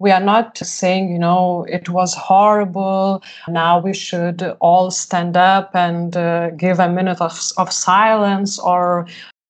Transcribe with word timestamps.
We 0.00 0.12
are 0.12 0.20
not 0.20 0.58
saying, 0.58 1.10
you 1.10 1.18
know, 1.18 1.66
it 1.68 1.88
was 1.88 2.14
horrible. 2.14 3.22
Now 3.48 3.80
we 3.80 3.92
should 3.92 4.42
all 4.60 4.90
stand 4.90 5.36
up 5.36 5.74
and 5.74 6.16
uh, 6.16 6.50
give 6.50 6.78
a 6.78 6.88
minute 6.88 7.20
of, 7.20 7.38
of 7.56 7.72
silence 7.72 8.58
or 8.58 9.06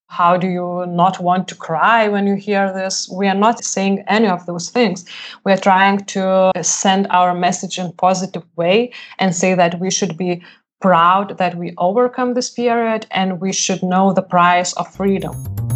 how 0.08 0.38
do 0.38 0.48
you 0.48 0.86
not 0.88 1.20
want 1.20 1.48
to 1.48 1.54
cry 1.54 2.08
when 2.08 2.26
you 2.26 2.34
hear 2.34 2.72
this? 2.72 3.10
We 3.12 3.28
are 3.28 3.34
not 3.34 3.62
saying 3.62 4.04
any 4.08 4.26
of 4.26 4.46
those 4.46 4.70
things. 4.70 5.04
We 5.44 5.52
are 5.52 5.58
trying 5.58 5.98
to 6.06 6.50
send 6.62 7.06
our 7.10 7.34
message 7.34 7.78
in 7.78 7.92
positive 7.92 8.44
way 8.56 8.92
and 9.18 9.36
say 9.36 9.54
that 9.54 9.78
we 9.78 9.90
should 9.90 10.16
be 10.16 10.42
proud 10.80 11.36
that 11.38 11.56
we 11.56 11.74
overcome 11.76 12.34
this 12.34 12.48
period 12.48 13.06
and 13.10 13.40
we 13.40 13.52
should 13.52 13.82
know 13.82 14.14
the 14.14 14.22
price 14.22 14.72
of 14.74 14.94
freedom. 14.94 15.67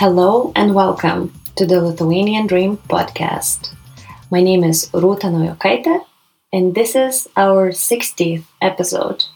Hello 0.00 0.50
and 0.56 0.74
welcome 0.74 1.30
to 1.56 1.66
the 1.66 1.78
Lithuanian 1.78 2.46
Dream 2.46 2.78
podcast. 2.88 3.74
My 4.30 4.40
name 4.40 4.64
is 4.64 4.88
Ruta 4.94 5.26
Nojokaite 5.26 6.06
and 6.54 6.74
this 6.74 6.96
is 6.96 7.28
our 7.36 7.68
60th 7.68 8.44
episode. 8.62 9.26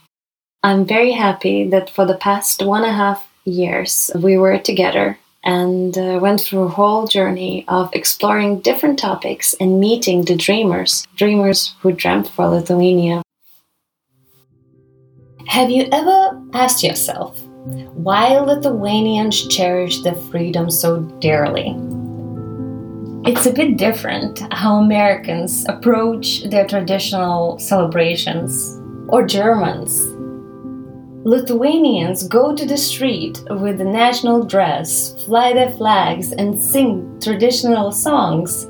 I'm 0.63 0.87
very 0.87 1.13
happy 1.13 1.69
that 1.69 1.91
for 1.91 2.07
the 2.07 2.17
past 2.17 2.65
one 2.65 2.83
and 2.83 2.93
a 2.93 2.97
half 2.97 3.29
years 3.45 4.11
we 4.17 4.39
were 4.39 4.57
together 4.57 5.19
and 5.43 5.99
uh, 5.99 6.19
went 6.23 6.41
through 6.41 6.63
a 6.63 6.77
whole 6.79 7.07
journey 7.07 7.67
of 7.69 7.91
exploring 7.93 8.61
different 8.61 8.99
topics 8.99 9.53
and 9.61 9.79
meeting 9.81 10.25
the 10.25 10.35
dreamers, 10.35 11.07
dreamers 11.15 11.75
who 11.81 11.93
dreamt 11.93 12.29
for 12.29 12.49
Lithuania. 12.49 13.21
Have 15.47 15.69
you 15.69 15.89
ever 15.93 16.43
asked 16.55 16.83
yourself 16.83 17.44
why 17.95 18.39
Lithuanians 18.39 19.49
cherish 19.49 20.03
the 20.03 20.15
freedom 20.31 20.71
so 20.71 21.01
dearly? 21.21 21.75
It's 23.25 23.47
a 23.47 23.53
bit 23.53 23.79
different 23.79 24.41
how 24.53 24.77
Americans 24.77 25.65
approach 25.69 26.45
their 26.51 26.67
traditional 26.67 27.59
celebrations, 27.59 28.79
or 29.09 29.27
Germans 29.27 29.99
Lithuanians 31.25 32.29
go 32.29 32.55
to 32.55 32.67
the 32.67 32.77
street 32.77 33.43
with 33.49 33.79
the 33.79 33.85
national 33.85 34.45
dress, 34.45 35.15
fly 35.25 35.55
their 35.55 35.71
flags, 35.71 36.33
and 36.33 36.61
sing 36.61 37.19
traditional 37.19 37.91
songs, 37.93 38.65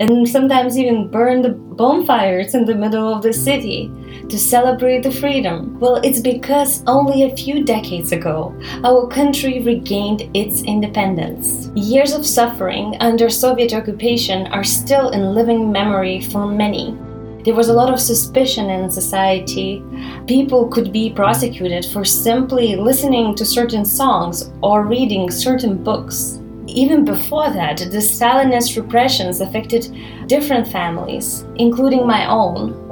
and 0.00 0.28
sometimes 0.28 0.76
even 0.76 1.08
burn 1.08 1.42
the 1.42 1.50
bonfires 1.50 2.56
in 2.56 2.64
the 2.64 2.74
middle 2.74 3.14
of 3.14 3.22
the 3.22 3.32
city 3.32 3.88
to 4.28 4.38
celebrate 4.38 5.02
the 5.02 5.10
freedom. 5.10 5.78
Well, 5.78 5.96
it's 5.96 6.20
because 6.20 6.82
only 6.86 7.24
a 7.24 7.36
few 7.36 7.64
decades 7.64 8.12
ago 8.12 8.54
our 8.84 9.06
country 9.08 9.60
regained 9.62 10.28
its 10.34 10.62
independence. 10.62 11.70
Years 11.74 12.12
of 12.12 12.26
suffering 12.26 12.96
under 13.00 13.28
Soviet 13.28 13.72
occupation 13.72 14.46
are 14.48 14.64
still 14.64 15.10
in 15.10 15.34
living 15.34 15.70
memory 15.70 16.20
for 16.20 16.46
many. 16.46 16.96
There 17.44 17.54
was 17.54 17.68
a 17.68 17.74
lot 17.74 17.92
of 17.92 18.00
suspicion 18.00 18.70
in 18.70 18.90
society. 18.90 19.80
People 20.26 20.66
could 20.66 20.92
be 20.92 21.10
prosecuted 21.10 21.84
for 21.86 22.04
simply 22.04 22.74
listening 22.74 23.36
to 23.36 23.44
certain 23.44 23.84
songs 23.84 24.50
or 24.62 24.84
reading 24.84 25.30
certain 25.30 25.82
books. 25.82 26.40
Even 26.66 27.04
before 27.04 27.50
that, 27.50 27.78
the 27.78 27.98
Stalinist 27.98 28.76
repressions 28.76 29.40
affected 29.40 29.96
different 30.26 30.66
families, 30.66 31.44
including 31.54 32.04
my 32.04 32.28
own. 32.28 32.85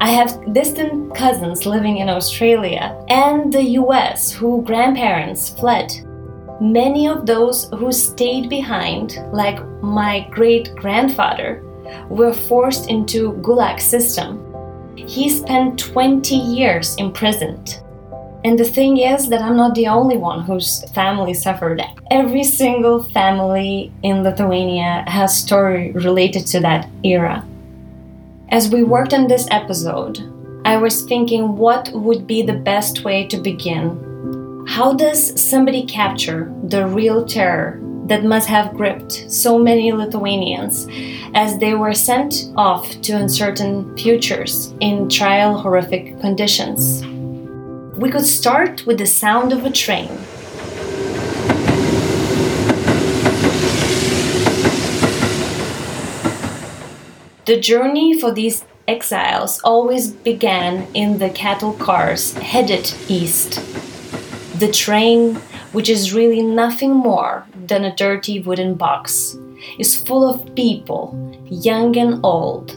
I 0.00 0.10
have 0.10 0.52
distant 0.52 1.14
cousins 1.14 1.66
living 1.66 1.98
in 1.98 2.08
Australia 2.08 2.96
and 3.08 3.52
the 3.52 3.62
US 3.80 4.30
whose 4.32 4.64
grandparents 4.64 5.50
fled. 5.50 5.92
Many 6.60 7.06
of 7.08 7.26
those 7.26 7.68
who 7.70 7.92
stayed 7.92 8.48
behind, 8.48 9.18
like 9.32 9.64
my 9.82 10.26
great 10.30 10.74
grandfather, 10.74 11.62
were 12.08 12.32
forced 12.32 12.90
into 12.90 13.34
Gulag 13.42 13.80
system. 13.80 14.44
He 14.96 15.28
spent 15.28 15.78
20 15.78 16.34
years 16.34 16.96
imprisoned. 16.96 17.80
And 18.44 18.58
the 18.58 18.64
thing 18.64 18.98
is 18.98 19.28
that 19.28 19.42
I'm 19.42 19.56
not 19.56 19.74
the 19.74 19.88
only 19.88 20.16
one 20.16 20.44
whose 20.44 20.84
family 20.92 21.34
suffered. 21.34 21.82
Every 22.10 22.44
single 22.44 23.02
family 23.02 23.92
in 24.02 24.22
Lithuania 24.22 25.04
has 25.08 25.36
story 25.36 25.90
related 25.92 26.46
to 26.48 26.60
that 26.60 26.88
era. 27.04 27.44
As 28.50 28.70
we 28.70 28.82
worked 28.82 29.12
on 29.12 29.26
this 29.26 29.46
episode, 29.50 30.20
I 30.64 30.78
was 30.78 31.02
thinking 31.02 31.56
what 31.56 31.90
would 31.92 32.26
be 32.26 32.42
the 32.42 32.54
best 32.54 33.04
way 33.04 33.26
to 33.26 33.36
begin. 33.36 34.64
How 34.66 34.94
does 34.94 35.40
somebody 35.40 35.84
capture 35.84 36.52
the 36.64 36.86
real 36.86 37.26
terror 37.26 37.78
that 38.08 38.24
must 38.24 38.48
have 38.48 38.74
gripped 38.74 39.30
so 39.30 39.58
many 39.58 39.92
Lithuanians 39.92 40.88
as 41.34 41.58
they 41.58 41.74
were 41.74 41.92
sent 41.92 42.50
off 42.56 42.88
to 43.02 43.12
uncertain 43.12 43.94
futures 43.98 44.72
in 44.80 45.10
trial 45.10 45.56
horrific 45.56 46.18
conditions. 46.20 47.04
We 47.98 48.10
could 48.10 48.24
start 48.24 48.86
with 48.86 48.96
the 48.96 49.06
sound 49.06 49.52
of 49.52 49.66
a 49.66 49.70
train. 49.70 50.08
The 57.48 57.58
journey 57.58 58.20
for 58.20 58.30
these 58.30 58.66
exiles 58.86 59.58
always 59.64 60.10
began 60.10 60.86
in 60.92 61.16
the 61.16 61.30
cattle 61.30 61.72
cars 61.72 62.34
headed 62.34 62.92
east. 63.08 63.62
The 64.58 64.70
train 64.70 65.36
which 65.72 65.88
is 65.88 66.12
really 66.12 66.42
nothing 66.42 66.92
more 66.92 67.46
than 67.66 67.84
a 67.84 67.96
dirty 67.96 68.40
wooden 68.40 68.74
box, 68.74 69.34
is 69.78 69.96
full 69.96 70.28
of 70.28 70.54
people, 70.56 71.16
young 71.46 71.96
and 71.96 72.20
old, 72.22 72.76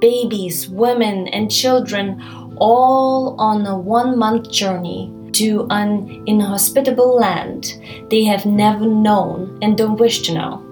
babies, 0.00 0.66
women, 0.66 1.28
and 1.28 1.50
children, 1.50 2.22
all 2.56 3.36
on 3.38 3.66
a 3.66 3.78
one 3.78 4.18
month 4.18 4.50
journey 4.50 5.12
to 5.32 5.66
an 5.68 6.22
inhospitable 6.26 7.16
land 7.16 7.74
they 8.08 8.24
have 8.24 8.46
never 8.46 8.86
known 8.86 9.58
and 9.60 9.76
don't 9.76 10.00
wish 10.00 10.22
to 10.22 10.32
know. 10.32 10.65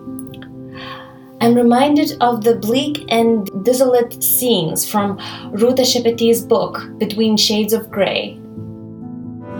I'm 1.44 1.54
reminded 1.54 2.16
of 2.22 2.42
the 2.42 2.54
bleak 2.54 3.04
and 3.10 3.50
desolate 3.66 4.24
scenes 4.24 4.90
from 4.90 5.18
Ruta 5.52 5.82
Šepetys' 5.82 6.48
book, 6.48 6.80
Between 6.96 7.36
Shades 7.36 7.74
of 7.74 7.90
Grey, 7.90 8.36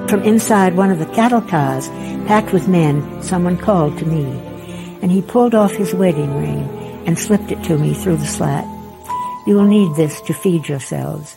from 0.08 0.22
inside 0.22 0.78
one 0.78 0.90
of 0.90 0.98
the 0.98 1.14
cattle 1.14 1.42
cars, 1.42 1.88
packed 2.26 2.54
with 2.54 2.68
men, 2.68 3.22
someone 3.22 3.58
called 3.58 3.98
to 3.98 4.06
me, 4.06 4.24
and 5.02 5.10
he 5.10 5.20
pulled 5.20 5.54
off 5.54 5.72
his 5.72 5.92
wedding 5.92 6.34
ring 6.40 6.66
and 7.06 7.18
slipped 7.18 7.52
it 7.52 7.62
to 7.64 7.76
me 7.76 7.92
through 7.92 8.16
the 8.16 8.26
slat. 8.26 8.64
You 9.46 9.54
will 9.54 9.66
need 9.66 9.94
this 9.94 10.22
to 10.22 10.32
feed 10.32 10.66
yourselves. 10.66 11.36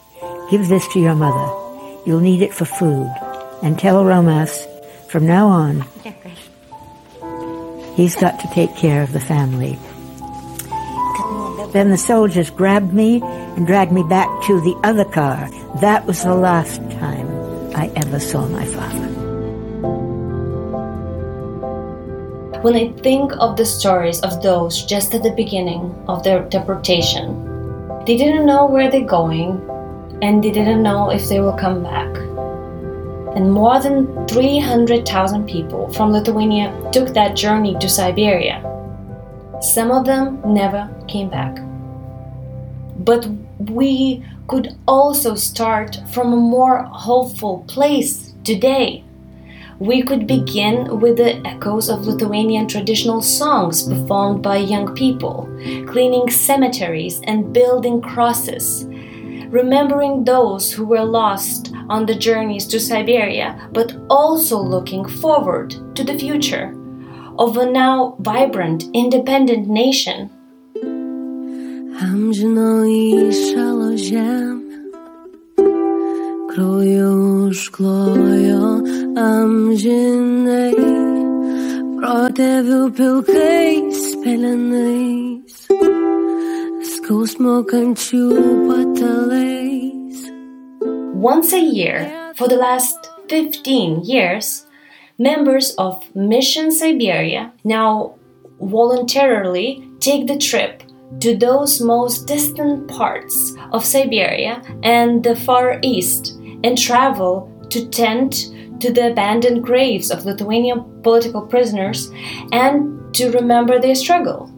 Give 0.50 0.66
this 0.70 0.88
to 0.94 1.02
your 1.02 1.16
mother. 1.16 1.54
You'll 2.06 2.22
need 2.22 2.42
it 2.42 2.54
for 2.54 2.64
food. 2.64 3.14
And 3.62 3.78
tell 3.78 4.02
Romas, 4.06 4.66
from 5.10 5.28
now 5.28 5.48
on, 5.48 5.84
he's 7.98 8.16
got 8.16 8.40
to 8.40 8.48
take 8.54 8.74
care 8.78 9.04
of 9.04 9.12
the 9.12 9.20
family. 9.20 9.78
Then 11.72 11.90
the 11.90 11.98
soldiers 11.98 12.50
grabbed 12.50 12.94
me 12.94 13.22
and 13.22 13.68
dragged 13.68 13.92
me 13.92 14.04
back 14.04 14.30
to 14.48 14.62
the 14.62 14.76
other 14.84 15.06
car. 15.06 15.50
That 15.82 16.06
was 16.06 16.24
the 16.24 16.36
last 16.36 16.78
time. 16.92 17.28
I 17.76 17.92
ever 17.96 18.20
saw 18.20 18.48
my 18.48 18.66
father. 18.66 19.08
When 22.62 22.76
I 22.76 22.92
think 23.04 23.34
of 23.38 23.56
the 23.56 23.66
stories 23.66 24.20
of 24.22 24.42
those 24.42 24.84
just 24.84 25.14
at 25.14 25.22
the 25.22 25.32
beginning 25.32 25.94
of 26.08 26.24
their 26.24 26.44
deportation, 26.50 27.44
they 28.08 28.18
didn't 28.18 28.48
know 28.48 28.66
where 28.66 28.90
they're 28.90 29.06
going 29.06 29.62
and 30.24 30.44
they 30.44 30.52
didn't 30.52 30.82
know 30.82 31.12
if 31.12 31.30
they 31.30 31.40
will 31.40 31.54
come 31.54 31.84
back. 31.84 32.08
And 33.36 33.52
more 33.52 33.80
than 33.80 34.26
300,000 34.28 35.46
people 35.46 35.94
from 35.94 36.12
Lithuania 36.12 36.74
took 36.92 37.10
that 37.10 37.36
journey 37.36 37.78
to 37.80 37.88
Siberia. 37.88 38.64
Some 39.60 39.92
of 39.92 40.06
them 40.06 40.40
never 40.46 40.88
came 41.08 41.30
back. 41.30 41.58
But 43.00 43.28
we 43.58 44.24
could 44.48 44.78
also 44.88 45.34
start 45.36 45.98
from 46.12 46.32
a 46.32 46.38
more 46.38 46.84
hopeful 46.84 47.66
place 47.68 48.34
today. 48.44 49.04
We 49.80 50.04
could 50.04 50.28
begin 50.28 51.00
with 51.00 51.18
the 51.18 51.46
echoes 51.46 51.90
of 51.90 52.06
Lithuanian 52.06 52.68
traditional 52.68 53.22
songs 53.22 53.84
performed 53.84 54.42
by 54.42 54.58
young 54.58 54.94
people, 54.96 55.50
cleaning 55.88 56.30
cemeteries 56.30 57.22
and 57.24 57.54
building 57.54 58.02
crosses, 58.02 58.86
remembering 59.50 60.24
those 60.24 60.72
who 60.72 60.86
were 60.86 61.04
lost 61.06 61.74
on 61.90 62.06
the 62.06 62.16
journeys 62.16 62.68
to 62.68 62.80
Siberia, 62.80 63.70
but 63.72 63.96
also 64.10 64.60
looking 64.60 65.06
forward 65.06 65.76
to 65.96 66.04
the 66.04 66.18
future 66.18 66.76
of 67.38 67.58
a 67.58 67.66
now 67.66 68.16
vibrant, 68.20 68.86
independent 68.94 69.68
nation 69.68 70.30
amžinoji 71.98 73.32
šalo 73.34 73.90
žemė, 73.98 74.80
krauju 76.52 77.08
užklojo 77.48 78.68
amžinai, 79.18 80.76
protėvių 81.98 82.82
pilkais 83.00 84.04
pelenais, 84.22 85.58
skausmo 86.92 87.58
kančių 87.72 88.30
patalais. 88.70 90.22
Once 91.18 91.54
a 91.54 91.64
year, 91.64 92.06
for 92.36 92.48
the 92.48 92.62
last 92.62 93.10
15 93.30 94.06
years, 94.06 94.67
members 95.18 95.74
of 95.76 96.04
Mission 96.16 96.72
Siberia 96.72 97.52
now 97.64 98.16
voluntarily 98.62 99.90
take 100.00 100.28
the 100.28 100.38
trip 100.38 100.84
to 101.20 101.36
those 101.36 101.82
most 101.82 102.28
distant 102.28 102.88
parts 102.88 103.54
of 103.72 103.86
Siberia 103.86 104.62
and 104.84 105.24
the 105.24 105.36
Far 105.36 105.80
East 105.82 106.38
and 106.64 106.78
travel 106.78 107.52
to 107.70 107.88
tend 107.90 108.34
to 108.82 108.92
the 108.92 109.12
abandoned 109.12 109.64
graves 109.64 110.12
of 110.12 110.26
Lithuanian 110.26 111.02
political 111.02 111.42
prisoners 111.42 112.12
and 112.52 113.14
to 113.16 113.32
remember 113.32 113.80
their 113.80 113.96
struggle. 113.96 114.52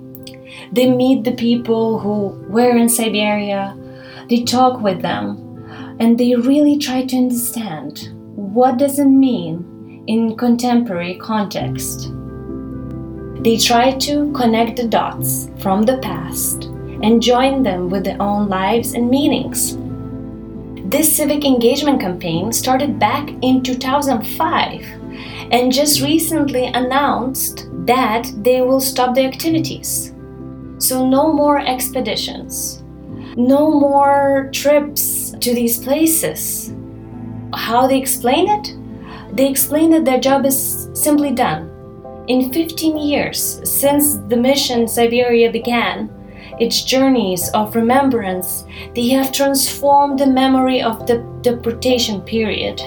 They 0.73 0.89
meet 0.89 1.23
the 1.23 1.33
people 1.35 1.99
who 1.99 2.29
were 2.49 2.75
in 2.75 2.89
Siberia, 2.89 3.77
they 4.29 4.43
talk 4.43 4.81
with 4.81 5.01
them, 5.01 5.45
and 5.99 6.17
they 6.17 6.35
really 6.35 6.77
try 6.77 7.05
to 7.05 7.15
understand 7.15 8.09
what 8.35 8.77
does 8.77 8.99
it 8.99 9.05
mean 9.05 9.68
in 10.09 10.35
contemporary 10.35 11.13
context. 11.17 12.11
They 13.43 13.57
try 13.57 13.91
to 14.07 14.31
connect 14.33 14.77
the 14.77 14.87
dots 14.87 15.51
from 15.59 15.83
the 15.83 15.99
past 15.99 16.63
and 17.03 17.21
join 17.21 17.61
them 17.61 17.91
with 17.91 18.05
their 18.05 18.19
own 18.19 18.49
lives 18.49 18.95
and 18.95 19.07
meanings. 19.07 19.77
This 20.89 21.15
civic 21.15 21.45
engagement 21.45 22.01
campaign 22.01 22.51
started 22.51 22.97
back 22.97 23.29
in 23.43 23.61
2005 23.61 24.81
and 25.51 25.71
just 25.71 26.01
recently 26.01 26.65
announced 26.65 27.67
that 27.85 28.31
they 28.37 28.61
will 28.61 28.81
stop 28.81 29.13
the 29.13 29.25
activities. 29.25 30.11
So, 30.79 31.07
no 31.07 31.31
more 31.31 31.59
expeditions, 31.59 32.81
no 33.37 33.69
more 33.69 34.49
trips 34.53 35.35
to 35.39 35.53
these 35.53 35.77
places. 35.77 36.73
How 37.53 37.85
they 37.85 37.99
explain 37.99 38.49
it? 38.49 38.78
They 39.33 39.47
explain 39.49 39.91
that 39.91 40.05
their 40.05 40.19
job 40.19 40.45
is 40.45 40.89
simply 40.93 41.31
done 41.31 41.69
in 42.29 42.53
15 42.53 42.95
years 42.95 43.59
since 43.63 44.17
the 44.29 44.37
mission 44.37 44.87
Siberia 44.87 45.51
began, 45.51 46.11
its 46.59 46.83
journeys 46.83 47.49
of 47.55 47.75
remembrance, 47.75 48.65
they 48.93 49.07
have 49.09 49.31
transformed 49.31 50.19
the 50.19 50.27
memory 50.27 50.79
of 50.79 51.07
the 51.07 51.25
deportation 51.41 52.21
period. 52.21 52.79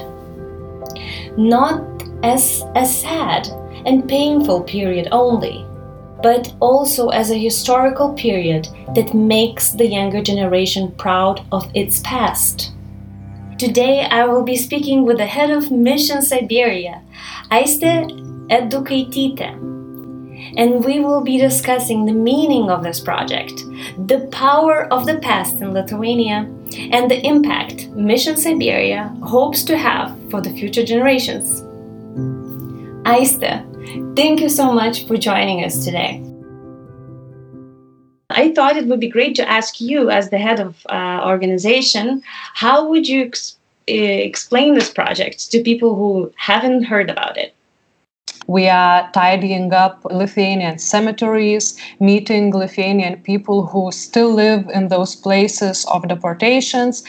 Not 1.37 1.83
as 2.23 2.63
a 2.77 2.87
sad 2.87 3.49
and 3.85 4.09
painful 4.09 4.63
period 4.63 5.09
only, 5.11 5.67
but 6.23 6.55
also 6.61 7.09
as 7.09 7.33
a 7.33 7.43
historical 7.43 8.13
period 8.13 8.69
that 8.95 9.15
makes 9.15 9.71
the 9.71 9.87
younger 9.87 10.23
generation 10.23 10.93
proud 10.93 11.45
of 11.51 11.69
its 11.75 11.99
past. 12.05 12.73
Today 13.63 14.07
I 14.11 14.25
will 14.25 14.43
be 14.43 14.57
speaking 14.57 15.05
with 15.05 15.19
the 15.19 15.27
head 15.27 15.51
of 15.51 15.71
Mission 15.71 16.21
Siberia, 16.21 17.01
Aiste 17.49 18.11
Edukaitite, 18.51 19.53
And 20.57 20.85
we 20.85 20.99
will 20.99 21.21
be 21.21 21.39
discussing 21.39 22.05
the 22.05 22.13
meaning 22.13 22.71
of 22.71 22.83
this 22.83 22.99
project, 22.99 23.55
the 24.09 24.27
power 24.33 24.93
of 24.93 25.07
the 25.07 25.21
past 25.21 25.61
in 25.61 25.73
Lithuania, 25.75 26.39
and 26.91 27.09
the 27.09 27.25
impact 27.25 27.87
Mission 27.91 28.37
Siberia 28.37 29.15
hopes 29.23 29.63
to 29.63 29.79
have 29.79 30.19
for 30.29 30.41
the 30.41 30.51
future 30.51 30.85
generations. 30.85 31.63
Aiste, 33.07 33.63
thank 34.17 34.41
you 34.41 34.49
so 34.49 34.73
much 34.73 35.07
for 35.07 35.17
joining 35.17 35.65
us 35.65 35.85
today. 35.85 36.32
I 38.35 38.53
thought 38.53 38.77
it 38.77 38.87
would 38.87 39.01
be 39.01 39.09
great 39.09 39.35
to 39.37 39.49
ask 39.49 39.81
you, 39.81 40.11
as 40.11 40.31
the 40.31 40.39
head 40.39 40.61
of 40.61 40.87
uh, 40.89 41.23
organization, 41.25 42.23
how 42.55 42.89
would 42.89 43.09
you 43.09 43.25
ex- 43.25 43.57
explain 43.87 44.75
this 44.75 44.91
project 44.91 45.51
to 45.51 45.63
people 45.63 45.95
who 45.95 46.33
haven't 46.37 46.85
heard 46.85 47.11
about 47.11 47.37
it? 47.37 47.55
We 48.47 48.69
are 48.69 49.11
tidying 49.13 49.73
up 49.73 50.05
Lithuanian 50.05 50.79
cemeteries, 50.79 51.79
meeting 52.01 52.53
Lithuanian 52.53 53.23
people 53.23 53.67
who 53.67 53.93
still 53.93 54.33
live 54.33 54.69
in 54.75 54.89
those 54.89 55.15
places 55.15 55.87
of 55.87 56.09
deportations. 56.09 57.05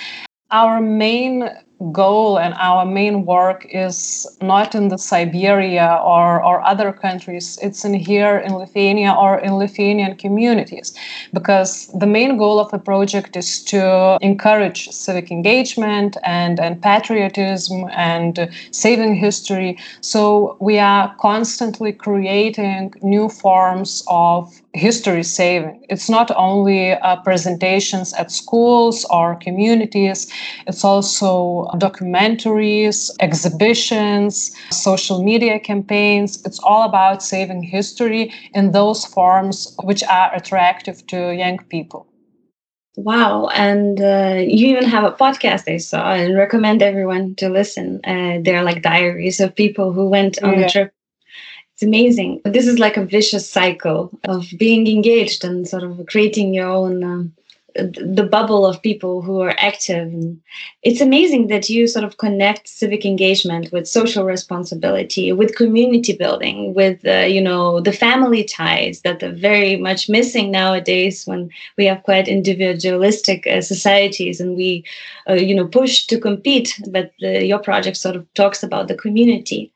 Our 0.52 0.80
main 0.80 1.50
goal 1.92 2.40
and 2.40 2.54
our 2.58 2.86
main 2.86 3.26
work 3.26 3.66
is 3.70 4.26
not 4.42 4.74
in 4.74 4.88
the 4.88 4.98
Siberia 4.98 6.00
or, 6.04 6.44
or 6.44 6.62
other 6.62 6.92
countries, 6.92 7.60
it's 7.62 7.84
in 7.84 7.94
here 7.94 8.38
in 8.38 8.56
Lithuania 8.56 9.14
or 9.14 9.40
in 9.40 9.58
Lithuanian 9.58 10.16
communities. 10.16 10.94
Because 11.34 11.88
the 11.88 12.08
main 12.08 12.38
goal 12.38 12.60
of 12.60 12.72
the 12.72 12.80
project 12.80 13.36
is 13.36 13.64
to 13.66 14.18
encourage 14.22 14.90
civic 14.90 15.32
engagement 15.32 16.18
and, 16.24 16.60
and 16.60 16.82
patriotism 16.82 17.90
and 17.92 18.50
saving 18.72 19.16
history. 19.16 19.78
So 20.02 20.58
we 20.60 20.80
are 20.80 21.14
constantly 21.20 21.92
creating 21.92 22.94
new 23.02 23.30
forms 23.30 24.04
of 24.08 24.63
history 24.74 25.24
saving. 25.24 25.86
It's 25.90 26.10
not 26.10 26.32
only 26.36 26.94
uh, 26.94 27.18
presentations 27.18 28.14
at 28.14 28.32
schools 28.32 29.06
or 29.10 29.36
communities, 29.36 30.32
it's 30.68 30.84
also 30.84 31.68
documentaries, 31.76 33.12
exhibitions, 33.20 34.52
social 34.72 35.24
media 35.24 35.60
campaigns. 35.60 36.44
It's 36.46 36.60
all 36.60 36.84
about 36.84 37.22
saving 37.22 37.64
history 37.64 38.34
in 38.54 38.72
those 38.72 39.06
forms 39.06 39.76
which 39.84 40.04
are 40.04 40.34
attractive 40.34 41.06
to 41.08 41.34
young 41.36 41.60
people. 41.70 42.08
Wow. 42.96 43.48
And 43.48 44.00
uh, 44.02 44.36
you 44.40 44.68
even 44.68 44.86
have 44.86 45.04
a 45.04 45.12
podcast 45.12 45.72
I 45.72 45.78
saw 45.78 46.14
and 46.14 46.36
recommend 46.36 46.82
everyone 46.82 47.36
to 47.36 47.50
listen. 47.50 48.00
Uh, 48.04 48.38
they're 48.44 48.64
like 48.64 48.84
diaries 48.84 49.40
of 49.40 49.56
people 49.56 49.94
who 49.94 50.08
went 50.08 50.42
on 50.44 50.54
yeah. 50.54 50.62
the 50.64 50.70
trip 50.70 50.94
it's 51.74 51.84
amazing. 51.84 52.42
This 52.46 52.68
is 52.68 52.78
like 52.78 52.98
a 52.98 53.06
vicious 53.06 53.50
cycle 53.50 54.12
of 54.26 54.48
being 54.58 54.88
engaged 54.88 55.44
and 55.44 55.68
sort 55.68 55.84
of 55.84 56.06
creating 56.08 56.54
your 56.54 56.68
own. 56.68 57.04
Um, 57.04 57.34
the 57.76 58.28
bubble 58.30 58.68
of 58.68 58.84
people 58.84 59.24
who 59.24 59.42
are 59.42 59.56
active 59.58 60.08
and 60.08 60.40
it's 60.84 61.02
amazing 61.02 61.48
that 61.48 61.70
you 61.70 61.88
sort 61.88 62.06
of 62.06 62.20
connect 62.20 62.68
civic 62.68 63.04
engagement 63.04 63.72
with 63.72 63.88
social 63.88 64.24
responsibility 64.26 65.34
with 65.34 65.56
community 65.56 66.14
building 66.14 66.76
with 66.76 67.04
uh, 67.08 67.26
you 67.26 67.42
know 67.42 67.80
the 67.80 67.92
family 67.92 68.44
ties 68.44 69.02
that 69.02 69.24
are 69.24 69.32
very 69.32 69.76
much 69.76 70.08
missing 70.08 70.52
nowadays 70.52 71.26
when 71.26 71.50
we 71.76 71.86
have 71.86 72.04
quite 72.04 72.28
individualistic 72.28 73.48
uh, 73.48 73.60
societies 73.60 74.40
and 74.40 74.56
we 74.56 74.86
uh, 75.28 75.34
you 75.34 75.56
know 75.56 75.66
push 75.66 76.06
to 76.06 76.20
compete 76.20 76.80
but 76.90 77.12
the, 77.22 77.44
your 77.44 77.58
project 77.58 77.98
sort 77.98 78.16
of 78.16 78.32
talks 78.36 78.62
about 78.62 78.88
the 78.88 78.96
community 78.96 79.73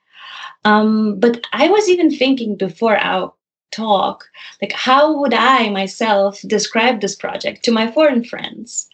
um, 0.67 1.17
but 1.17 1.47
I 1.53 1.69
was 1.69 1.88
even 1.88 2.12
thinking 2.12 2.57
before 2.57 2.97
our 2.97 3.33
talk, 3.77 4.25
like 4.62 4.74
how 4.74 5.03
would 5.19 5.34
I 5.34 5.69
myself 5.69 6.41
describe 6.48 7.00
this 7.00 7.15
project 7.15 7.63
to 7.63 7.72
my 7.72 7.91
foreign 7.91 8.24
friends? 8.24 8.89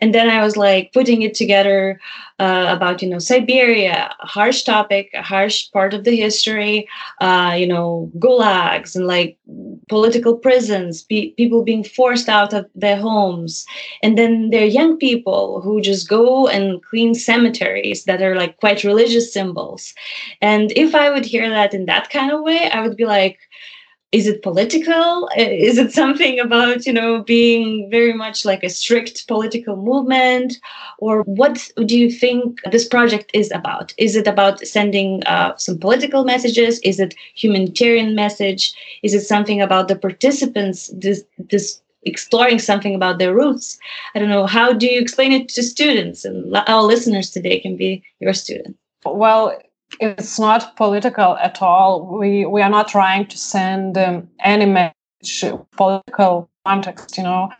And 0.00 0.14
then 0.14 0.28
I 0.30 0.42
was 0.44 0.56
like 0.56 0.92
putting 0.92 1.22
it 1.22 1.34
together 1.34 2.00
uh, 2.40 2.66
about 2.68 3.02
you 3.02 3.08
know 3.08 3.18
Siberia, 3.18 4.14
harsh 4.20 4.62
topic, 4.62 5.10
a 5.14 5.22
harsh 5.22 5.70
part 5.72 5.92
of 5.92 6.04
the 6.04 6.16
history, 6.16 6.88
uh, 7.20 7.56
you 7.58 7.66
know 7.66 8.10
gulags 8.18 8.94
and 8.94 9.06
like 9.06 9.36
political 9.88 10.36
prisons, 10.36 11.02
pe- 11.02 11.30
people 11.30 11.64
being 11.64 11.82
forced 11.82 12.28
out 12.28 12.52
of 12.52 12.66
their 12.74 12.96
homes, 12.96 13.66
and 14.02 14.16
then 14.16 14.50
there 14.50 14.62
are 14.62 14.76
young 14.80 14.96
people 14.98 15.60
who 15.62 15.80
just 15.80 16.08
go 16.08 16.46
and 16.46 16.82
clean 16.84 17.14
cemeteries 17.14 18.04
that 18.04 18.22
are 18.22 18.36
like 18.36 18.56
quite 18.58 18.84
religious 18.84 19.32
symbols. 19.32 19.92
And 20.40 20.72
if 20.76 20.94
I 20.94 21.10
would 21.10 21.24
hear 21.24 21.48
that 21.50 21.74
in 21.74 21.86
that 21.86 22.10
kind 22.10 22.30
of 22.30 22.42
way, 22.42 22.70
I 22.70 22.82
would 22.82 22.96
be 22.96 23.06
like 23.06 23.38
is 24.10 24.26
it 24.26 24.42
political? 24.42 25.28
Is 25.36 25.76
it 25.76 25.92
something 25.92 26.40
about 26.40 26.86
you 26.86 26.92
know 26.92 27.22
being 27.22 27.90
very 27.90 28.14
much 28.14 28.44
like 28.44 28.64
a 28.64 28.70
strict 28.70 29.26
political 29.28 29.76
movement? 29.76 30.58
Or 30.98 31.22
what 31.22 31.70
do 31.84 31.98
you 31.98 32.10
think 32.10 32.60
this 32.70 32.88
project 32.88 33.30
is 33.34 33.50
about? 33.52 33.92
Is 33.98 34.16
it 34.16 34.26
about 34.26 34.60
sending 34.60 35.22
uh, 35.24 35.56
some 35.56 35.78
political 35.78 36.24
messages? 36.24 36.78
Is 36.80 36.98
it 36.98 37.14
humanitarian 37.34 38.14
message? 38.14 38.72
Is 39.02 39.12
it 39.14 39.26
something 39.26 39.60
about 39.60 39.88
the 39.88 39.96
participants 39.96 40.90
this 40.94 41.22
this 41.50 41.80
exploring 42.04 42.58
something 42.60 42.94
about 42.94 43.18
their 43.18 43.34
roots? 43.34 43.78
I 44.14 44.20
don't 44.20 44.30
know. 44.30 44.46
How 44.46 44.72
do 44.72 44.86
you 44.86 45.00
explain 45.00 45.32
it 45.32 45.48
to 45.50 45.62
students 45.62 46.24
and 46.24 46.56
our 46.66 46.82
listeners 46.82 47.30
today 47.30 47.60
can 47.60 47.76
be 47.76 48.02
your 48.20 48.32
student? 48.32 48.76
Well 49.04 49.58
it's 50.00 50.38
not 50.38 50.76
political 50.76 51.36
at 51.38 51.62
all. 51.62 52.18
We 52.18 52.46
we 52.46 52.62
are 52.62 52.70
not 52.70 52.88
trying 52.88 53.26
to 53.26 53.38
send 53.38 53.98
um, 53.98 54.28
any 54.40 54.66
message, 54.66 55.52
political 55.76 56.48
context. 56.66 57.16
You 57.16 57.24
know, 57.24 57.50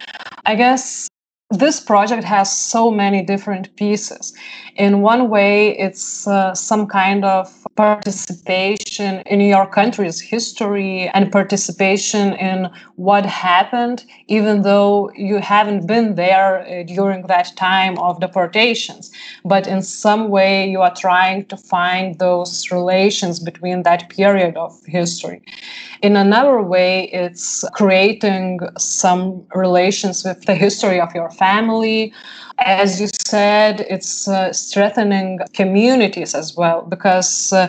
I 0.47 0.55
guess 0.55 1.09
this 1.51 1.81
project 1.81 2.25
has 2.25 2.55
so 2.55 2.91
many 2.91 3.23
different 3.23 3.75
pieces. 3.77 4.35
In 4.77 5.01
one 5.01 5.31
way, 5.31 5.77
it's 5.79 6.27
uh, 6.27 6.55
some 6.55 6.87
kind 6.87 7.25
of 7.25 7.51
participation 7.75 9.23
in 9.25 9.41
your 9.41 9.67
country's 9.67 10.21
history 10.21 11.09
and 11.15 11.33
participation 11.33 12.35
in 12.35 12.69
what 12.97 13.25
happened, 13.25 14.05
even 14.27 14.61
though 14.63 15.11
you 15.17 15.39
haven't 15.39 15.87
been 15.87 16.17
there 16.17 16.61
uh, 16.61 16.83
during 16.83 17.23
that 17.29 17.57
time 17.57 17.97
of 17.99 18.21
deportations. 18.21 19.11
But 19.45 19.67
in 19.67 19.81
some 19.81 20.29
way, 20.29 20.69
you 20.69 20.83
are 20.83 20.95
trying 20.95 21.47
to 21.47 21.57
find 21.57 22.19
those 22.19 22.71
relations 22.71 23.41
between 23.41 23.85
that 23.85 24.11
period 24.11 24.57
of 24.57 24.79
history. 24.85 25.41
In 26.03 26.17
another 26.17 26.63
way, 26.63 27.11
it's 27.11 27.65
creating 27.73 28.61
some 28.79 29.45
relations 29.55 30.25
with 30.25 30.45
the 30.45 30.55
history 30.55 31.01
of 31.01 31.13
your 31.15 31.31
family. 31.39 32.13
As 32.59 33.01
you 33.01 33.09
said, 33.27 33.81
it's 33.89 34.27
uh, 34.29 34.53
strengthening 34.53 35.39
communities 35.55 36.35
as 36.35 36.57
well 36.57 36.83
because 36.83 37.53
uh, 37.53 37.69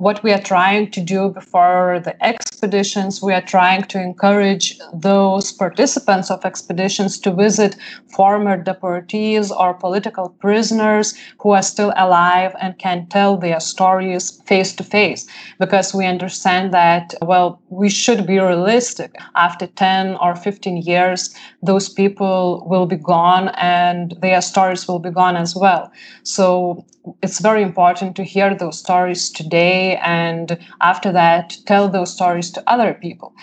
what 0.00 0.22
we 0.22 0.32
are 0.32 0.40
trying 0.40 0.90
to 0.90 0.98
do 0.98 1.28
before 1.28 2.00
the 2.02 2.16
expeditions, 2.24 3.20
we 3.20 3.34
are 3.34 3.42
trying 3.42 3.82
to 3.82 4.00
encourage 4.00 4.78
those 4.94 5.52
participants 5.52 6.30
of 6.30 6.42
expeditions 6.46 7.18
to 7.18 7.30
visit 7.30 7.76
former 8.08 8.56
deportees 8.56 9.50
or 9.50 9.74
political 9.74 10.30
prisoners 10.40 11.14
who 11.38 11.50
are 11.50 11.62
still 11.62 11.92
alive 11.98 12.56
and 12.62 12.78
can 12.78 13.06
tell 13.08 13.36
their 13.36 13.60
stories 13.60 14.40
face 14.46 14.74
to 14.74 14.82
face. 14.82 15.26
Because 15.58 15.92
we 15.94 16.06
understand 16.06 16.72
that, 16.72 17.12
well, 17.20 17.60
we 17.68 17.90
should 17.90 18.26
be 18.26 18.38
realistic. 18.38 19.14
After 19.36 19.66
10 19.66 20.16
or 20.16 20.34
15 20.34 20.78
years, 20.78 21.34
those 21.62 21.90
people 21.90 22.64
will 22.66 22.86
be 22.86 22.96
gone 22.96 23.48
and 23.58 24.16
their 24.22 24.40
stories 24.40 24.88
will 24.88 24.98
be 24.98 25.10
gone 25.10 25.36
as 25.36 25.54
well. 25.54 25.92
So 26.22 26.86
it's 27.22 27.40
very 27.40 27.62
important 27.62 28.14
to 28.16 28.24
hear 28.24 28.54
those 28.54 28.78
stories 28.78 29.30
today 29.30 29.96
and 29.96 30.58
after 30.80 31.10
that 31.12 31.56
tell 31.66 31.88
those 31.88 32.12
stories 32.12 32.50
to 32.50 32.62
other 32.66 32.94
people. 32.94 33.34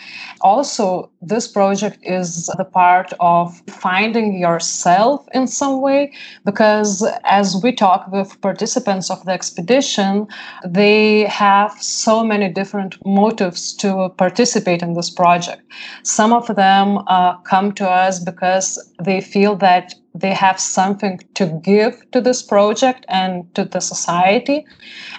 Also 0.41 1.09
this 1.21 1.47
project 1.47 1.97
is 2.03 2.47
the 2.57 2.63
part 2.63 3.13
of 3.19 3.59
finding 3.67 4.39
yourself 4.39 5.27
in 5.33 5.47
some 5.47 5.81
way 5.81 6.13
because 6.45 7.07
as 7.23 7.59
we 7.63 7.71
talk 7.71 8.07
with 8.11 8.39
participants 8.41 9.09
of 9.09 9.23
the 9.25 9.31
expedition 9.31 10.27
they 10.65 11.23
have 11.23 11.71
so 11.81 12.23
many 12.23 12.49
different 12.49 12.95
motives 13.05 13.73
to 13.73 14.09
participate 14.17 14.83
in 14.83 14.93
this 14.93 15.09
project. 15.09 15.61
Some 16.03 16.31
of 16.31 16.47
them 16.55 16.99
uh, 17.07 17.37
come 17.39 17.71
to 17.73 17.89
us 17.89 18.19
because 18.19 18.93
they 19.03 19.21
feel 19.21 19.55
that 19.57 19.95
they 20.19 20.33
have 20.33 20.59
something 20.59 21.19
to 21.36 21.45
give 21.63 22.09
to 22.12 22.21
this 22.21 22.41
project 22.41 23.05
and 23.07 23.53
to 23.55 23.65
the 23.65 23.79
society. 23.79 24.65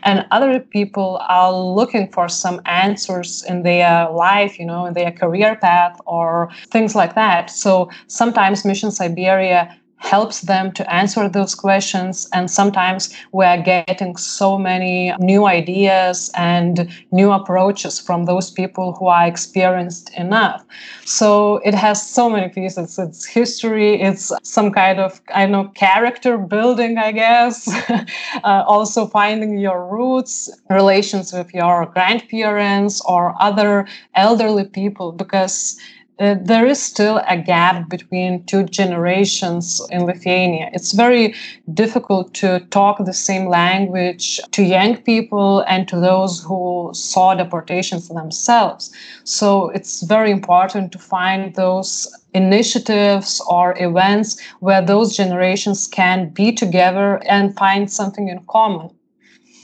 And 0.02 0.26
other 0.30 0.60
people 0.60 1.20
are 1.28 1.52
looking 1.52 2.10
for 2.12 2.28
some 2.28 2.60
answers 2.66 3.44
in 3.48 3.62
their 3.62 4.10
life 4.10 4.58
you 4.58 4.66
know 4.66 4.86
in 4.86 4.94
their 4.94 5.12
career 5.12 5.56
path 5.56 6.00
or 6.06 6.50
things 6.70 6.94
like 6.94 7.14
that. 7.14 7.50
So 7.50 7.90
sometimes 8.06 8.64
mission 8.64 8.90
siberia 8.90 9.76
helps 9.98 10.42
them 10.42 10.72
to 10.72 10.92
answer 10.92 11.28
those 11.28 11.54
questions. 11.54 12.28
And 12.32 12.50
sometimes 12.50 13.14
we 13.32 13.44
are 13.44 13.60
getting 13.60 14.16
so 14.16 14.58
many 14.58 15.12
new 15.18 15.46
ideas 15.46 16.30
and 16.34 16.88
new 17.12 17.32
approaches 17.32 18.00
from 18.00 18.24
those 18.24 18.50
people 18.50 18.94
who 18.94 19.06
are 19.06 19.26
experienced 19.26 20.10
enough. 20.14 20.64
So 21.04 21.56
it 21.58 21.74
has 21.74 22.08
so 22.08 22.30
many 22.30 22.48
pieces. 22.48 22.98
It's 22.98 23.26
history, 23.26 24.00
it's 24.00 24.32
some 24.42 24.72
kind 24.72 25.00
of, 25.00 25.20
I 25.34 25.46
know, 25.46 25.68
character 25.74 26.38
building, 26.38 26.96
I 26.98 27.12
guess. 27.12 27.68
uh, 28.44 28.64
also 28.66 29.06
finding 29.06 29.58
your 29.58 29.86
roots, 29.86 30.50
relations 30.70 31.32
with 31.32 31.52
your 31.52 31.86
grandparents 31.86 33.02
or 33.04 33.34
other 33.40 33.86
elderly 34.14 34.64
people, 34.64 35.12
because 35.12 35.78
uh, 36.20 36.34
there 36.40 36.66
is 36.66 36.82
still 36.82 37.20
a 37.28 37.36
gap 37.36 37.88
between 37.88 38.44
two 38.44 38.64
generations 38.64 39.80
in 39.90 40.04
Lithuania. 40.04 40.68
It's 40.72 40.92
very 40.92 41.34
difficult 41.72 42.34
to 42.34 42.60
talk 42.70 43.04
the 43.04 43.12
same 43.12 43.48
language 43.48 44.40
to 44.50 44.62
young 44.62 44.96
people 44.96 45.60
and 45.68 45.86
to 45.88 46.00
those 46.00 46.42
who 46.42 46.90
saw 46.92 47.34
deportations 47.34 48.08
themselves. 48.08 48.90
So 49.24 49.68
it's 49.70 50.02
very 50.02 50.30
important 50.30 50.90
to 50.92 50.98
find 50.98 51.54
those 51.54 52.12
initiatives 52.34 53.40
or 53.48 53.74
events 53.78 54.40
where 54.60 54.82
those 54.82 55.16
generations 55.16 55.86
can 55.86 56.30
be 56.30 56.52
together 56.52 57.22
and 57.28 57.56
find 57.56 57.90
something 57.90 58.28
in 58.28 58.44
common. 58.48 58.90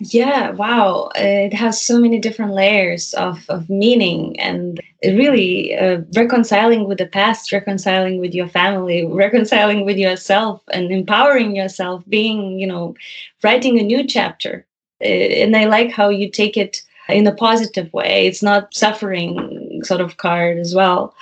Yeah, 0.01 0.51
wow. 0.51 1.11
It 1.15 1.53
has 1.55 1.81
so 1.81 1.99
many 1.99 2.19
different 2.19 2.53
layers 2.53 3.15
of, 3.15 3.45
of 3.49 3.71
meaning 3.71 4.39
and 4.41 4.81
really 5.05 5.77
uh, 5.77 6.01
reconciling 6.17 6.89
with 6.89 6.99
the 6.99 7.07
past, 7.07 7.53
reconciling 7.53 8.19
with 8.19 8.35
your 8.35 8.49
family, 8.49 9.07
reconciling 9.11 9.85
with 9.85 9.97
yourself 9.97 10.63
and 10.73 10.91
empowering 10.91 11.55
yourself, 11.55 12.03
being, 12.09 12.59
you 12.59 12.67
know, 12.67 12.95
writing 13.43 13.79
a 13.79 13.83
new 13.83 14.07
chapter. 14.07 14.67
Uh, 15.01 15.07
and 15.07 15.57
I 15.57 15.67
like 15.67 15.91
how 15.91 16.09
you 16.09 16.29
take 16.31 16.57
it 16.57 16.83
in 17.09 17.27
a 17.27 17.35
positive 17.35 17.93
way. 17.93 18.27
It's 18.27 18.43
not 18.43 18.75
suffering 18.75 19.83
sort 19.85 20.01
of 20.01 20.17
card 20.17 20.59
as 20.59 20.75
well. 20.75 21.15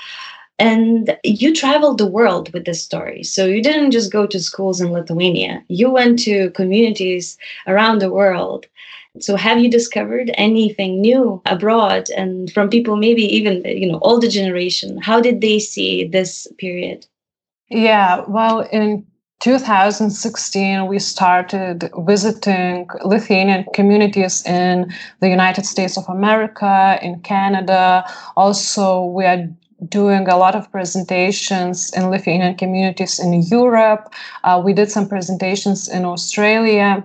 And 0.63 1.19
you 1.25 1.53
traveled 1.53 1.99
the 1.99 2.07
world 2.07 2.53
with 2.53 2.67
this 2.67 2.81
story. 2.81 3.25
So 3.25 3.47
you 3.47 3.61
didn't 3.61 3.91
just 3.91 4.13
go 4.13 4.29
to 4.29 4.39
schools 4.39 4.81
in 4.81 4.93
Lithuania, 4.93 5.65
you 5.67 5.91
went 5.91 6.21
to 6.21 6.51
communities 6.51 7.37
around 7.67 7.99
the 7.99 8.13
world. 8.13 8.67
So 9.19 9.35
have 9.35 9.59
you 9.59 9.69
discovered 9.69 10.31
anything 10.35 11.01
new 11.01 11.43
abroad 11.47 12.11
and 12.17 12.51
from 12.53 12.71
people 12.71 12.97
maybe 12.97 13.25
even 13.25 13.65
you 13.65 13.91
know 13.91 13.99
older 14.03 14.29
generation 14.29 14.99
how 15.09 15.21
did 15.21 15.41
they 15.41 15.59
see 15.59 16.07
this 16.07 16.47
period? 16.59 17.07
Yeah, 17.69 18.25
well 18.29 18.61
in 18.61 19.05
2016 19.41 20.87
we 20.87 21.01
started 21.01 21.91
visiting 22.07 22.89
Lithuanian 23.05 23.65
communities 23.75 24.47
in 24.47 24.95
the 25.19 25.29
United 25.29 25.67
States 25.67 25.99
of 25.99 26.09
America, 26.09 27.01
in 27.03 27.19
Canada. 27.21 28.05
Also 28.37 29.05
we 29.07 29.25
are 29.25 29.49
doing 29.89 30.29
a 30.29 30.37
lot 30.37 30.55
of 30.55 30.71
presentations 30.71 31.93
in 31.95 32.11
Lithuanian 32.11 32.55
communities 32.57 33.19
in 33.19 33.43
Europe. 33.43 34.13
Uh, 34.45 34.61
we 34.65 34.73
did 34.73 34.91
some 34.91 35.09
presentations 35.09 35.89
in 35.89 36.05
Australia. 36.05 37.05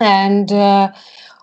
And 0.00 0.52
uh, 0.52 0.92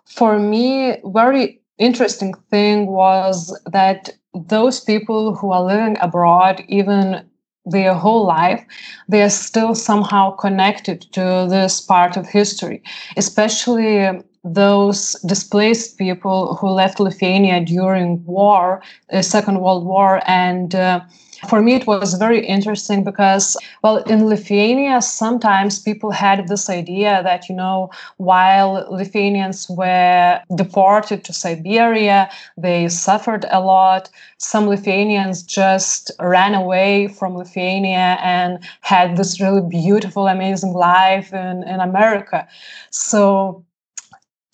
for 0.06 0.40
me, 0.40 0.98
very 1.06 1.62
interesting 1.78 2.34
thing 2.50 2.88
was 2.88 3.58
that 3.66 4.10
those 4.34 4.80
people 4.80 5.36
who 5.36 5.52
are 5.52 5.64
living 5.64 5.98
abroad, 6.00 6.64
even 6.68 7.26
their 7.66 7.94
whole 7.94 8.26
life, 8.26 8.64
they 9.08 9.22
are 9.22 9.30
still 9.30 9.76
somehow 9.76 10.32
connected 10.32 11.02
to 11.14 11.48
this 11.50 11.82
part 11.82 12.18
of 12.18 12.28
history, 12.28 12.82
especially 13.18 14.22
those 14.44 15.16
displaced 15.26 15.98
people 15.98 16.56
who 16.56 16.70
left 16.70 17.00
Lithuania 17.00 17.64
during 17.64 18.26
war, 18.26 18.82
the 19.10 19.24
Second 19.24 19.62
World 19.62 19.86
War, 19.86 20.22
and 20.26 20.74
uh, 20.74 21.02
for 21.50 21.62
me, 21.62 21.74
it 21.74 21.88
was 21.88 22.14
very 22.14 22.46
interesting 22.46 23.04
because, 23.04 23.58
well, 23.84 23.98
in 24.04 24.28
Lithuania, 24.28 25.02
sometimes 25.02 25.80
people 25.80 26.12
had 26.12 26.48
this 26.48 26.70
idea 26.70 27.22
that, 27.24 27.50
you 27.50 27.56
know, 27.56 27.90
while 28.18 28.86
Lithuanians 28.92 29.68
were 29.70 30.40
deported 30.56 31.24
to 31.24 31.34
Siberia, 31.34 32.30
they 32.58 32.88
suffered 32.90 33.46
a 33.50 33.60
lot. 33.60 34.10
Some 34.38 34.68
Lithuanians 34.68 35.42
just 35.42 36.12
ran 36.20 36.54
away 36.54 37.08
from 37.08 37.36
Lithuania 37.36 38.18
and 38.22 38.60
had 38.82 39.18
this 39.18 39.42
really 39.42 39.68
beautiful, 39.68 40.28
amazing 40.28 40.74
life 40.74 41.34
in, 41.34 41.64
in 41.64 41.80
America. 41.80 42.48
So 42.92 43.66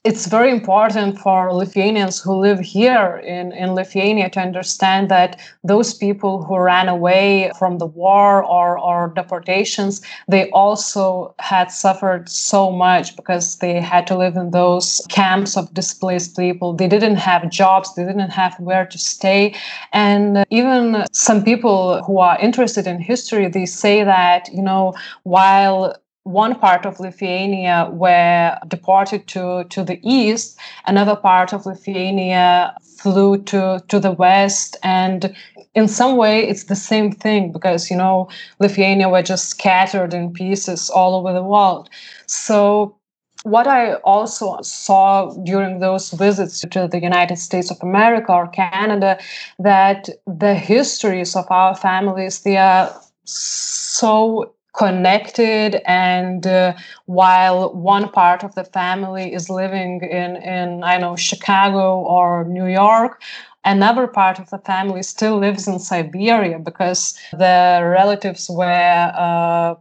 it's 0.07 0.25
very 0.25 0.49
important 0.51 1.19
for 1.19 1.51
Lithuanians 1.51 2.17
who 2.17 2.33
live 2.33 2.61
here 2.61 3.17
in, 3.25 3.51
in 3.51 3.73
Lithuania 3.73 4.29
to 4.29 4.39
understand 4.39 5.09
that 5.09 5.37
those 5.65 5.93
people 5.93 6.43
who 6.45 6.57
ran 6.57 6.87
away 6.87 7.51
from 7.59 7.77
the 7.77 7.85
war 7.85 8.41
or, 8.41 8.79
or 8.79 9.11
deportations, 9.13 10.01
they 10.29 10.49
also 10.51 11.35
had 11.39 11.71
suffered 11.71 12.29
so 12.29 12.71
much 12.71 13.17
because 13.17 13.57
they 13.57 13.81
had 13.81 14.07
to 14.07 14.15
live 14.15 14.37
in 14.37 14.51
those 14.51 15.01
camps 15.09 15.57
of 15.57 15.73
displaced 15.73 16.37
people. 16.37 16.71
They 16.71 16.87
didn't 16.87 17.17
have 17.17 17.49
jobs, 17.49 17.93
they 17.95 18.05
didn't 18.05 18.29
have 18.29 18.57
where 18.61 18.85
to 18.85 18.97
stay. 18.97 19.55
And 19.91 20.45
even 20.49 21.03
some 21.11 21.43
people 21.43 22.01
who 22.03 22.19
are 22.19 22.39
interested 22.39 22.87
in 22.87 23.01
history, 23.01 23.49
they 23.49 23.65
say 23.65 24.05
that, 24.05 24.47
you 24.53 24.61
know, 24.61 24.93
while 25.23 25.97
one 26.27 26.59
part 26.59 26.85
of 26.85 26.99
Lithuania 26.99 27.89
were 27.91 28.57
deported 28.67 29.27
to, 29.27 29.63
to 29.69 29.83
the 29.83 29.99
east, 30.03 30.59
another 30.85 31.15
part 31.15 31.53
of 31.53 31.65
Lithuania 31.65 32.75
flew 32.97 33.41
to, 33.43 33.81
to 33.87 33.99
the 33.99 34.11
west. 34.11 34.75
And 34.83 35.33
in 35.73 35.87
some 35.87 36.17
way, 36.17 36.45
it's 36.45 36.65
the 36.65 36.75
same 36.75 37.13
thing 37.13 37.53
because, 37.53 37.89
you 37.89 37.95
know, 37.95 38.29
Lithuania 38.59 39.07
were 39.07 39.23
just 39.23 39.47
scattered 39.47 40.13
in 40.13 40.33
pieces 40.33 40.89
all 40.89 41.15
over 41.15 41.31
the 41.31 41.43
world. 41.43 41.89
So 42.25 42.97
what 43.43 43.65
I 43.65 43.93
also 44.03 44.59
saw 44.61 45.33
during 45.45 45.79
those 45.79 46.11
visits 46.11 46.59
to 46.59 46.89
the 46.89 46.99
United 46.99 47.37
States 47.37 47.71
of 47.71 47.77
America 47.81 48.33
or 48.33 48.47
Canada, 48.49 49.17
that 49.59 50.09
the 50.25 50.55
histories 50.55 51.37
of 51.37 51.45
our 51.49 51.73
families, 51.73 52.41
they 52.41 52.57
are 52.57 52.93
so 53.23 54.53
connected 54.77 55.81
and 55.85 56.45
uh, 56.45 56.73
while 57.05 57.73
one 57.73 58.09
part 58.09 58.43
of 58.43 58.53
the 58.55 58.63
family 58.63 59.33
is 59.33 59.49
living 59.49 60.01
in 60.01 60.35
in 60.37 60.83
i 60.83 60.97
know 60.97 61.15
chicago 61.15 61.99
or 62.01 62.43
new 62.45 62.67
york 62.67 63.21
another 63.65 64.07
part 64.07 64.39
of 64.39 64.49
the 64.51 64.59
family 64.59 65.01
still 65.01 65.37
lives 65.37 65.67
in 65.67 65.79
siberia 65.79 66.59
because 66.59 67.17
the 67.31 67.81
relatives 67.83 68.49
were 68.49 69.11
uh, 69.15 69.73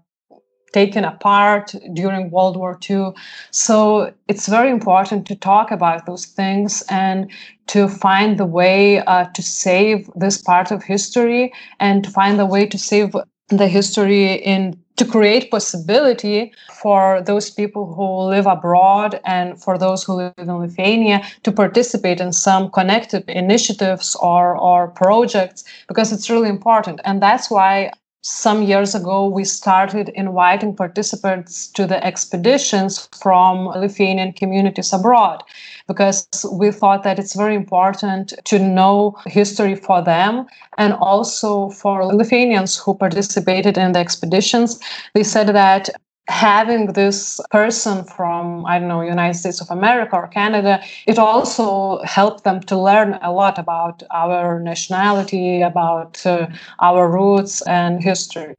taken 0.73 1.05
apart 1.05 1.75
during 1.95 2.31
World 2.31 2.57
War 2.57 2.79
II. 2.91 3.13
So 3.51 4.13
it's 4.29 4.47
very 4.47 4.71
important 4.71 5.27
to 5.29 5.35
talk 5.35 5.71
about 5.71 6.05
those 6.05 6.27
things 6.27 6.83
and 6.91 7.31
to 7.69 7.89
find 7.89 8.39
the 8.39 8.45
way 8.45 9.01
uh, 9.01 9.25
to 9.37 9.43
save 9.43 10.11
this 10.15 10.37
part 10.43 10.71
of 10.71 10.83
history 10.83 11.53
and 11.81 12.05
to 12.05 12.11
find 12.11 12.39
the 12.39 12.45
way 12.55 12.67
to 12.67 12.79
save 12.79 13.17
the 13.49 13.69
history 13.69 14.35
in 14.35 14.77
to 14.97 15.05
create 15.05 15.51
possibility 15.51 16.53
for 16.81 17.23
those 17.23 17.51
people 17.51 17.93
who 17.95 18.31
live 18.31 18.47
abroad 18.47 19.21
and 19.25 19.61
for 19.63 19.79
those 19.79 20.03
who 20.03 20.15
live 20.15 20.35
in 20.39 20.53
Lithuania 20.53 21.23
to 21.43 21.53
participate 21.53 22.21
in 22.21 22.33
some 22.33 22.71
connected 22.71 23.29
initiatives 23.29 24.17
or, 24.17 24.57
or 24.57 24.89
projects 24.89 25.65
because 25.89 26.13
it's 26.13 26.31
really 26.31 26.49
important. 26.49 27.01
And 27.05 27.23
that's 27.23 27.51
why 27.51 27.93
some 28.27 28.65
years 28.65 28.93
ago, 28.93 29.29
we 29.29 29.45
started 29.45 30.09
inviting 30.09 30.75
participants 30.75 31.69
to 31.69 31.87
the 31.87 32.05
expeditions 32.05 33.09
from 33.23 33.67
Lithuanian 33.67 34.33
communities 34.33 34.93
abroad 34.93 35.45
because 35.87 36.27
we 36.51 36.73
thought 36.73 37.05
that 37.05 37.21
it's 37.21 37.37
very 37.37 37.55
important 37.55 38.35
to 38.47 38.59
know 38.59 39.17
history 39.27 39.77
for 39.77 40.03
them 40.03 40.45
and 40.77 40.95
also 40.95 41.71
for 41.71 42.05
Lithuanians 42.05 42.77
who 42.77 42.95
participated 42.95 43.79
in 43.79 43.93
the 43.93 44.01
expeditions. 44.01 44.81
They 45.15 45.23
said 45.23 45.47
that 45.47 45.89
having 46.29 46.93
this 46.93 47.41
person 47.51 48.05
from 48.05 48.67
i 48.67 48.79
don't 48.79 48.89
know 48.89 49.01
united 49.01 49.35
states 49.39 49.61
of 49.61 49.71
america 49.71 50.17
or 50.17 50.27
canada 50.29 50.83
it 51.07 51.19
also 51.19 52.01
helped 52.03 52.43
them 52.45 52.61
to 52.61 52.77
learn 52.77 53.19
a 53.23 53.33
lot 53.33 53.59
about 53.59 54.03
our 54.11 54.61
nationality 54.61 55.61
about 55.63 56.25
uh, 56.27 56.47
our 56.81 57.09
roots 57.09 57.63
and 57.63 58.03
history 58.03 58.55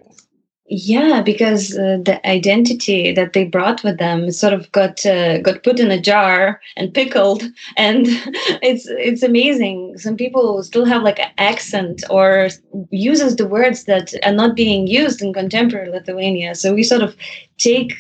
yeah, 0.70 1.22
because 1.22 1.78
uh, 1.78 1.98
the 2.04 2.20
identity 2.28 3.14
that 3.14 3.32
they 3.32 3.46
brought 3.46 3.86
with 3.86 4.00
them 4.00 4.30
sort 4.32 4.52
of 4.52 4.70
got 4.74 5.06
uh, 5.06 5.38
got 5.38 5.64
put 5.64 5.80
in 5.80 5.92
a 5.92 6.02
jar 6.02 6.60
and 6.76 6.94
pickled, 6.94 7.44
and 7.78 8.06
it's 8.62 8.86
it's 8.90 9.24
amazing. 9.24 9.98
Some 9.98 10.18
people 10.18 10.62
still 10.64 10.84
have 10.84 11.04
like 11.04 11.20
an 11.20 11.32
accent 11.38 12.04
or 12.10 12.50
uses 12.92 13.38
the 13.38 13.48
words 13.48 13.86
that 13.86 14.14
are 14.26 14.34
not 14.34 14.58
being 14.58 14.88
used 14.88 15.22
in 15.22 15.32
contemporary 15.32 15.90
Lithuania. 15.90 16.54
So 16.54 16.74
we 16.74 16.84
sort 16.84 17.02
of 17.02 17.16
take 17.58 17.96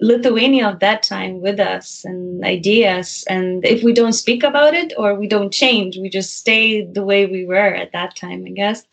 Lithuania 0.00 0.68
of 0.68 0.80
that 0.80 1.02
time 1.02 1.40
with 1.40 1.58
us 1.58 2.04
and 2.04 2.44
ideas. 2.44 3.24
And 3.28 3.64
if 3.64 3.82
we 3.82 3.92
don't 3.92 4.12
speak 4.12 4.42
about 4.42 4.74
it 4.74 4.92
or 4.96 5.14
we 5.14 5.26
don't 5.26 5.52
change, 5.52 5.96
we 5.96 6.08
just 6.08 6.36
stay 6.36 6.84
the 6.84 7.04
way 7.04 7.26
we 7.26 7.44
were 7.46 7.74
at 7.74 7.92
that 7.92 8.16
time, 8.16 8.44
I 8.46 8.50
guess. 8.50 8.84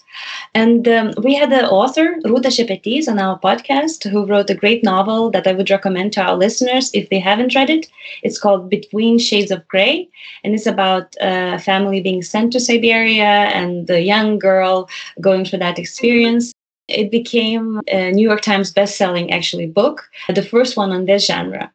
And 0.54 0.88
um, 0.88 1.14
we 1.22 1.36
had 1.36 1.52
the 1.52 1.70
author, 1.70 2.16
Rūta 2.26 2.48
Šepetys, 2.48 3.08
on 3.08 3.20
our 3.20 3.40
podcast, 3.40 4.10
who 4.10 4.26
wrote 4.26 4.50
a 4.50 4.56
great 4.56 4.84
novel 4.84 5.30
that 5.32 5.46
I 5.46 5.54
would 5.54 5.70
recommend 5.70 6.14
to 6.14 6.22
our 6.22 6.36
listeners 6.36 6.90
if 6.94 7.10
they 7.10 7.20
haven't 7.20 7.54
read 7.54 7.70
it. 7.70 7.88
It's 8.24 8.40
called 8.40 8.70
Between 8.70 9.20
Shades 9.20 9.52
of 9.52 9.68
Grey, 9.68 10.10
and 10.44 10.56
it's 10.56 10.66
about 10.66 11.16
a 11.22 11.60
family 11.60 12.02
being 12.02 12.24
sent 12.24 12.54
to 12.54 12.60
Siberia 12.60 13.52
and 13.54 13.88
the 13.88 14.02
young 14.02 14.40
girl 14.40 14.90
going 15.22 15.46
through 15.46 15.60
that 15.60 15.78
experience. 15.78 16.52
It 16.88 17.12
became 17.12 17.82
a 17.88 18.12
New 18.12 18.28
York 18.28 18.42
Times 18.42 18.72
best-selling 18.72 19.32
actually 19.32 19.68
book, 19.68 20.10
the 20.34 20.44
first 20.44 20.78
one 20.78 20.92
on 20.92 21.06
this 21.06 21.26
genre. 21.26 21.72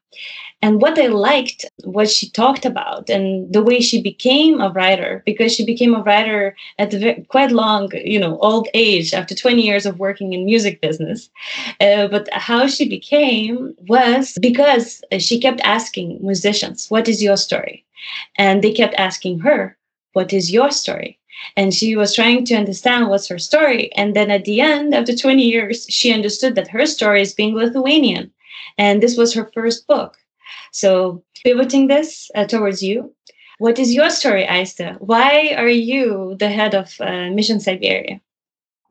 And 0.64 0.80
what 0.80 0.96
I 0.96 1.08
liked 1.08 1.64
what 1.82 2.08
she 2.08 2.30
talked 2.30 2.64
about 2.64 3.10
and 3.10 3.52
the 3.52 3.64
way 3.64 3.80
she 3.80 4.00
became 4.00 4.60
a 4.60 4.70
writer, 4.70 5.22
because 5.26 5.52
she 5.52 5.66
became 5.66 5.92
a 5.92 6.02
writer 6.02 6.56
at 6.78 6.94
a 6.94 7.20
quite 7.28 7.50
long, 7.50 7.90
you 8.04 8.18
know, 8.20 8.38
old 8.38 8.68
age 8.72 9.12
after 9.12 9.34
20 9.34 9.60
years 9.60 9.86
of 9.86 9.98
working 9.98 10.32
in 10.32 10.44
music 10.44 10.80
business. 10.80 11.28
Uh, 11.80 12.06
but 12.06 12.28
how 12.32 12.68
she 12.68 12.88
became 12.88 13.74
was 13.88 14.38
because 14.40 15.02
she 15.18 15.40
kept 15.40 15.60
asking 15.62 16.18
musicians, 16.22 16.88
"What 16.90 17.08
is 17.08 17.20
your 17.20 17.36
story?" 17.36 17.84
And 18.38 18.62
they 18.62 18.72
kept 18.72 18.94
asking 18.94 19.40
her, 19.40 19.76
"What 20.12 20.32
is 20.32 20.52
your 20.52 20.70
story?" 20.70 21.18
And 21.56 21.74
she 21.74 21.96
was 21.96 22.14
trying 22.14 22.44
to 22.46 22.54
understand 22.54 23.08
what's 23.08 23.28
her 23.28 23.38
story. 23.38 23.92
And 23.94 24.14
then 24.14 24.30
at 24.30 24.44
the 24.44 24.60
end 24.60 24.94
after 24.94 25.14
20 25.16 25.42
years 25.42 25.86
she 25.88 26.12
understood 26.12 26.54
that 26.54 26.68
her 26.68 26.86
story 26.86 27.22
is 27.22 27.34
being 27.34 27.54
lithuanian. 27.54 28.32
And 28.78 29.02
this 29.02 29.16
was 29.16 29.34
her 29.34 29.50
first 29.54 29.86
book. 29.86 30.16
So 30.72 31.22
pivoting 31.44 31.88
this 31.88 32.30
uh, 32.34 32.46
towards 32.46 32.82
you 32.82 33.12
what 33.58 33.78
is 33.78 33.94
your 33.94 34.10
story 34.10 34.44
aista 34.44 34.96
why 35.00 35.54
are 35.56 35.68
you 35.68 36.34
the 36.38 36.48
head 36.48 36.74
of 36.74 36.88
uh, 37.00 37.30
mission 37.30 37.60
siberia 37.60 38.20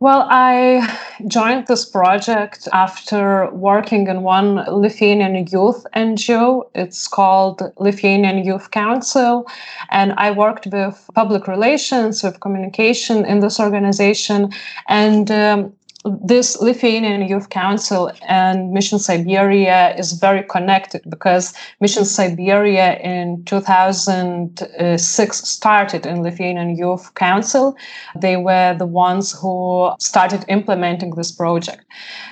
well, 0.01 0.27
I 0.31 0.97
joined 1.27 1.67
this 1.67 1.85
project 1.85 2.67
after 2.73 3.51
working 3.51 4.07
in 4.07 4.23
one 4.23 4.55
Lithuanian 4.67 5.35
youth 5.45 5.85
NGO. 5.95 6.67
It's 6.73 7.07
called 7.07 7.61
Lithuanian 7.77 8.43
Youth 8.43 8.71
Council. 8.71 9.45
And 9.91 10.13
I 10.17 10.31
worked 10.31 10.65
with 10.65 11.07
public 11.13 11.47
relations, 11.47 12.23
with 12.23 12.39
communication 12.39 13.25
in 13.25 13.41
this 13.41 13.59
organization. 13.59 14.51
And 14.89 15.29
um, 15.29 15.71
this 16.03 16.59
Lithuanian 16.59 17.27
Youth 17.27 17.49
Council 17.49 18.11
and 18.27 18.71
Mission 18.71 18.97
Siberia 18.97 19.95
is 19.95 20.13
very 20.13 20.43
connected 20.43 21.01
because 21.09 21.53
Mission 21.79 22.05
Siberia 22.05 22.97
in 22.99 23.43
2006 23.45 25.37
started 25.47 26.05
in 26.05 26.23
Lithuanian 26.23 26.75
Youth 26.75 27.13
Council. 27.15 27.75
They 28.15 28.37
were 28.37 28.75
the 28.77 28.87
ones 28.87 29.31
who 29.31 29.91
started 29.99 30.43
implementing 30.47 31.11
this 31.11 31.31
project. 31.31 31.85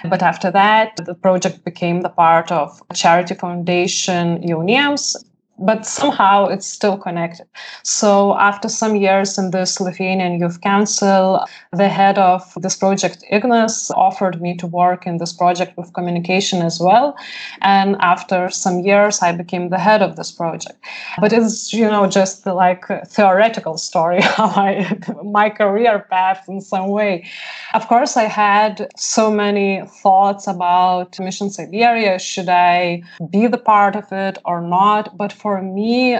But 0.09 0.23
after 0.23 0.49
that, 0.51 0.97
the 1.05 1.13
project 1.13 1.63
became 1.63 2.01
the 2.01 2.09
part 2.09 2.51
of 2.51 2.81
Charity 2.93 3.35
Foundation 3.35 4.41
Jauniems 4.41 5.15
but 5.59 5.85
somehow 5.85 6.47
it's 6.47 6.65
still 6.65 6.97
connected. 6.97 7.47
So 7.83 8.37
after 8.37 8.69
some 8.69 8.95
years 8.95 9.37
in 9.37 9.51
this 9.51 9.79
Lithuanian 9.79 10.39
Youth 10.39 10.61
Council, 10.61 11.45
the 11.71 11.89
head 11.89 12.17
of 12.17 12.41
this 12.57 12.75
project, 12.75 13.23
Ignas, 13.31 13.91
offered 13.91 14.41
me 14.41 14.55
to 14.57 14.67
work 14.67 15.05
in 15.05 15.17
this 15.17 15.33
project 15.33 15.77
with 15.77 15.93
communication 15.93 16.61
as 16.61 16.79
well. 16.79 17.15
And 17.61 17.97
after 17.99 18.49
some 18.49 18.79
years, 18.79 19.21
I 19.21 19.31
became 19.31 19.69
the 19.69 19.79
head 19.79 20.01
of 20.01 20.15
this 20.15 20.31
project. 20.31 20.77
But 21.19 21.33
it's, 21.33 21.73
you 21.73 21.85
know, 21.85 22.07
just 22.07 22.45
like 22.45 22.89
a 22.89 23.05
theoretical 23.05 23.77
story 23.77 24.21
how 24.37 24.47
I, 24.47 24.97
my 25.23 25.49
career 25.49 26.05
path 26.09 26.45
in 26.47 26.61
some 26.61 26.87
way. 26.89 27.25
Of 27.73 27.87
course, 27.87 28.15
I 28.17 28.23
had 28.23 28.89
so 28.97 29.29
many 29.29 29.81
thoughts 30.01 30.47
about 30.47 31.19
Mission 31.19 31.49
Siberia. 31.49 32.17
Should 32.19 32.49
I 32.49 33.03
be 33.29 33.47
the 33.47 33.57
part 33.57 33.95
of 33.95 34.05
it 34.11 34.37
or 34.45 34.61
not? 34.61 35.17
But 35.17 35.33
for 35.33 35.48
for 35.49 35.63
me 35.63 36.19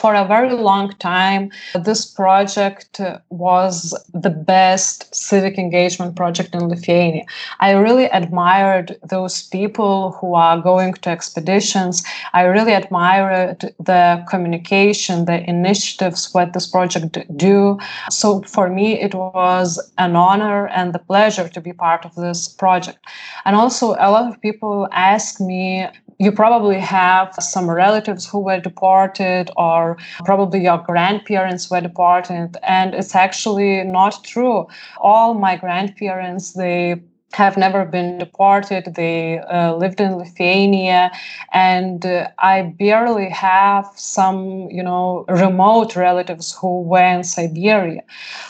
for 0.00 0.12
a 0.14 0.26
very 0.26 0.52
long 0.52 0.90
time, 0.98 1.52
this 1.84 2.04
project 2.04 3.00
was 3.30 3.78
the 4.12 4.30
best 4.30 5.14
civic 5.14 5.56
engagement 5.56 6.16
project 6.16 6.52
in 6.52 6.68
Lithuania. 6.68 7.24
I 7.60 7.70
really 7.72 8.06
admired 8.06 8.96
those 9.08 9.44
people 9.44 10.10
who 10.18 10.34
are 10.34 10.60
going 10.60 10.94
to 10.94 11.10
expeditions. 11.10 12.02
I 12.32 12.42
really 12.42 12.72
admired 12.72 13.72
the 13.78 14.24
communication, 14.28 15.26
the 15.26 15.48
initiatives, 15.48 16.34
what 16.34 16.52
this 16.54 16.66
project 16.66 17.16
do. 17.36 17.78
So 18.10 18.42
for 18.42 18.68
me, 18.68 19.00
it 19.00 19.14
was 19.14 19.68
an 19.98 20.16
honor 20.16 20.66
and 20.78 20.92
the 20.92 20.98
pleasure 20.98 21.48
to 21.48 21.60
be 21.60 21.72
part 21.72 22.04
of 22.04 22.16
this 22.16 22.48
project. 22.48 22.98
And 23.44 23.54
also, 23.54 23.92
a 23.92 24.10
lot 24.10 24.26
of 24.28 24.40
people 24.40 24.88
ask 24.90 25.40
me, 25.40 25.86
you 26.18 26.32
probably 26.32 26.78
have 26.78 27.34
some 27.40 27.70
relatives 27.70 28.26
who 28.26 28.40
were 28.40 28.60
deported 28.60 29.50
or 29.56 29.96
probably 30.24 30.62
your 30.62 30.78
grandparents 30.78 31.70
were 31.70 31.80
deported. 31.80 32.56
And 32.62 32.94
it's 32.94 33.14
actually 33.14 33.84
not 33.84 34.22
true. 34.24 34.66
All 34.98 35.34
my 35.34 35.56
grandparents, 35.56 36.52
they 36.52 37.02
have 37.34 37.56
never 37.56 37.84
been 37.84 38.18
deported. 38.18 38.94
They 38.94 39.38
uh, 39.38 39.74
lived 39.74 40.00
in 40.00 40.16
Lithuania, 40.16 41.10
and 41.52 42.06
uh, 42.06 42.28
I 42.38 42.62
barely 42.62 43.28
have 43.28 43.90
some, 43.96 44.68
you 44.70 44.82
know, 44.82 45.24
remote 45.28 45.96
relatives 45.96 46.54
who 46.54 46.82
were 46.82 47.02
in 47.16 47.24
Siberia. 47.24 48.02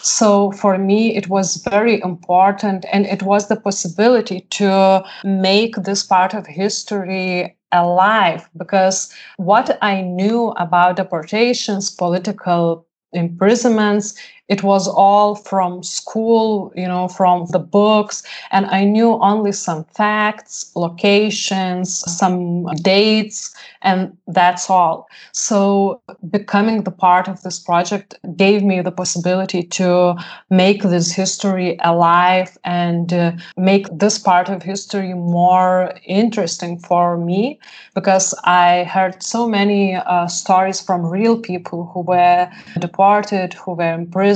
So 0.02 0.52
for 0.52 0.78
me, 0.78 1.16
it 1.16 1.28
was 1.28 1.56
very 1.56 2.00
important, 2.02 2.84
and 2.92 3.06
it 3.06 3.22
was 3.22 3.48
the 3.48 3.56
possibility 3.56 4.42
to 4.50 5.02
make 5.24 5.76
this 5.76 6.04
part 6.04 6.34
of 6.34 6.46
history 6.46 7.53
alive 7.74 8.48
because 8.56 9.12
what 9.36 9.78
I 9.82 10.00
knew 10.00 10.50
about 10.56 10.96
deportations, 10.96 11.90
political 11.90 12.86
imprisonments 13.12 14.14
it 14.48 14.62
was 14.62 14.86
all 14.86 15.34
from 15.34 15.82
school 15.82 16.72
you 16.76 16.86
know 16.86 17.08
from 17.08 17.46
the 17.50 17.58
books 17.58 18.22
and 18.50 18.66
i 18.66 18.84
knew 18.84 19.12
only 19.20 19.52
some 19.52 19.84
facts 19.84 20.70
locations 20.74 22.02
some 22.18 22.66
dates 22.82 23.54
and 23.84 24.16
that's 24.26 24.70
all. 24.70 25.06
So 25.32 26.00
becoming 26.30 26.82
the 26.82 26.90
part 26.90 27.28
of 27.28 27.42
this 27.42 27.58
project 27.58 28.14
gave 28.36 28.64
me 28.64 28.80
the 28.80 28.90
possibility 28.90 29.62
to 29.62 30.16
make 30.50 30.82
this 30.82 31.12
history 31.12 31.76
alive 31.84 32.56
and 32.64 33.12
uh, 33.12 33.32
make 33.56 33.86
this 33.92 34.18
part 34.18 34.48
of 34.48 34.62
history 34.62 35.12
more 35.12 35.92
interesting 36.06 36.78
for 36.78 37.18
me 37.18 37.58
because 37.94 38.34
i 38.44 38.84
heard 38.84 39.22
so 39.22 39.46
many 39.46 39.94
uh, 39.94 40.26
stories 40.26 40.80
from 40.80 41.04
real 41.04 41.38
people 41.38 41.90
who 41.92 42.00
were 42.00 42.50
deported 42.78 43.52
who 43.54 43.72
were 43.74 43.92
imprisoned 43.92 44.33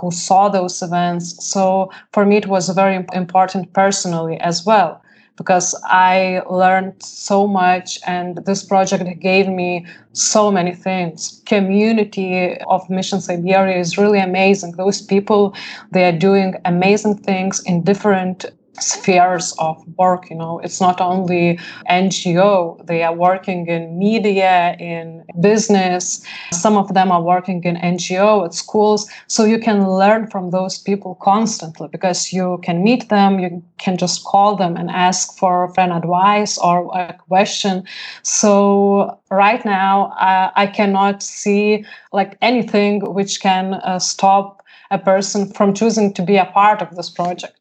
who 0.00 0.10
saw 0.10 0.48
those 0.48 0.82
events. 0.82 1.44
So 1.44 1.90
for 2.12 2.24
me, 2.24 2.36
it 2.36 2.46
was 2.46 2.68
very 2.68 3.04
important 3.12 3.72
personally 3.72 4.38
as 4.40 4.64
well 4.64 5.02
because 5.36 5.74
I 5.84 6.42
learned 6.50 7.02
so 7.02 7.46
much 7.46 7.98
and 8.06 8.38
this 8.46 8.62
project 8.62 9.20
gave 9.20 9.48
me 9.48 9.86
so 10.12 10.50
many 10.50 10.74
things. 10.74 11.42
Community 11.46 12.56
of 12.68 12.88
Mission 12.88 13.20
Siberia 13.20 13.78
is 13.78 13.98
really 13.98 14.18
amazing. 14.18 14.72
Those 14.72 15.02
people, 15.02 15.54
they 15.92 16.08
are 16.08 16.18
doing 16.18 16.54
amazing 16.64 17.18
things 17.18 17.62
in 17.64 17.82
different 17.82 18.46
spheres 18.80 19.54
of 19.58 19.76
work 19.98 20.30
you 20.30 20.36
know. 20.36 20.58
It's 20.60 20.80
not 20.80 21.00
only 21.00 21.58
ngo 21.90 22.86
they 22.86 23.02
are 23.02 23.14
working 23.14 23.66
in 23.66 23.98
media 23.98 24.76
in 24.78 25.24
business. 25.40 26.24
Some 26.52 26.76
of 26.76 26.94
them 26.94 27.10
are 27.10 27.22
working 27.22 27.62
in 27.64 27.76
ngo 27.76 28.44
at 28.44 28.54
schools. 28.54 29.10
So 29.26 29.44
you 29.44 29.58
can 29.58 29.88
learn 29.88 30.28
from 30.28 30.50
those 30.50 30.78
people 30.78 31.16
constantly 31.22 31.88
because 31.88 32.32
you 32.32 32.58
can 32.62 32.82
meet 32.82 33.08
them 33.08 33.38
you 33.38 33.62
can 33.78 33.96
just 33.96 34.24
call 34.24 34.56
them 34.56 34.76
and 34.76 34.90
ask 34.90 35.36
for 35.38 35.72
an 35.78 35.92
advice 35.92 36.58
or 36.58 36.90
a 36.96 37.14
question. 37.28 37.84
So 38.22 39.18
right 39.30 39.64
now 39.64 40.12
i 40.16 40.66
cannot 40.66 41.22
see 41.22 41.84
like 42.12 42.36
anything 42.40 43.00
which 43.12 43.40
can 43.40 43.74
uh, 43.74 43.98
stop 43.98 44.62
a 44.90 44.98
person 44.98 45.52
from 45.52 45.74
choosing 45.74 46.12
to 46.12 46.22
be 46.22 46.36
a 46.36 46.44
part 46.46 46.80
of 46.80 46.94
this 46.94 47.10
project 47.10 47.55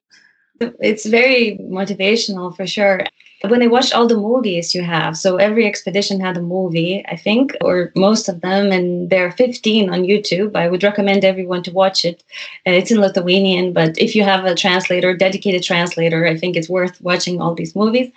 it's 0.59 1.05
very 1.05 1.57
motivational 1.61 2.55
for 2.55 2.65
sure 2.67 3.01
when 3.49 3.63
I 3.63 3.67
watched 3.67 3.93
all 3.93 4.07
the 4.07 4.17
movies 4.17 4.75
you 4.75 4.83
have, 4.83 5.17
so 5.17 5.37
every 5.37 5.65
expedition 5.65 6.19
had 6.19 6.37
a 6.37 6.41
movie, 6.41 7.03
I 7.07 7.15
think, 7.15 7.55
or 7.61 7.91
most 7.95 8.29
of 8.29 8.41
them, 8.41 8.71
and 8.71 9.09
there 9.09 9.25
are 9.25 9.31
15 9.31 9.89
on 9.89 10.03
YouTube. 10.03 10.55
I 10.55 10.67
would 10.67 10.83
recommend 10.83 11.23
everyone 11.23 11.63
to 11.63 11.71
watch 11.71 12.05
it. 12.05 12.23
Uh, 12.67 12.71
it's 12.71 12.91
in 12.91 12.99
Lithuanian, 12.99 13.73
but 13.73 13.97
if 13.97 14.15
you 14.15 14.23
have 14.23 14.45
a 14.45 14.55
translator, 14.55 15.15
dedicated 15.15 15.63
translator, 15.63 16.25
I 16.25 16.37
think 16.37 16.55
it's 16.55 16.69
worth 16.69 16.99
watching 17.01 17.41
all 17.41 17.55
these 17.55 17.75
movies. 17.75 18.11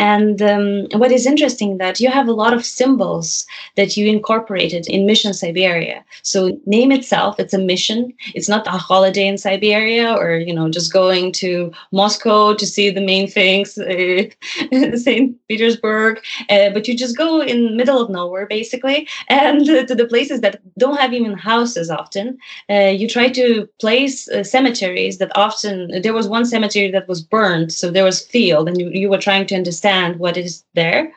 And 0.00 0.40
um, 0.40 0.86
what 0.98 1.12
is 1.12 1.26
interesting 1.26 1.76
that 1.76 2.00
you 2.00 2.08
have 2.08 2.26
a 2.26 2.32
lot 2.32 2.54
of 2.54 2.64
symbols 2.64 3.46
that 3.76 3.98
you 3.98 4.06
incorporated 4.06 4.86
in 4.88 5.04
Mission 5.04 5.34
Siberia. 5.34 6.02
So 6.22 6.58
name 6.64 6.90
itself, 6.90 7.38
it's 7.38 7.52
a 7.52 7.58
mission. 7.58 8.14
It's 8.34 8.48
not 8.48 8.66
a 8.66 8.70
holiday 8.70 9.26
in 9.26 9.36
Siberia 9.36 10.14
or 10.14 10.36
you 10.36 10.54
know 10.54 10.70
just 10.70 10.90
going 10.90 11.32
to 11.32 11.70
Moscow 11.92 12.54
to 12.54 12.66
see 12.66 12.88
the 12.88 13.00
main 13.12 13.28
things. 13.28 13.78
Uh, 13.90 14.24
St. 14.96 15.36
Petersburg, 15.48 16.20
uh, 16.48 16.70
but 16.70 16.86
you 16.88 16.96
just 16.96 17.16
go 17.16 17.40
in 17.40 17.76
middle 17.76 18.00
of 18.00 18.10
nowhere 18.10 18.46
basically, 18.46 19.08
and 19.28 19.68
uh, 19.68 19.84
to 19.88 19.94
the 19.94 20.06
places 20.06 20.40
that 20.40 20.60
don't 20.78 20.98
have 20.98 21.12
even 21.12 21.36
houses 21.36 21.90
often. 21.90 22.38
Uh, 22.68 22.92
you 23.00 23.08
try 23.08 23.28
to 23.28 23.68
place 23.80 24.28
uh, 24.28 24.42
cemeteries 24.44 25.18
that 25.18 25.36
often 25.36 26.00
there 26.02 26.14
was 26.14 26.28
one 26.28 26.44
cemetery 26.44 26.90
that 26.90 27.08
was 27.08 27.20
burned, 27.22 27.72
so 27.72 27.90
there 27.90 28.04
was 28.04 28.26
field, 28.26 28.68
and 28.68 28.80
you, 28.80 28.90
you 28.90 29.08
were 29.08 29.18
trying 29.18 29.46
to 29.46 29.56
understand 29.56 30.18
what 30.18 30.36
is 30.36 30.64
there. 30.74 31.12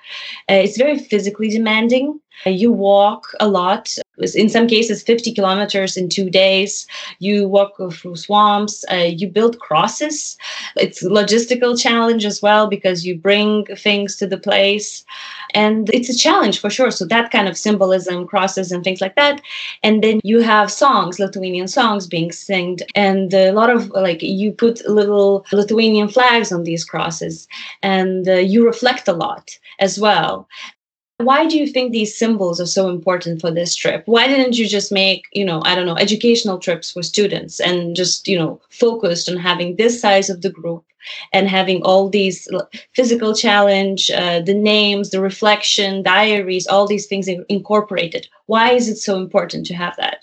Uh, 0.50 0.62
it's 0.65 0.78
very 0.78 0.98
physically 0.98 1.50
demanding. 1.50 2.19
You 2.46 2.72
walk 2.72 3.34
a 3.39 3.48
lot, 3.48 3.96
in 4.36 4.50
some 4.50 4.67
cases 4.67 5.04
50 5.04 5.34
kilometers 5.34 5.98
in 5.98 6.10
two 6.10 6.30
days. 6.30 6.88
You 7.19 7.48
walk 7.48 7.78
through 7.78 8.15
swamps. 8.15 8.86
Uh, 8.91 9.10
you 9.15 9.28
build 9.28 9.60
crosses. 9.60 10.38
It's 10.76 11.04
a 11.04 11.10
logistical 11.10 11.80
challenge 11.80 12.26
as 12.26 12.41
well 12.41 12.67
because 12.67 13.06
you 13.06 13.17
bring 13.17 13.65
things 13.78 14.15
to 14.17 14.28
the 14.28 14.38
place. 14.38 15.04
And 15.54 15.89
it's 15.91 16.10
a 16.10 16.17
challenge 16.17 16.60
for 16.60 16.69
sure. 16.69 16.91
So 16.91 17.06
that 17.06 17.32
kind 17.32 17.48
of 17.48 17.58
symbolism, 17.58 18.28
crosses 18.28 18.72
and 18.72 18.84
things 18.84 19.02
like 19.02 19.15
that. 19.15 19.41
And 19.84 20.04
then 20.04 20.19
you 20.24 20.41
have 20.41 20.72
songs, 20.72 21.19
Lithuanian 21.19 21.67
songs 21.67 22.08
being 22.08 22.32
sung. 22.32 22.80
And 22.96 23.34
a 23.34 23.52
lot 23.52 23.69
of 23.69 23.89
like 23.91 24.22
you 24.22 24.52
put 24.52 24.88
little 24.88 25.46
Lithuanian 25.52 26.08
flags 26.08 26.52
on 26.52 26.63
these 26.63 26.86
crosses 26.86 27.48
and 27.82 28.28
uh, 28.28 28.34
you 28.34 28.65
reflect 28.65 29.08
a 29.08 29.13
lot 29.13 29.58
as 29.80 30.00
well 30.00 30.48
why 31.26 31.46
do 31.46 31.58
you 31.58 31.68
think 31.68 31.92
these 31.92 32.18
symbols 32.18 32.60
are 32.60 32.66
so 32.66 32.90
important 32.90 33.42
for 33.42 33.52
this 33.52 33.76
trip? 33.76 34.04
Why 34.06 34.28
didn't 34.28 34.58
you 34.58 34.68
just 34.68 34.92
make 34.92 35.26
you 35.34 35.46
know 35.46 35.62
i 35.66 35.76
don't 35.76 35.86
know 35.86 35.98
educational 35.98 36.58
trips 36.60 36.92
for 36.92 37.04
students 37.04 37.60
and 37.60 37.96
just 37.96 38.28
you 38.28 38.38
know 38.38 38.62
focused 38.70 39.30
on 39.30 39.38
having 39.38 39.76
this 39.76 40.00
size 40.00 40.30
of 40.30 40.42
the 40.42 40.50
group 40.50 40.84
and 41.34 41.50
having 41.50 41.82
all 41.84 42.10
these 42.10 42.48
physical 42.94 43.36
challenge 43.36 44.10
uh, 44.12 44.40
the 44.40 44.54
names 44.54 45.10
the 45.10 45.22
reflection 45.22 46.02
diaries 46.04 46.68
all 46.68 46.88
these 46.88 47.08
things 47.08 47.28
incorporated? 47.50 48.28
Why 48.46 48.72
is 48.72 48.88
it 48.88 48.98
so 48.98 49.18
important 49.18 49.66
to 49.68 49.74
have 49.74 49.96
that? 49.98 50.18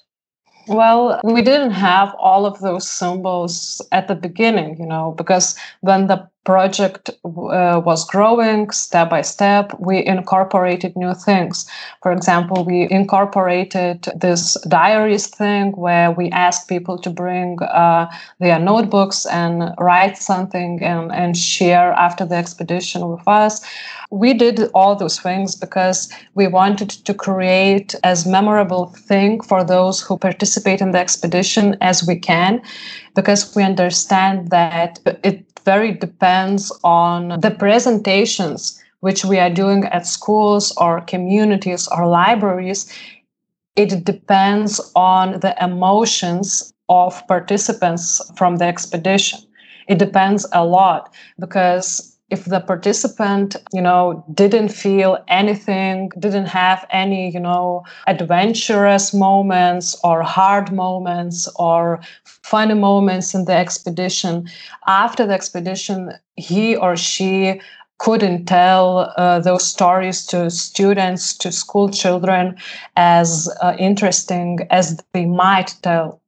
Well, 0.67 1.21
we 1.25 1.43
didn't 1.43 1.73
have 1.73 2.15
all 2.19 2.47
of 2.47 2.61
those 2.61 2.89
symbols 2.89 3.83
at 3.91 4.07
the 4.07 4.15
beginning, 4.15 4.79
you 4.79 4.87
know, 4.87 5.15
because 5.17 5.57
when 5.81 6.07
the 6.07 6.29
project 6.45 7.11
uh, 7.25 7.81
was 7.85 8.07
growing 8.07 8.71
step 8.71 9.11
by 9.11 9.21
step, 9.21 9.73
we 9.79 10.05
incorporated 10.05 10.97
new 10.97 11.15
things. 11.15 11.69
For 12.03 12.13
example, 12.13 12.65
we 12.65 12.89
incorporated 12.91 14.09
this 14.17 14.57
diaries 14.67 15.27
thing 15.27 15.73
where 15.73 16.11
we 16.11 16.31
asked 16.31 16.69
people 16.69 16.99
to 16.99 17.11
bring 17.11 17.61
uh, 17.63 18.11
their 18.39 18.59
notebooks 18.59 19.27
and 19.27 19.75
write 19.79 20.17
something 20.17 20.83
and, 20.83 21.13
and 21.13 21.37
share 21.37 21.93
after 21.93 22.25
the 22.25 22.37
expedition 22.37 23.09
with 23.09 23.27
us. 23.29 23.61
We 24.11 24.33
did 24.35 24.71
all 24.75 24.97
those 24.97 25.21
things 25.21 25.55
because 25.55 26.11
we 26.35 26.49
wanted 26.49 26.91
to 26.91 27.15
create 27.15 27.95
as 28.03 28.27
memorable 28.27 28.87
thing 28.87 29.41
for 29.43 29.63
those 29.63 30.01
who 30.01 30.17
participate 30.17 30.81
in 30.81 30.91
the 30.91 30.99
expedition 30.99 31.77
as 31.81 32.07
we 32.07 32.17
can 32.17 32.63
because 33.15 33.55
we 33.55 33.63
understand 33.63 34.51
that 34.51 34.99
it 35.23 35.50
very 35.65 35.93
depends 35.93 36.73
on 36.85 37.41
the 37.41 37.51
presentations 37.51 38.83
which 39.01 39.25
we 39.25 39.39
are 39.39 39.51
doing 39.51 39.85
at 39.87 40.07
schools 40.07 40.73
or 40.77 41.01
communities 41.01 41.89
or 41.89 42.07
libraries. 42.07 42.93
It 43.77 44.05
depends 44.05 44.81
on 44.95 45.41
the 45.41 45.55
emotions 45.63 46.73
of 46.89 47.27
participants 47.27 48.21
from 48.37 48.57
the 48.57 48.67
expedition. 48.67 49.41
It 49.89 49.99
depends 49.99 50.47
a 50.53 50.65
lot 50.65 51.13
because 51.39 52.10
if 52.31 52.45
the 52.45 52.61
participant 52.61 53.57
you 53.73 53.81
know 53.81 54.25
didn't 54.35 54.69
feel 54.69 55.19
anything 55.29 56.11
didn't 56.19 56.47
have 56.47 56.87
any 56.91 57.31
you 57.31 57.41
know 57.41 57.85
adventurous 58.07 59.13
moments 59.13 59.97
or 60.05 60.23
hard 60.23 60.73
moments 60.73 61.49
or 61.57 62.01
funny 62.25 62.75
moments 62.75 63.35
in 63.35 63.45
the 63.45 63.55
expedition 63.55 64.49
after 64.87 65.27
the 65.27 65.35
expedition 65.35 66.13
he 66.37 66.77
or 66.77 66.97
she 66.97 67.61
couldn't 68.01 68.47
tell 68.47 69.13
uh, 69.19 69.39
those 69.41 69.65
stories 69.67 70.25
to 70.25 70.51
students 70.51 71.37
to 71.37 71.53
school 71.53 71.91
children 71.91 72.57
as 72.97 73.49
uh, 73.61 73.77
interesting 73.79 74.59
as 74.71 74.99
they 75.13 75.27
might 75.27 75.77
tell. 75.83 76.19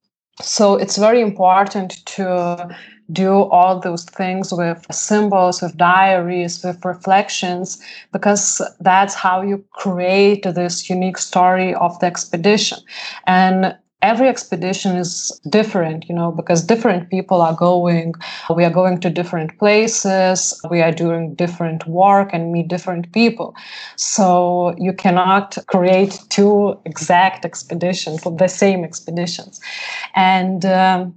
So 0.42 0.76
it's 0.76 0.98
very 0.98 1.22
important 1.22 2.04
to 2.16 2.76
do 3.12 3.42
all 3.44 3.78
those 3.78 4.04
things 4.04 4.52
with 4.52 4.86
symbols, 4.90 5.60
with 5.62 5.76
diaries, 5.76 6.64
with 6.64 6.84
reflections, 6.84 7.80
because 8.12 8.60
that's 8.80 9.14
how 9.14 9.42
you 9.42 9.64
create 9.72 10.42
this 10.42 10.88
unique 10.88 11.18
story 11.18 11.74
of 11.74 11.98
the 12.00 12.06
expedition. 12.06 12.78
And 13.26 13.76
every 14.02 14.28
expedition 14.28 14.96
is 14.96 15.40
different, 15.48 16.08
you 16.08 16.14
know, 16.14 16.32
because 16.32 16.62
different 16.62 17.08
people 17.08 17.40
are 17.40 17.54
going. 17.54 18.14
We 18.54 18.64
are 18.64 18.70
going 18.70 19.00
to 19.00 19.10
different 19.10 19.58
places. 19.58 20.60
We 20.70 20.82
are 20.82 20.92
doing 20.92 21.34
different 21.34 21.86
work 21.86 22.30
and 22.32 22.52
meet 22.52 22.68
different 22.68 23.12
people. 23.12 23.54
So 23.96 24.74
you 24.76 24.92
cannot 24.92 25.56
create 25.68 26.18
two 26.30 26.78
exact 26.84 27.44
expeditions, 27.44 28.22
for 28.22 28.36
the 28.36 28.48
same 28.48 28.84
expeditions. 28.84 29.60
And 30.14 30.64
um, 30.66 31.14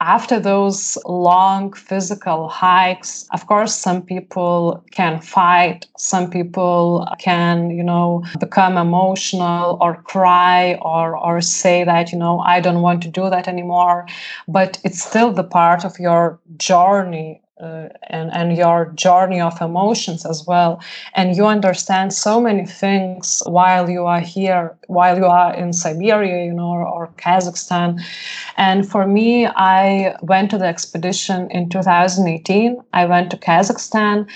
after 0.00 0.38
those 0.38 0.96
long 1.06 1.72
physical 1.72 2.48
hikes 2.48 3.26
of 3.32 3.46
course 3.46 3.74
some 3.74 4.00
people 4.00 4.84
can 4.92 5.20
fight 5.20 5.86
some 5.96 6.30
people 6.30 7.06
can 7.18 7.70
you 7.70 7.82
know 7.82 8.22
become 8.38 8.76
emotional 8.76 9.76
or 9.80 10.00
cry 10.02 10.74
or 10.82 11.16
or 11.18 11.40
say 11.40 11.82
that 11.82 12.12
you 12.12 12.18
know 12.18 12.38
i 12.40 12.60
don't 12.60 12.80
want 12.82 13.02
to 13.02 13.08
do 13.10 13.28
that 13.28 13.48
anymore. 13.48 14.06
But 14.46 14.78
it's 14.84 15.02
still 15.02 15.32
the 15.32 15.44
part 15.44 15.84
of 15.84 15.98
your 15.98 16.38
journey 16.56 17.42
uh, 17.60 17.88
and 18.08 18.30
and 18.32 18.56
your 18.56 18.92
journey 18.94 19.40
of 19.40 19.60
emotions 19.60 20.24
as 20.24 20.44
well. 20.46 20.80
And 21.14 21.36
you 21.36 21.46
understand 21.46 22.12
so 22.12 22.40
many 22.40 22.66
things 22.66 23.42
while 23.46 23.90
you 23.90 24.06
are 24.06 24.20
here 24.20 24.76
while 24.86 25.16
you 25.16 25.26
are 25.26 25.54
in 25.54 25.72
siberia 25.72 26.44
you 26.44 26.52
know 26.52 26.68
or, 26.68 26.86
or 26.86 27.08
kazakhstan. 27.16 28.00
And 28.56 28.88
for 28.88 29.06
me 29.06 29.46
i 29.46 30.14
went 30.22 30.50
to 30.50 30.58
the 30.58 30.66
expedition 30.66 31.50
in 31.50 31.68
2018 31.68 32.80
i 32.92 33.04
went 33.04 33.30
to 33.30 33.36
kazakhstan 33.36 34.28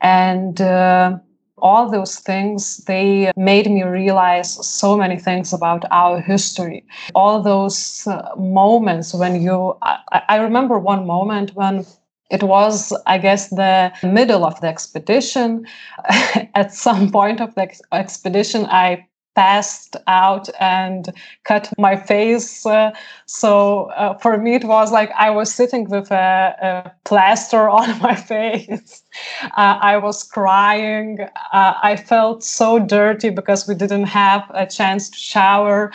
and 0.00 0.60
uh, 0.60 1.18
all 1.62 1.90
those 1.90 2.18
things 2.18 2.78
they 2.86 3.32
made 3.36 3.70
me 3.70 3.82
realize 3.82 4.66
so 4.66 4.96
many 4.96 5.18
things 5.18 5.52
about 5.52 5.84
our 5.90 6.20
history. 6.20 6.84
All 7.14 7.42
those 7.42 8.06
uh, 8.06 8.30
moments 8.36 9.14
when 9.14 9.40
you 9.40 9.76
I, 9.82 10.22
I 10.28 10.36
remember 10.36 10.78
one 10.78 11.06
moment 11.06 11.54
when 11.54 11.84
it 12.30 12.42
was, 12.42 12.92
I 13.06 13.18
guess, 13.18 13.48
the 13.48 13.92
middle 14.02 14.44
of 14.44 14.60
the 14.60 14.68
expedition. 14.68 15.66
At 16.54 16.72
some 16.72 17.10
point 17.10 17.40
of 17.40 17.54
the 17.54 17.62
ex- 17.62 17.82
expedition, 17.92 18.66
I 18.66 19.06
passed 19.36 19.96
out 20.06 20.48
and 20.60 21.08
cut 21.44 21.72
my 21.78 21.96
face. 21.96 22.66
Uh, 22.66 22.90
so 23.26 23.84
uh, 23.96 24.18
for 24.18 24.36
me, 24.36 24.54
it 24.54 24.64
was 24.64 24.92
like 24.92 25.10
I 25.16 25.30
was 25.30 25.52
sitting 25.52 25.88
with 25.88 26.10
a, 26.10 26.56
a 26.60 26.92
plaster 27.04 27.68
on 27.80 27.98
my 28.00 28.14
face. 28.14 29.02
Uh, 29.42 29.78
I 29.80 29.96
was 29.96 30.22
crying. 30.22 31.20
Uh, 31.52 31.74
I 31.82 31.96
felt 31.96 32.44
so 32.44 32.78
dirty 32.78 33.30
because 33.30 33.66
we 33.66 33.74
didn't 33.74 34.04
have 34.04 34.50
a 34.54 34.66
chance 34.66 35.10
to 35.10 35.18
shower, 35.18 35.90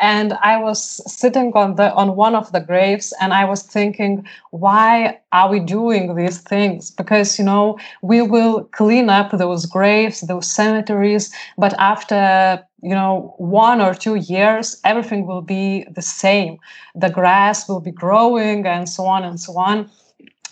and 0.00 0.34
I 0.42 0.56
was 0.58 0.80
sitting 1.12 1.52
on 1.54 1.76
the 1.76 1.92
on 1.94 2.16
one 2.16 2.34
of 2.34 2.52
the 2.52 2.60
graves, 2.60 3.12
and 3.20 3.32
I 3.32 3.44
was 3.44 3.62
thinking, 3.62 4.26
why 4.50 5.18
are 5.32 5.50
we 5.50 5.60
doing 5.60 6.14
these 6.14 6.38
things? 6.38 6.90
Because 6.90 7.38
you 7.38 7.44
know 7.44 7.78
we 8.02 8.22
will 8.22 8.64
clean 8.64 9.10
up 9.10 9.30
those 9.32 9.66
graves, 9.66 10.20
those 10.22 10.46
cemeteries, 10.50 11.32
but 11.58 11.74
after 11.78 12.64
you 12.82 12.94
know 12.94 13.34
one 13.38 13.80
or 13.80 13.94
two 13.94 14.14
years 14.14 14.80
everything 14.84 15.26
will 15.26 15.42
be 15.42 15.84
the 15.90 16.02
same 16.02 16.58
the 16.94 17.10
grass 17.10 17.68
will 17.68 17.80
be 17.80 17.90
growing 17.90 18.66
and 18.66 18.88
so 18.88 19.04
on 19.04 19.22
and 19.22 19.38
so 19.38 19.56
on 19.58 19.90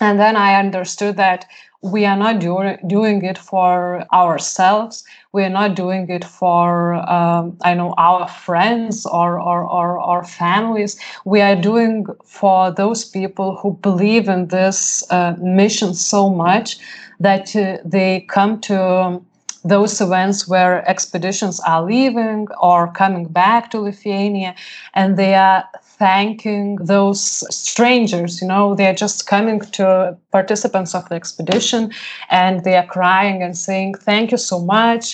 and 0.01 0.21
then 0.21 0.37
i 0.37 0.55
understood 0.55 1.17
that 1.17 1.47
we 1.83 2.05
are 2.05 2.17
not 2.17 2.41
do- 2.41 2.77
doing 2.87 3.25
it 3.25 3.39
for 3.39 4.05
ourselves 4.13 5.05
we 5.33 5.45
are 5.45 5.51
not 5.51 5.77
doing 5.77 6.09
it 6.09 6.25
for 6.25 6.95
um, 7.09 7.57
i 7.63 7.73
know 7.73 7.95
our 7.99 8.27
friends 8.27 9.07
or, 9.07 9.41
or, 9.41 9.63
or 9.63 9.99
our 10.01 10.25
families 10.25 10.99
we 11.25 11.41
are 11.41 11.55
doing 11.55 12.05
for 12.25 12.73
those 12.73 13.05
people 13.05 13.57
who 13.57 13.75
believe 13.83 14.29
in 14.29 14.49
this 14.49 15.05
uh, 15.11 15.35
mission 15.39 15.95
so 15.95 16.29
much 16.29 16.79
that 17.21 17.55
uh, 17.55 17.79
they 17.85 18.21
come 18.23 18.61
to 18.61 19.21
those 19.65 20.01
events 20.01 20.49
where 20.49 20.89
expeditions 20.89 21.61
are 21.61 21.85
leaving 21.85 22.49
or 22.61 22.91
coming 22.93 23.27
back 23.27 23.71
to 23.71 23.81
Lithuania 23.81 24.55
and 24.95 25.17
they 25.17 25.35
are 25.35 25.65
thanking 25.83 26.77
those 26.77 27.21
strangers. 27.55 28.41
You 28.41 28.49
know, 28.49 28.75
they 28.75 28.87
are 28.87 28.95
just 28.95 29.27
coming 29.27 29.61
to 29.61 30.17
participants 30.39 30.95
of 30.95 31.09
the 31.09 31.17
expedition 31.23 31.83
and 32.31 32.55
they 32.65 32.77
are 32.81 32.87
crying 32.99 33.43
and 33.43 33.55
saying, 33.67 33.95
Thank 34.11 34.27
you 34.33 34.41
so 34.51 34.59
much. 34.79 35.05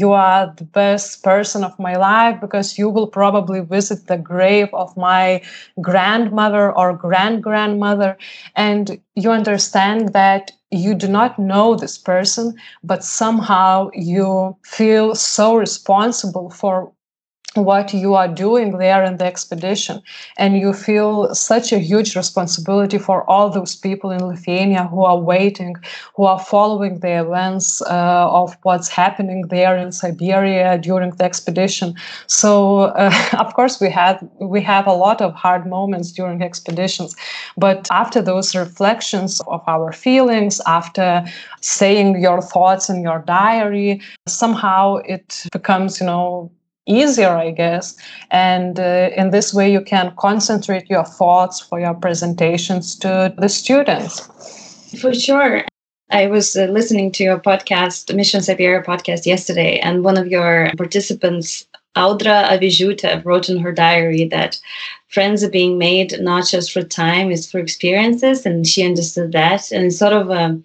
You 0.00 0.12
are 0.12 0.52
the 0.60 0.68
best 0.82 1.22
person 1.22 1.60
of 1.64 1.78
my 1.78 1.94
life 1.96 2.36
because 2.40 2.78
you 2.78 2.88
will 2.94 3.10
probably 3.20 3.60
visit 3.76 4.06
the 4.06 4.18
grave 4.32 4.70
of 4.72 4.96
my 4.96 5.42
grandmother 5.80 6.64
or 6.80 6.88
grand 7.06 7.42
grandmother. 7.42 8.16
And 8.56 8.84
you 9.22 9.30
understand 9.30 10.00
that 10.20 10.52
you 10.70 10.94
do 11.04 11.08
not 11.08 11.38
know 11.38 11.76
this 11.76 11.98
person, 11.98 12.46
but 12.82 13.04
somehow 13.04 13.90
you 13.94 14.56
feel 14.64 15.14
so 15.14 15.54
responsible 15.56 16.50
for 16.50 16.92
what 17.54 17.94
you 17.94 18.14
are 18.14 18.28
doing 18.28 18.78
there 18.78 19.02
in 19.04 19.16
the 19.16 19.24
expedition. 19.24 20.02
And 20.38 20.58
you 20.58 20.72
feel 20.72 21.34
such 21.34 21.72
a 21.72 21.78
huge 21.78 22.16
responsibility 22.16 22.98
for 22.98 23.28
all 23.30 23.50
those 23.50 23.76
people 23.76 24.10
in 24.10 24.24
lithuania 24.24 24.84
who 24.84 25.04
are 25.04 25.18
waiting 25.18 25.76
who 26.16 26.24
are 26.24 26.38
following 26.38 27.00
the 27.00 27.20
events 27.20 27.82
uh, 27.82 28.28
of 28.30 28.56
what's 28.62 28.88
happening 28.88 29.42
there 29.48 29.76
in 29.76 29.92
siberia 29.92 30.78
during 30.78 31.10
the 31.12 31.24
expedition. 31.24 31.94
So 32.26 32.82
uh, 32.82 33.12
of 33.38 33.54
course 33.54 33.80
we 33.80 33.90
had 33.90 34.16
we 34.40 34.60
have 34.62 34.86
a 34.86 34.92
lot 34.92 35.20
of 35.20 35.34
hard 35.34 35.66
moments 35.66 36.12
during 36.12 36.42
expeditions. 36.42 37.16
But 37.56 37.88
after 37.90 38.20
those 38.22 38.54
reflections 38.54 39.40
of 39.46 39.62
our 39.66 39.92
feelings 39.92 40.60
after 40.66 41.24
saying 41.60 42.20
your 42.20 42.40
thoughts 42.42 42.88
in 42.88 43.02
your 43.02 43.20
diary 43.20 44.00
somehow 44.26 44.96
it 44.96 45.44
becomes 45.52 46.00
you 46.00 46.06
know 46.06 46.50
easier, 46.86 47.30
I 47.30 47.50
guess. 47.50 47.96
And 48.30 48.78
uh, 48.78 49.10
in 49.16 49.30
this 49.30 49.54
way, 49.54 49.70
you 49.72 49.80
can 49.80 50.12
concentrate 50.18 50.88
your 50.90 51.04
thoughts 51.04 51.60
for 51.60 51.80
your 51.80 51.94
presentations 51.94 52.96
to 53.00 53.34
the 53.36 53.48
students. 53.48 54.20
For 55.00 55.14
sure. 55.14 55.64
I 56.10 56.26
was 56.26 56.54
uh, 56.54 56.66
listening 56.66 57.10
to 57.12 57.24
your 57.24 57.38
podcast, 57.38 58.14
Mission 58.14 58.42
Siberia 58.42 58.82
podcast, 58.82 59.26
yesterday, 59.26 59.78
and 59.78 60.04
one 60.04 60.18
of 60.18 60.28
your 60.28 60.70
participants, 60.76 61.66
Audra 61.96 62.48
Avijuta, 62.48 63.24
wrote 63.24 63.48
in 63.48 63.58
her 63.58 63.72
diary 63.72 64.24
that 64.28 64.60
friends 65.08 65.44
are 65.44 65.50
being 65.50 65.78
made 65.78 66.20
not 66.20 66.46
just 66.46 66.72
for 66.72 66.82
time, 66.82 67.30
it's 67.30 67.50
for 67.50 67.58
experiences, 67.58 68.44
and 68.46 68.66
she 68.66 68.84
understood 68.84 69.32
that. 69.32 69.70
And 69.70 69.92
sort 69.92 70.12
of 70.12 70.30
um, 70.30 70.64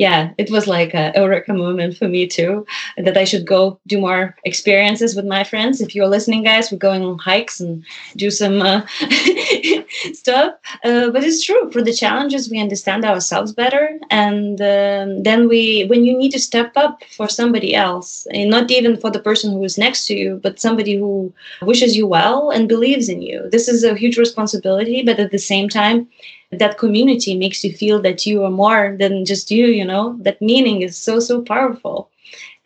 yeah, 0.00 0.32
it 0.38 0.50
was 0.50 0.66
like 0.66 0.94
a 0.94 1.12
eureka 1.14 1.52
moment 1.52 1.94
for 1.94 2.08
me 2.08 2.26
too, 2.26 2.64
that 2.96 3.18
I 3.18 3.24
should 3.24 3.46
go 3.46 3.78
do 3.86 4.00
more 4.00 4.34
experiences 4.44 5.14
with 5.14 5.26
my 5.26 5.44
friends. 5.44 5.82
If 5.82 5.94
you're 5.94 6.08
listening, 6.08 6.42
guys, 6.42 6.72
we're 6.72 6.78
going 6.78 7.02
on 7.04 7.18
hikes 7.18 7.60
and 7.60 7.84
do 8.16 8.30
some 8.30 8.62
uh, 8.62 8.86
stuff. 10.14 10.54
Uh, 10.84 11.10
but 11.10 11.22
it's 11.22 11.44
true 11.44 11.70
for 11.70 11.82
the 11.82 11.92
challenges, 11.92 12.50
we 12.50 12.58
understand 12.58 13.04
ourselves 13.04 13.52
better, 13.52 13.98
and 14.10 14.58
um, 14.62 15.22
then 15.22 15.48
we, 15.48 15.84
when 15.90 16.04
you 16.06 16.16
need 16.16 16.30
to 16.30 16.38
step 16.40 16.72
up 16.76 17.02
for 17.16 17.28
somebody 17.28 17.74
else, 17.74 18.26
and 18.32 18.48
not 18.48 18.70
even 18.70 18.96
for 18.96 19.10
the 19.10 19.20
person 19.20 19.52
who 19.52 19.62
is 19.64 19.76
next 19.76 20.06
to 20.06 20.14
you, 20.14 20.40
but 20.42 20.58
somebody 20.58 20.96
who 20.96 21.30
wishes 21.60 21.94
you 21.94 22.06
well 22.06 22.48
and 22.48 22.70
believes 22.70 23.10
in 23.10 23.20
you. 23.20 23.48
This 23.50 23.68
is 23.68 23.84
a 23.90 23.96
huge 23.96 24.16
responsibility, 24.16 25.02
but 25.02 25.20
at 25.20 25.30
the 25.30 25.38
same 25.38 25.68
time, 25.68 26.08
that 26.50 26.78
community 26.78 27.36
makes 27.36 27.62
you 27.64 27.72
feel 27.72 28.00
that 28.02 28.26
you 28.26 28.44
are 28.44 28.50
more 28.50 28.96
than 28.98 29.24
just 29.24 29.50
you 29.50 29.66
you 29.66 29.84
know? 29.84 30.16
That 30.20 30.40
meaning 30.40 30.82
is 30.82 30.96
so 30.96 31.20
so 31.20 31.42
powerful. 31.42 32.10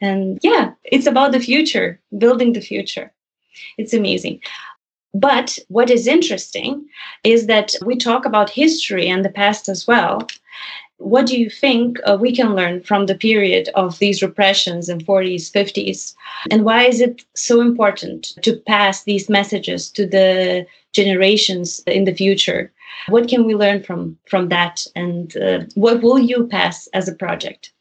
And 0.01 0.39
yeah 0.43 0.73
it's 0.85 1.07
about 1.07 1.33
the 1.33 1.41
future 1.41 2.01
building 2.19 2.53
the 2.53 2.61
future. 2.61 3.13
It's 3.79 3.95
amazing. 3.95 4.41
But 5.15 5.59
what 5.69 5.91
is 5.91 6.07
interesting 6.07 6.87
is 7.23 7.47
that 7.47 7.75
we 7.87 7.97
talk 7.97 8.27
about 8.27 8.51
history 8.51 9.07
and 9.09 9.25
the 9.25 9.31
past 9.31 9.69
as 9.69 9.87
well 9.87 10.27
what 10.99 11.27
do 11.27 11.39
you 11.39 11.51
think 11.51 11.99
uh, 12.05 12.17
we 12.21 12.35
can 12.35 12.55
learn 12.55 12.83
from 12.83 13.07
the 13.07 13.15
period 13.15 13.69
of 13.75 13.99
these 13.99 14.23
repressions 14.23 14.89
in 14.89 14.99
40s 14.99 15.51
50s 15.51 16.15
and 16.51 16.65
why 16.65 16.85
is 16.85 17.01
it 17.01 17.25
so 17.35 17.61
important 17.61 18.35
to 18.43 18.57
pass 18.67 19.05
these 19.05 19.29
messages 19.29 19.91
to 19.91 20.07
the 20.07 20.67
generations 20.93 21.83
in 21.87 22.05
the 22.05 22.15
future? 22.15 22.73
What 23.09 23.29
can 23.29 23.45
we 23.45 23.55
learn 23.55 23.83
from 23.83 24.17
from 24.27 24.49
that, 24.49 24.87
and 24.95 25.37
uh, 25.37 25.65
what 25.75 26.03
will 26.03 26.19
you 26.19 26.47
pass 26.47 26.89
as 26.95 27.09
a 27.09 27.15
project? 27.15 27.73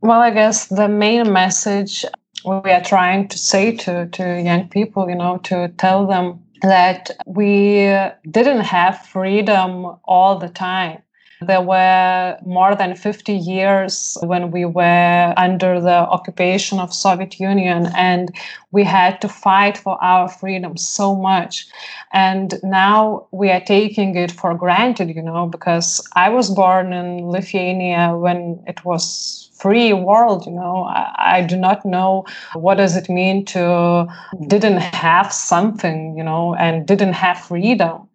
Well, 0.00 0.20
I 0.20 0.30
guess 0.30 0.66
the 0.66 0.88
main 0.88 1.32
message 1.32 2.04
we 2.44 2.70
are 2.70 2.82
trying 2.82 3.28
to 3.28 3.38
say 3.38 3.76
to 3.76 4.06
to 4.06 4.42
young 4.42 4.68
people, 4.68 5.08
you 5.08 5.16
know, 5.16 5.38
to 5.44 5.68
tell 5.76 6.06
them 6.06 6.42
that 6.62 7.10
we 7.26 7.86
didn't 8.30 8.64
have 8.64 9.06
freedom 9.06 9.96
all 10.04 10.38
the 10.38 10.48
time 10.48 11.02
There 11.46 11.60
were 11.60 12.36
more 12.44 12.74
than 12.74 12.96
50 12.96 13.32
years 13.32 14.18
when 14.22 14.50
we 14.50 14.64
were 14.64 15.34
under 15.36 15.80
the 15.80 15.98
occupation 16.16 16.78
of 16.78 16.92
Soviet 16.92 17.38
Union 17.38 17.88
and 17.96 18.34
we 18.72 18.84
had 18.84 19.20
to 19.20 19.28
fight 19.28 19.76
for 19.78 20.02
our 20.02 20.28
freedom 20.28 20.76
so 20.76 21.14
much. 21.14 21.66
And 22.12 22.54
now 22.62 23.26
we 23.30 23.50
are 23.50 23.60
taking 23.60 24.16
it 24.16 24.32
for 24.32 24.54
granted, 24.54 25.14
you 25.14 25.22
know, 25.22 25.46
because 25.46 26.06
I 26.14 26.28
was 26.28 26.50
born 26.50 26.92
in 26.92 27.28
Lithuania 27.28 28.16
when 28.16 28.62
it 28.66 28.84
was 28.84 29.44
free 29.54 29.92
world 29.92 30.44
you 30.46 30.52
know 30.52 30.84
I, 30.84 31.36
I, 31.38 31.42
do 31.42 31.56
not 31.56 31.86
know 31.86 32.26
what 32.54 32.74
does 32.74 32.96
it 32.96 33.08
mean 33.08 33.44
to 33.46 34.06
didn't 34.48 34.78
have 34.78 35.32
something 35.32 36.18
you 36.18 36.24
know 36.24 36.54
and 36.56 36.86
didn't 36.86 37.14
have 37.14 37.38
freedom 37.38 38.08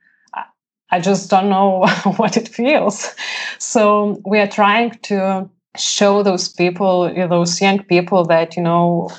I 0.92 1.00
just 1.00 1.30
don't 1.30 1.50
know 1.50 1.86
what 2.18 2.38
it 2.38 2.48
feels. 2.50 3.14
So 3.60 4.22
we 4.26 4.40
are 4.40 4.48
trying 4.48 4.92
to 5.04 5.50
show 5.78 6.24
those 6.24 6.50
people, 6.50 7.14
those 7.28 7.62
young 7.62 7.84
people, 7.84 8.26
that, 8.26 8.56
you 8.58 8.64
know, 8.64 9.10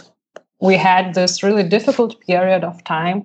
we 0.61 0.77
had 0.77 1.15
this 1.15 1.43
really 1.43 1.63
difficult 1.63 2.21
period 2.21 2.65
of 2.65 2.83
time. 2.85 3.25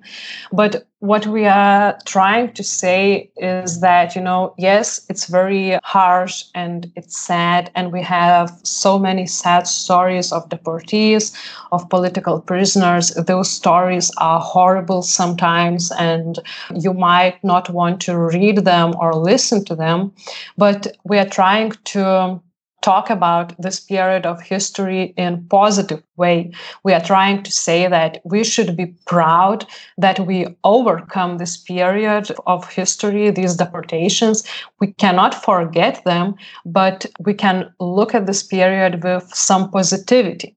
But 0.52 0.86
what 1.00 1.26
we 1.26 1.44
are 1.44 1.98
trying 2.06 2.52
to 2.54 2.64
say 2.64 3.30
is 3.36 3.80
that, 3.80 4.16
you 4.16 4.22
know, 4.22 4.54
yes, 4.56 5.04
it's 5.10 5.26
very 5.26 5.78
harsh 5.84 6.44
and 6.54 6.90
it's 6.96 7.18
sad. 7.18 7.70
And 7.74 7.92
we 7.92 8.02
have 8.02 8.58
so 8.62 8.98
many 8.98 9.26
sad 9.26 9.66
stories 9.66 10.32
of 10.32 10.48
deportees, 10.48 11.36
of 11.70 11.88
political 11.90 12.40
prisoners. 12.40 13.10
Those 13.10 13.50
stories 13.50 14.10
are 14.16 14.40
horrible 14.40 15.02
sometimes, 15.02 15.92
and 15.92 16.38
you 16.74 16.94
might 16.94 17.42
not 17.44 17.68
want 17.68 18.00
to 18.02 18.18
read 18.18 18.64
them 18.64 18.94
or 18.98 19.14
listen 19.14 19.64
to 19.66 19.76
them. 19.76 20.12
But 20.56 20.96
we 21.04 21.18
are 21.18 21.28
trying 21.28 21.72
to 21.84 22.40
talk 22.86 23.10
about 23.10 23.52
this 23.60 23.80
period 23.80 24.24
of 24.26 24.40
history 24.40 25.12
in 25.16 25.44
positive 25.48 26.02
way. 26.16 26.52
We 26.84 26.92
are 26.94 27.00
trying 27.00 27.42
to 27.42 27.50
say 27.50 27.88
that 27.88 28.20
we 28.24 28.44
should 28.44 28.76
be 28.76 28.86
proud 29.06 29.66
that 29.98 30.20
we 30.20 30.46
overcome 30.62 31.38
this 31.38 31.56
period 31.56 32.30
of 32.46 32.70
history 32.70 33.30
these 33.30 33.56
deportations. 33.56 34.44
We 34.80 34.92
cannot 35.02 35.34
forget 35.34 36.04
them 36.04 36.36
but 36.64 37.06
we 37.26 37.34
can 37.34 37.56
look 37.80 38.14
at 38.14 38.26
this 38.26 38.42
period 38.42 39.02
with 39.02 39.24
some 39.34 39.70
positivity. 39.70 40.54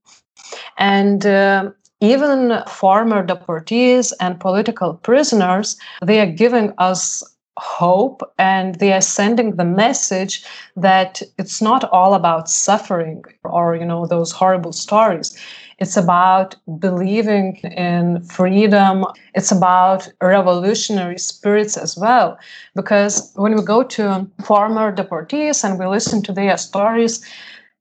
And 0.77 1.25
uh, 1.25 1.71
even 2.01 2.63
former 2.67 3.25
deportees 3.25 4.13
and 4.19 4.39
political 4.39 4.93
prisoners 4.93 5.77
they 6.01 6.19
are 6.19 6.31
giving 6.43 6.73
us 6.77 7.23
hope 7.59 8.21
and 8.37 8.75
they 8.75 8.93
are 8.93 9.01
sending 9.01 9.55
the 9.55 9.65
message 9.65 10.43
that 10.75 11.21
it's 11.37 11.61
not 11.61 11.83
all 11.91 12.13
about 12.13 12.49
suffering 12.49 13.23
or 13.43 13.75
you 13.75 13.85
know 13.85 14.05
those 14.05 14.31
horrible 14.31 14.73
stories. 14.73 15.37
It's 15.79 15.95
about 15.95 16.55
believing 16.79 17.55
in 17.57 18.21
freedom. 18.23 19.05
It's 19.33 19.51
about 19.51 20.09
revolutionary 20.21 21.17
spirits 21.17 21.77
as 21.77 21.97
well. 21.97 22.37
Because 22.75 23.31
when 23.35 23.55
we 23.55 23.63
go 23.63 23.83
to 23.83 24.27
former 24.43 24.93
deportees 24.93 25.63
and 25.63 25.79
we 25.79 25.85
listen 25.85 26.21
to 26.23 26.33
their 26.33 26.57
stories 26.57 27.25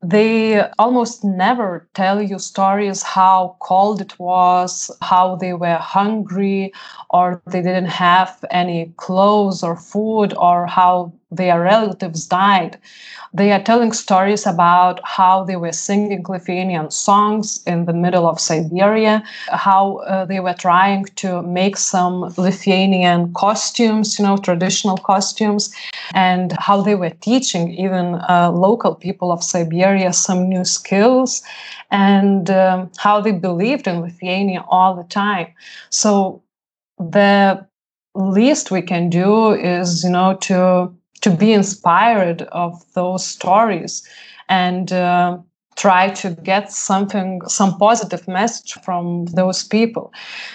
they 0.02 0.60
almost 0.78 1.24
never 1.24 1.88
tell 1.94 2.22
you 2.22 2.38
stories 2.38 3.02
how 3.02 3.56
cold 3.60 4.00
it 4.00 4.18
was, 4.18 4.90
how 5.02 5.36
they 5.36 5.54
were 5.54 5.76
hungry, 5.78 6.72
or 7.10 7.42
they 7.46 7.62
didn't 7.62 7.86
have 7.86 8.44
any 8.50 8.92
clothes 8.96 9.62
or 9.62 9.76
food, 9.76 10.34
or 10.36 10.66
how 10.66 11.12
their 11.30 11.60
relatives 11.60 12.26
died. 12.26 12.78
They 13.34 13.52
are 13.52 13.62
telling 13.62 13.92
stories 13.92 14.46
about 14.46 15.00
how 15.04 15.44
they 15.44 15.56
were 15.56 15.72
singing 15.72 16.24
Lithuanian 16.26 16.90
songs 16.90 17.62
in 17.66 17.84
the 17.84 17.92
middle 17.92 18.26
of 18.26 18.40
Siberia, 18.40 19.22
how 19.48 19.98
uh, 19.98 20.24
they 20.24 20.40
were 20.40 20.54
trying 20.54 21.04
to 21.16 21.42
make 21.42 21.76
some 21.76 22.32
Lithuanian 22.38 23.34
costumes, 23.34 24.18
you 24.18 24.24
know, 24.24 24.38
traditional 24.38 24.96
costumes, 24.96 25.70
and 26.14 26.52
how 26.58 26.80
they 26.80 26.94
were 26.94 27.10
teaching 27.20 27.72
even 27.74 28.14
uh, 28.28 28.50
local 28.50 28.94
people 28.94 29.30
of 29.30 29.44
Siberia 29.44 30.12
some 30.14 30.48
new 30.48 30.64
skills, 30.64 31.42
and 31.90 32.50
um, 32.50 32.90
how 32.96 33.20
they 33.20 33.32
believed 33.32 33.86
in 33.86 34.00
Lithuania 34.00 34.64
all 34.68 34.96
the 34.96 35.04
time. 35.04 35.48
So 35.90 36.42
the 36.98 37.66
least 38.14 38.70
we 38.70 38.82
can 38.82 39.10
do 39.10 39.52
is, 39.52 40.02
you 40.02 40.10
know, 40.10 40.34
to 40.42 40.92
to 41.20 41.30
be 41.30 41.52
inspired 41.52 42.42
of 42.52 42.84
those 42.94 43.26
stories. 43.26 44.06
And 44.48 44.92
uh, 44.92 45.38
try 45.78 46.10
to 46.10 46.30
get 46.42 46.72
something 46.72 47.40
some 47.46 47.78
positive 47.78 48.26
message 48.26 48.74
from 48.84 49.26
those 49.26 49.62
people. 49.62 50.12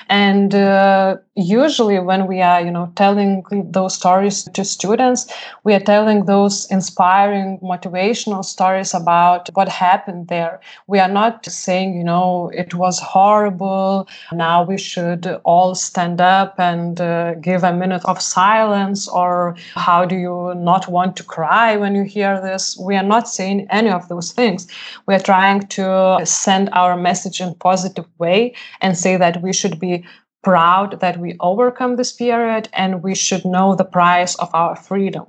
And 0.09 0.53
uh, 0.53 1.15
usually 1.35 1.99
when 1.99 2.27
we 2.27 2.41
are 2.41 2.61
you 2.61 2.71
know 2.71 2.91
telling 2.95 3.43
those 3.71 3.95
stories 3.95 4.43
to 4.43 4.63
students 4.63 5.31
we 5.63 5.73
are 5.73 5.79
telling 5.79 6.25
those 6.25 6.69
inspiring 6.69 7.57
motivational 7.63 8.43
stories 8.43 8.93
about 8.93 9.49
what 9.53 9.69
happened 9.69 10.27
there. 10.27 10.59
We 10.87 10.99
are 10.99 11.13
not 11.21 11.45
saying 11.45 11.95
you 11.95 12.03
know 12.03 12.51
it 12.53 12.73
was 12.75 12.99
horrible 12.99 14.07
now 14.31 14.63
we 14.63 14.77
should 14.77 15.25
all 15.45 15.73
stand 15.73 16.19
up 16.19 16.59
and 16.59 16.99
uh, 16.99 17.35
give 17.35 17.63
a 17.63 17.73
minute 17.73 18.03
of 18.05 18.21
silence 18.21 19.07
or 19.07 19.55
how 19.75 20.05
do 20.05 20.15
you 20.15 20.53
not 20.55 20.87
want 20.87 21.15
to 21.17 21.23
cry 21.23 21.77
when 21.77 21.95
you 21.95 22.03
hear 22.03 22.41
this? 22.41 22.77
We 22.77 22.95
are 22.95 23.03
not 23.03 23.29
saying 23.29 23.67
any 23.69 23.89
of 23.89 24.07
those 24.09 24.31
things. 24.31 24.67
We 25.07 25.12
we're 25.13 25.19
trying 25.19 25.61
to 25.67 26.19
send 26.25 26.69
our 26.73 26.97
message 26.97 27.39
in 27.39 27.53
positive 27.55 28.07
way 28.17 28.55
and 28.81 28.97
say 28.97 29.15
that 29.15 29.43
we 29.43 29.53
should 29.53 29.79
be 29.79 30.03
proud 30.43 30.99
that 31.01 31.19
we 31.19 31.37
overcome 31.39 31.95
this 31.97 32.11
period 32.11 32.67
and 32.73 33.03
we 33.03 33.13
should 33.13 33.45
know 33.45 33.75
the 33.75 33.85
price 33.85 34.33
of 34.35 34.49
our 34.55 34.75
freedom. 34.75 35.25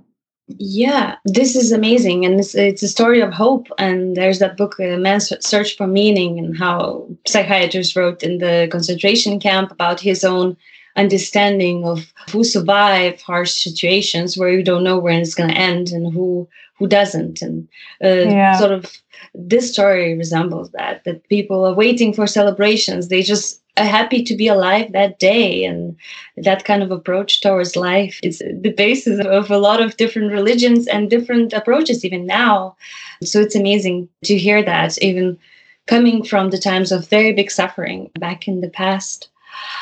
Yeah 0.48 1.16
this 1.24 1.54
is 1.56 1.72
amazing 1.72 2.24
and 2.24 2.40
it's, 2.40 2.54
it's 2.54 2.82
a 2.82 2.88
story 2.88 3.20
of 3.20 3.32
hope 3.32 3.66
and 3.78 4.16
there's 4.16 4.40
that 4.40 4.56
book 4.56 4.74
uh, 4.80 4.96
man's 4.96 5.32
search 5.40 5.76
for 5.76 5.86
meaning 5.86 6.38
and 6.38 6.56
how 6.58 7.06
psychiatrists 7.26 7.96
wrote 7.96 8.22
in 8.22 8.38
the 8.38 8.68
concentration 8.70 9.38
camp 9.40 9.70
about 9.70 10.00
his 10.00 10.22
own 10.24 10.56
understanding 10.96 11.84
of 11.84 12.12
who 12.30 12.44
survive 12.44 13.20
harsh 13.22 13.52
situations 13.52 14.36
where 14.36 14.52
you 14.52 14.62
don't 14.62 14.84
know 14.84 14.98
when 14.98 15.20
it's 15.20 15.34
going 15.34 15.50
to 15.50 15.56
end 15.56 15.88
and 15.88 16.12
who 16.12 16.48
who 16.78 16.86
doesn't. 16.86 17.42
And 17.42 17.68
uh, 18.02 18.28
yeah. 18.30 18.58
sort 18.58 18.72
of 18.72 18.92
this 19.34 19.72
story 19.72 20.16
resembles 20.16 20.70
that 20.72 21.04
that 21.04 21.28
people 21.28 21.64
are 21.64 21.74
waiting 21.74 22.12
for 22.12 22.26
celebrations. 22.26 23.08
They 23.08 23.22
just 23.22 23.62
are 23.76 23.84
happy 23.84 24.22
to 24.22 24.36
be 24.36 24.46
alive 24.46 24.92
that 24.92 25.18
day. 25.18 25.64
And 25.64 25.96
that 26.36 26.64
kind 26.64 26.82
of 26.82 26.90
approach 26.90 27.40
towards 27.40 27.76
life 27.76 28.20
is 28.22 28.38
the 28.38 28.72
basis 28.76 29.24
of 29.24 29.50
a 29.50 29.58
lot 29.58 29.80
of 29.80 29.96
different 29.96 30.32
religions 30.32 30.86
and 30.86 31.10
different 31.10 31.52
approaches 31.52 32.04
even 32.04 32.26
now. 32.26 32.76
So 33.22 33.40
it's 33.40 33.56
amazing 33.56 34.08
to 34.24 34.38
hear 34.38 34.62
that 34.62 34.96
even 35.02 35.38
coming 35.86 36.24
from 36.24 36.50
the 36.50 36.58
times 36.58 36.92
of 36.92 37.08
very 37.08 37.32
big 37.32 37.50
suffering 37.50 38.10
back 38.18 38.48
in 38.48 38.60
the 38.60 38.70
past 38.70 39.28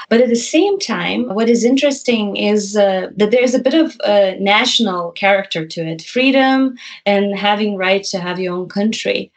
but 0.08 0.20
at 0.20 0.28
the 0.28 0.36
same 0.36 0.78
time, 0.78 1.28
what 1.34 1.48
is 1.48 1.64
interesting 1.64 2.36
is 2.36 2.76
uh, 2.76 3.08
that 3.16 3.30
there's 3.30 3.54
a 3.54 3.62
bit 3.62 3.74
of 3.74 3.96
a 4.04 4.36
national 4.38 5.12
character 5.12 5.66
to 5.66 5.80
it 5.86 6.02
freedom 6.02 6.76
and 7.06 7.38
having 7.38 7.76
right 7.76 8.04
to 8.04 8.18
have 8.18 8.38
your 8.38 8.54
own 8.54 8.68
country. 8.68 9.30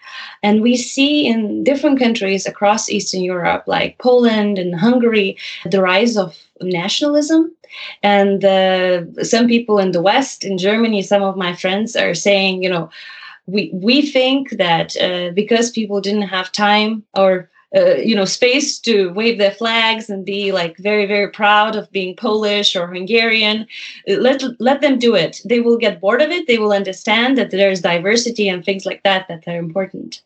And 0.43 0.61
we 0.61 0.75
see 0.75 1.27
in 1.27 1.63
different 1.63 1.99
countries 1.99 2.45
across 2.45 2.89
Eastern 2.89 3.21
Europe, 3.21 3.63
like 3.67 3.97
Poland 3.99 4.59
and 4.59 4.75
Hungary, 4.75 5.37
the 5.65 5.81
rise 5.81 6.17
of 6.17 6.37
nationalism. 6.61 7.51
And 8.03 8.43
uh, 8.43 9.23
some 9.23 9.47
people 9.47 9.79
in 9.79 9.91
the 9.91 10.01
West, 10.01 10.43
in 10.43 10.57
Germany, 10.57 11.01
some 11.01 11.23
of 11.23 11.35
my 11.35 11.55
friends 11.55 11.95
are 11.95 12.13
saying, 12.13 12.63
you 12.63 12.69
know, 12.69 12.89
we, 13.47 13.69
we 13.73 14.01
think 14.01 14.51
that 14.51 14.95
uh, 14.97 15.31
because 15.31 15.71
people 15.71 16.01
didn't 16.01 16.23
have 16.23 16.51
time 16.51 17.03
or 17.13 17.49
uh, 17.75 17.95
you 17.95 18.15
know 18.15 18.25
space 18.25 18.79
to 18.79 19.11
wave 19.13 19.37
their 19.37 19.51
flags 19.51 20.09
and 20.09 20.25
be 20.25 20.51
like 20.51 20.77
very 20.77 21.05
very 21.05 21.29
proud 21.29 21.75
of 21.75 21.91
being 21.91 22.15
polish 22.15 22.75
or 22.75 22.87
hungarian. 22.87 23.67
Let 24.07 24.43
let 24.59 24.81
them 24.81 24.97
do 24.97 25.15
it. 25.15 25.41
They 25.45 25.59
will 25.59 25.77
get 25.77 25.99
bored 25.99 26.21
of 26.21 26.31
it. 26.31 26.47
They 26.47 26.57
will 26.57 26.71
understand 26.71 27.37
that 27.37 27.51
there's 27.51 27.81
diversity 27.81 28.47
and 28.47 28.63
things 28.63 28.85
like 28.85 29.03
that 29.03 29.27
that 29.27 29.47
are 29.47 29.57
important. 29.57 30.21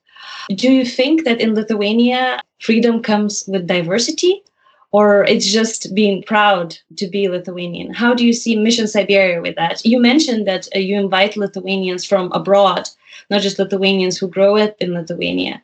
Do 0.50 0.72
you 0.72 0.86
think 0.86 1.24
that 1.24 1.42
in 1.42 1.56
lithuania 1.56 2.42
freedom 2.60 3.02
comes 3.02 3.44
with 3.48 3.68
diversity? 3.68 4.44
Or 4.92 5.24
it's 5.26 5.46
just 5.46 5.94
being 5.94 6.24
proud 6.24 6.76
to 6.98 7.08
be 7.08 7.30
Lithuanian? 7.30 7.94
How 7.94 8.16
do 8.16 8.26
you 8.26 8.34
see 8.34 8.56
Mission 8.56 8.88
Siberia 8.88 9.40
with 9.40 9.56
that? 9.56 9.86
You 9.86 10.02
mentioned 10.02 10.48
that 10.48 10.68
uh, 10.76 10.80
you 10.80 10.98
invite 10.98 11.38
Lithuanians 11.38 12.04
from 12.06 12.32
abroad, 12.32 12.90
not 13.30 13.42
just 13.42 13.60
Lithuanians 13.60 14.18
who 14.18 14.28
grow 14.28 14.58
up 14.58 14.76
in 14.80 14.94
Lithuania. 14.94 15.62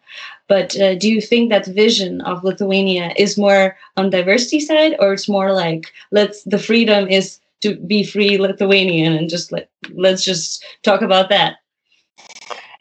But 0.47 0.79
uh, 0.79 0.95
do 0.95 1.09
you 1.09 1.21
think 1.21 1.49
that 1.49 1.65
vision 1.65 2.21
of 2.21 2.43
Lithuania 2.43 3.13
is 3.17 3.37
more 3.37 3.75
on 3.97 4.09
diversity 4.09 4.59
side, 4.59 4.95
or 4.99 5.13
it's 5.13 5.29
more 5.29 5.51
like 5.51 5.91
let's 6.11 6.43
the 6.43 6.59
freedom 6.59 7.07
is 7.07 7.39
to 7.61 7.75
be 7.75 8.03
free 8.03 8.37
Lithuanian 8.37 9.13
and 9.13 9.29
just 9.29 9.51
let 9.51 9.69
let's 9.93 10.23
just 10.23 10.63
talk 10.83 11.01
about 11.01 11.29
that. 11.29 11.57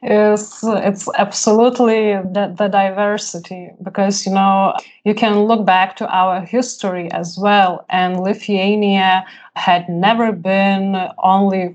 is 0.04 0.60
it's 0.62 1.08
absolutely 1.16 2.12
the, 2.12 2.54
the 2.58 2.68
diversity 2.68 3.70
because 3.82 4.26
you 4.26 4.32
know 4.32 4.74
you 5.04 5.14
can 5.14 5.44
look 5.44 5.64
back 5.64 5.96
to 5.96 6.06
our 6.08 6.42
history 6.42 7.10
as 7.12 7.38
well 7.38 7.86
and 7.88 8.20
lithuania 8.20 9.24
had 9.56 9.88
never 9.88 10.30
been 10.30 11.08
only 11.22 11.74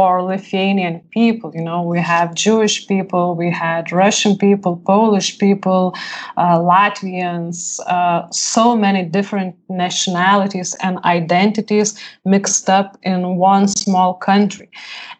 for 0.00 0.22
Lithuanian 0.22 1.02
people. 1.10 1.52
You 1.54 1.60
know, 1.60 1.82
we 1.82 2.00
have 2.00 2.34
Jewish 2.34 2.86
people, 2.86 3.34
we 3.34 3.50
had 3.50 3.92
Russian 3.92 4.34
people, 4.38 4.78
Polish 4.86 5.38
people, 5.38 5.94
uh, 6.38 6.58
Latvians, 6.58 7.78
uh, 7.86 8.26
so 8.30 8.74
many 8.74 9.02
different 9.04 9.54
nationalities 9.68 10.74
and 10.80 10.96
identities 11.04 11.88
mixed 12.24 12.70
up 12.70 12.96
in 13.02 13.36
one 13.36 13.68
small 13.68 14.14
country. 14.14 14.70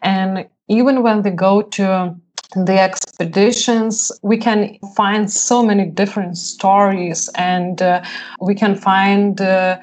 And 0.01 0.47
even 0.67 1.03
when 1.03 1.21
they 1.21 1.29
go 1.29 1.61
to 1.77 2.15
the 2.55 2.79
expeditions, 2.79 4.11
we 4.23 4.37
can 4.37 4.79
find 4.95 5.31
so 5.31 5.63
many 5.63 5.85
different 5.85 6.37
stories, 6.37 7.29
and 7.35 7.83
uh, 7.83 8.01
we 8.41 8.55
can 8.55 8.73
find 8.75 9.39
uh, 9.41 9.77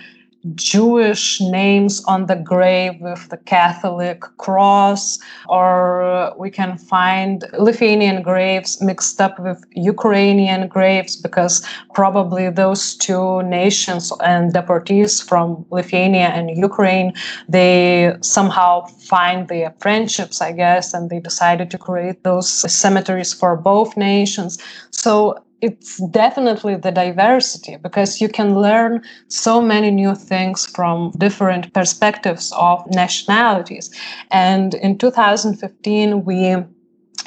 Jewish 0.54 1.40
names 1.40 2.04
on 2.04 2.26
the 2.26 2.36
grave 2.36 3.00
with 3.00 3.28
the 3.28 3.36
Catholic 3.36 4.20
cross, 4.38 5.18
or 5.48 6.34
we 6.38 6.50
can 6.50 6.78
find 6.78 7.44
Lithuanian 7.58 8.22
graves 8.22 8.80
mixed 8.80 9.20
up 9.20 9.38
with 9.38 9.64
Ukrainian 9.72 10.68
graves 10.68 11.16
because 11.16 11.64
probably 11.94 12.50
those 12.50 12.94
two 12.94 13.42
nations 13.42 14.12
and 14.20 14.52
deportees 14.54 15.26
from 15.26 15.64
Lithuania 15.70 16.28
and 16.28 16.56
Ukraine 16.56 17.12
they 17.48 18.16
somehow 18.20 18.86
find 18.86 19.48
their 19.48 19.74
friendships, 19.80 20.40
I 20.40 20.52
guess, 20.52 20.94
and 20.94 21.10
they 21.10 21.20
decided 21.20 21.70
to 21.70 21.78
create 21.78 22.24
those 22.24 22.48
cemeteries 22.48 23.32
for 23.32 23.56
both 23.56 23.96
nations. 23.96 24.58
So 24.90 25.42
it's 25.60 25.98
definitely 26.08 26.76
the 26.76 26.92
diversity 26.92 27.76
because 27.76 28.20
you 28.20 28.28
can 28.28 28.60
learn 28.60 29.02
so 29.28 29.60
many 29.60 29.90
new 29.90 30.14
things 30.14 30.66
from 30.66 31.10
different 31.18 31.72
perspectives 31.72 32.52
of 32.56 32.84
nationalities. 32.90 33.90
And 34.30 34.74
in 34.74 34.98
2015, 34.98 36.24
we 36.24 36.56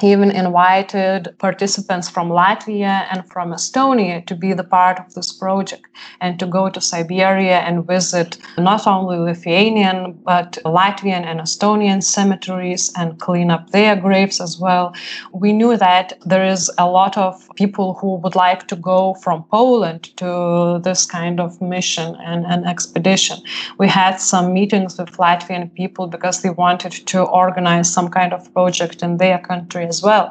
even 0.02 0.30
invited 0.30 1.34
participants 1.38 2.08
from 2.08 2.28
Latvia 2.28 3.06
and 3.10 3.28
from 3.30 3.52
Estonia 3.52 4.24
to 4.26 4.34
be 4.34 4.52
the 4.52 4.64
part 4.64 4.98
of 4.98 5.14
this 5.14 5.32
project 5.32 5.86
and 6.20 6.38
to 6.38 6.46
go 6.46 6.68
to 6.68 6.80
Siberia 6.80 7.58
and 7.60 7.86
visit 7.86 8.38
not 8.58 8.86
only 8.86 9.18
Lithuanian 9.18 10.12
but 10.24 10.58
Latvian 10.64 11.24
and 11.24 11.40
Estonian 11.40 12.02
cemeteries 12.02 12.92
and 12.96 13.20
clean 13.20 13.50
up 13.50 13.70
their 13.70 13.94
graves 13.96 14.40
as 14.40 14.58
well. 14.58 14.94
We 15.32 15.52
knew 15.52 15.76
that 15.76 16.18
there 16.24 16.44
is 16.44 16.70
a 16.78 16.88
lot 16.88 17.16
of 17.16 17.48
people 17.56 17.94
who 17.94 18.16
would 18.16 18.34
like 18.34 18.66
to 18.68 18.76
go 18.76 19.14
from 19.14 19.44
Poland 19.44 20.16
to 20.16 20.80
this 20.82 21.06
kind 21.06 21.40
of 21.40 21.60
mission 21.60 22.16
and, 22.24 22.44
and 22.46 22.66
expedition. 22.66 23.38
We 23.78 23.88
had 23.88 24.16
some 24.16 24.52
meetings 24.52 24.98
with 24.98 25.16
Latvian 25.18 25.72
people 25.74 26.06
because 26.06 26.42
they 26.42 26.50
wanted 26.50 26.92
to 26.92 27.22
organize 27.22 27.92
some 27.92 28.08
kind 28.08 28.32
of 28.32 28.52
project 28.52 29.02
in 29.02 29.18
their 29.18 29.38
country 29.38 29.91
as 29.92 30.02
well. 30.02 30.26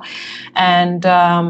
And 0.55 1.05
um, 1.05 1.43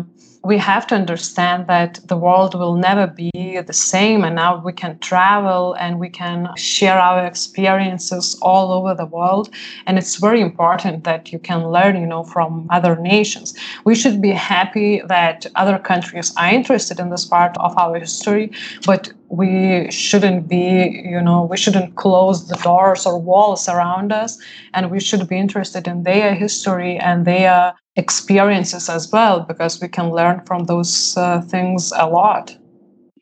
we 0.43 0.57
have 0.57 0.88
to 0.88 0.95
understand 0.95 1.68
that 1.68 1.99
the 2.07 2.18
world 2.18 2.55
will 2.55 2.76
never 2.76 3.05
be 3.07 3.32
the 3.70 3.74
same 3.74 4.24
and 4.24 4.36
now 4.36 4.51
we 4.68 4.74
can 4.74 4.97
travel 4.99 5.74
and 5.84 5.99
we 5.99 6.09
can 6.09 6.49
share 6.55 6.97
our 6.97 7.26
experiences 7.26 8.26
all 8.41 8.72
over 8.72 8.95
the 8.95 9.05
world 9.05 9.53
and 9.86 9.99
it's 9.99 10.16
very 10.16 10.41
important 10.41 11.03
that 11.03 11.32
you 11.32 11.39
can 11.39 11.62
learn 11.76 11.93
you 12.01 12.07
know 12.07 12.24
from 12.24 12.68
other 12.72 12.95
nations 12.95 13.47
we 13.86 13.93
should 13.93 14.20
be 14.22 14.32
happy 14.32 15.01
that 15.07 15.45
other 15.55 15.78
countries 15.78 16.34
are 16.38 16.51
interested 16.59 16.99
in 16.99 17.09
this 17.12 17.26
part 17.26 17.55
of 17.57 17.78
our 17.78 17.99
history 17.99 18.51
but 18.86 19.14
we 19.32 19.90
shouldn't 19.90 20.50
be 20.50 21.02
you 21.06 21.22
know 21.22 21.46
we 21.50 21.56
shouldn't 21.56 21.96
close 21.96 22.50
the 22.50 22.56
doors 22.56 23.06
or 23.06 23.18
walls 23.18 23.70
around 23.70 24.12
us 24.12 24.38
and 24.74 24.92
we 24.92 25.00
should 25.00 25.26
be 25.28 25.38
interested 25.38 25.88
in 25.88 26.04
their 26.04 26.34
history 26.34 26.98
and 26.98 27.26
their 27.26 27.74
experiences 27.96 28.90
as 28.90 29.10
well 29.12 29.40
because 29.40 29.82
we 29.82 29.88
can 29.88 30.12
learn 30.12 30.42
from 30.46 30.66
those 30.66 31.16
uh, 31.18 31.42
things 31.42 31.94
a 31.96 32.08
lot. 32.08 32.58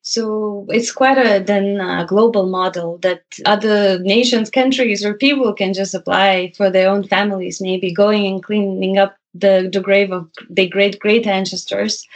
So 0.01 0.65
it's 0.69 0.91
quite 0.91 1.19
a 1.19 1.43
then 1.43 1.79
a 1.79 2.05
global 2.07 2.47
model 2.47 2.97
that 3.03 3.21
other 3.45 3.99
nations 3.99 4.49
countries 4.49 5.05
or 5.05 5.13
people 5.13 5.53
can 5.53 5.73
just 5.73 5.93
apply 5.93 6.53
for 6.57 6.71
their 6.71 6.89
own 6.89 7.03
families 7.03 7.61
maybe 7.61 7.93
going 7.93 8.25
and 8.25 8.43
cleaning 8.43 8.97
up 8.97 9.15
the, 9.35 9.69
the 9.71 9.79
grave 9.79 10.11
of 10.11 10.27
their 10.49 10.67
great 10.67 10.99
great 10.99 11.27
ancestors 11.27 12.07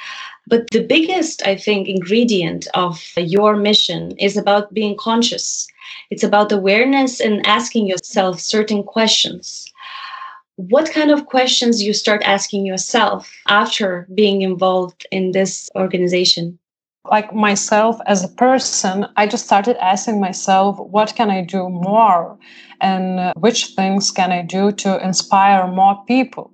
but 0.48 0.70
the 0.72 0.84
biggest 0.84 1.46
i 1.46 1.56
think 1.56 1.88
ingredient 1.88 2.68
of 2.74 3.02
your 3.18 3.56
mission 3.56 4.12
is 4.18 4.38
about 4.38 4.74
being 4.74 4.96
conscious. 4.98 5.68
It's 6.10 6.24
about 6.24 6.52
awareness 6.52 7.20
and 7.20 7.46
asking 7.46 7.88
yourself 7.88 8.40
certain 8.40 8.84
questions. 8.84 9.72
What 10.56 10.92
kind 10.92 11.12
of 11.12 11.26
questions 11.26 11.82
you 11.82 11.94
start 11.94 12.22
asking 12.24 12.66
yourself 12.66 13.32
after 13.48 14.08
being 14.14 14.42
involved 14.42 15.06
in 15.12 15.32
this 15.32 15.70
organization 15.76 16.60
like 17.12 17.34
myself 17.34 18.00
as 18.06 18.24
a 18.24 18.30
person 18.30 19.06
i 19.18 19.28
just 19.28 19.46
started 19.46 19.76
asking 19.84 20.22
myself 20.22 20.80
what 20.80 21.14
can 21.16 21.30
i 21.30 21.42
do 21.42 21.70
more? 21.70 22.38
And 22.82 23.20
uh, 23.20 23.34
which 23.38 23.76
things 23.76 24.12
can 24.12 24.32
i 24.32 24.42
do 24.42 24.72
to 24.84 25.02
inspire 25.04 25.68
more 25.68 26.04
people? 26.06 26.52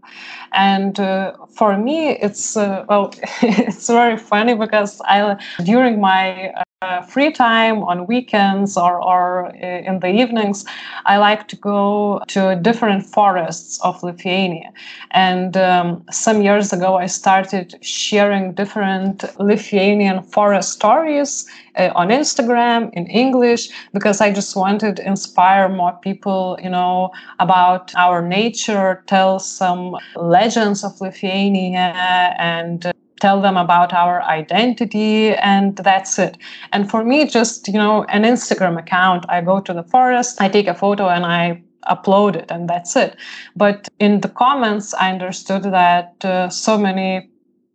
And 0.53 0.99
uh, 0.99 1.33
for 1.55 1.77
me 1.77 2.09
it's 2.09 2.57
uh, 2.57 2.85
well 2.89 3.13
it's 3.41 3.87
very 3.87 4.17
funny 4.17 4.55
because 4.55 5.01
i 5.05 5.37
during 5.63 6.01
my 6.01 6.53
uh, 6.81 7.01
free 7.01 7.29
time 7.29 7.83
on 7.83 8.07
weekends 8.07 8.77
or, 8.77 9.03
or 9.03 9.47
uh, 9.47 9.57
in 9.57 9.99
the 9.99 10.07
evenings, 10.07 10.63
I 11.05 11.17
like 11.17 11.49
to 11.49 11.57
go 11.57 12.21
to 12.29 12.57
different 12.61 13.05
forests 13.05 13.81
of 13.83 14.01
Lithuania. 14.01 14.71
And 15.11 15.57
um, 15.57 16.05
some 16.09 16.41
years 16.41 16.71
ago, 16.71 16.95
I 16.95 17.07
started 17.07 17.77
sharing 17.81 18.53
different 18.53 19.25
Lithuanian 19.39 20.23
forest 20.23 20.71
stories 20.71 21.45
uh, 21.75 21.89
on 21.95 22.09
Instagram 22.09 22.93
in 22.93 23.07
English 23.07 23.67
because 23.93 24.21
I 24.21 24.31
just 24.31 24.55
wanted 24.55 24.95
to 24.97 25.05
inspire 25.05 25.67
more 25.67 25.99
people, 26.01 26.57
you 26.63 26.69
know, 26.69 27.11
about 27.39 27.93
our 27.95 28.21
nature, 28.21 29.03
tell 29.05 29.39
some 29.39 29.97
legends 30.15 30.85
of 30.85 31.01
Lithuania 31.01 31.93
and 32.39 32.89
tell 33.19 33.41
them 33.41 33.57
about 33.57 33.93
our 33.93 34.21
identity 34.23 35.35
and 35.35 35.77
that's 35.77 36.17
it. 36.19 36.37
And 36.73 36.89
for 36.89 37.03
me 37.03 37.27
just 37.27 37.67
you 37.67 37.73
know 37.73 38.03
an 38.05 38.23
instagram 38.23 38.77
account 38.79 39.25
i 39.29 39.41
go 39.41 39.59
to 39.59 39.73
the 39.73 39.83
forest 39.83 40.41
i 40.41 40.47
take 40.49 40.67
a 40.67 40.73
photo 40.73 41.09
and 41.09 41.25
i 41.25 41.61
upload 41.89 42.35
it 42.35 42.51
and 42.51 42.69
that's 42.69 42.95
it. 42.95 43.15
But 43.55 43.87
in 43.99 44.21
the 44.21 44.29
comments 44.29 44.93
i 44.93 45.11
understood 45.11 45.63
that 45.63 46.25
uh, 46.25 46.49
so 46.49 46.77
many 46.77 47.29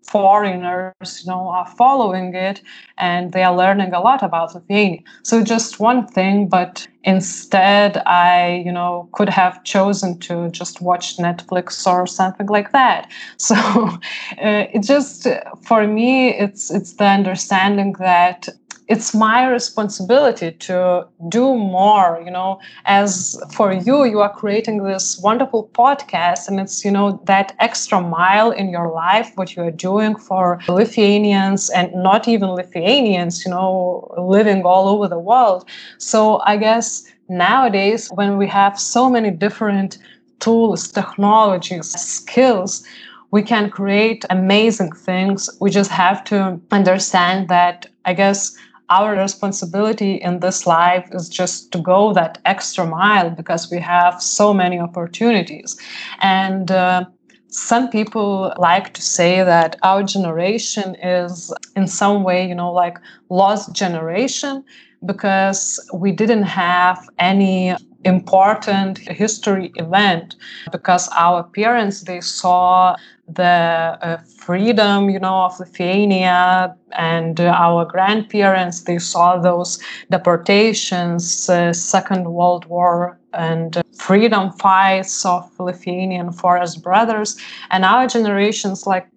foreigners 0.05 1.23
you 1.25 1.31
know 1.31 1.49
are 1.49 1.67
following 1.67 2.35
it 2.35 2.63
and 2.99 3.33
they 3.33 3.43
are 3.43 3.57
learning 3.57 3.93
a 3.93 4.01
lot 4.01 4.23
about 4.23 4.55
lithuania. 4.55 5.01
So 5.23 5.43
just 5.43 5.81
one 5.81 6.07
thing 6.07 6.49
but 6.49 6.87
instead 7.05 8.03
i 8.07 8.63
you 8.65 8.73
know 8.73 9.09
could 9.13 9.29
have 9.29 9.63
chosen 9.65 10.19
to 10.21 10.49
just 10.51 10.81
watch 10.81 11.17
netflix 11.19 11.87
or 11.87 12.07
something 12.07 12.47
like 12.47 12.73
that. 12.73 13.11
So 13.39 13.55
uh, 13.55 14.67
it 14.75 14.83
just 14.83 15.27
for 15.63 15.87
me 15.87 16.31
it's 16.31 16.71
it's 16.71 16.95
the 16.95 17.05
understanding 17.07 17.95
that 17.99 18.49
it's 18.89 19.15
my 19.15 19.47
responsibility 19.47 20.53
to 20.53 21.07
do 21.29 21.57
more 21.57 22.21
you 22.25 22.31
know. 22.31 22.61
As 22.85 23.41
for 23.55 23.73
you 23.73 24.05
you 24.05 24.21
are 24.21 24.33
creating 24.33 24.83
this 24.83 25.19
wonderful 25.19 25.71
podcast 25.73 26.49
and 26.49 26.61
it's 26.61 26.85
you 26.85 26.91
know 26.91 27.21
that 27.25 27.55
extra 27.61 28.01
mile 28.01 28.51
in 28.51 28.69
your 28.69 28.91
life 28.93 29.33
what 29.37 29.57
you 29.57 29.63
are 29.63 29.71
doing 29.71 30.17
for 30.17 30.61
lithuanians 30.69 31.71
and 31.71 31.93
not 31.95 32.29
even 32.29 32.51
lithuanians 32.51 33.45
you 33.45 33.51
know 33.51 34.13
living 34.19 34.63
all 34.65 34.89
over 34.89 35.09
the 35.09 35.19
world. 35.19 35.69
So 35.99 36.41
i 36.45 36.57
guess 36.57 37.05
nowadays 37.29 38.11
when 38.15 38.37
we 38.37 38.47
have 38.49 38.79
so 38.79 39.09
many 39.09 39.31
different 39.31 39.99
tools 40.41 40.89
technologies 40.89 41.91
skills 41.91 42.85
we 43.31 43.43
can 43.43 43.69
create 43.69 44.25
amazing 44.31 44.93
things. 44.93 45.51
We 45.61 45.69
just 45.71 45.91
have 45.91 46.23
to 46.25 46.61
understand 46.71 47.49
that 47.49 47.87
i 48.05 48.13
guess 48.13 48.57
our 48.91 49.17
responsibility 49.17 50.15
in 50.15 50.41
this 50.41 50.67
life 50.67 51.09
is 51.13 51.29
just 51.29 51.73
to 51.73 51.79
go 51.79 52.13
that 52.13 52.39
extra 52.45 52.87
mile 52.87 53.31
because 53.31 53.71
we 53.71 53.79
have 53.79 54.23
so 54.23 54.53
many 54.53 54.79
opportunities. 54.79 55.79
And 56.21 56.71
uh, 56.71 57.07
some 57.49 57.89
people 57.89 58.53
like 58.59 58.95
to 58.95 59.03
say 59.03 59.43
that 59.43 59.77
our 59.83 60.03
generation 60.03 60.97
is 60.97 61.53
in 61.77 61.87
some 61.87 62.23
way, 62.23 62.47
you 62.47 62.55
know, 62.55 62.73
like 62.73 62.99
lost 63.31 63.73
generation 63.73 64.65
because 65.07 65.79
we 65.93 66.13
didn't 66.13 66.45
have 66.45 67.09
any 67.19 67.75
important 68.05 68.99
history 68.99 69.73
event 69.77 70.37
because 70.73 71.09
our 71.13 71.43
parents 71.43 72.03
they 72.03 72.21
saw 72.21 72.97
the 73.27 73.43
uh, 73.43 74.19
freedom 74.37 75.09
you 75.09 75.19
know 75.19 75.45
of 75.45 75.59
lithuania 75.59 76.75
and 76.93 77.41
uh, 77.41 77.45
our 77.45 77.85
grandparents 77.85 78.83
they 78.83 78.99
saw 78.99 79.39
those 79.39 79.83
deportations 80.11 81.49
uh, 81.49 81.73
second 81.73 82.33
world 82.33 82.67
war 82.67 83.19
and 83.35 83.83
freedom 83.97 84.53
fights 84.53 85.25
of 85.25 85.51
lithuanian 85.59 86.33
forest 86.33 86.83
brothers. 86.83 87.37
And 87.71 87.85
our 87.85 88.07
generations 88.07 88.87
like 88.87 89.09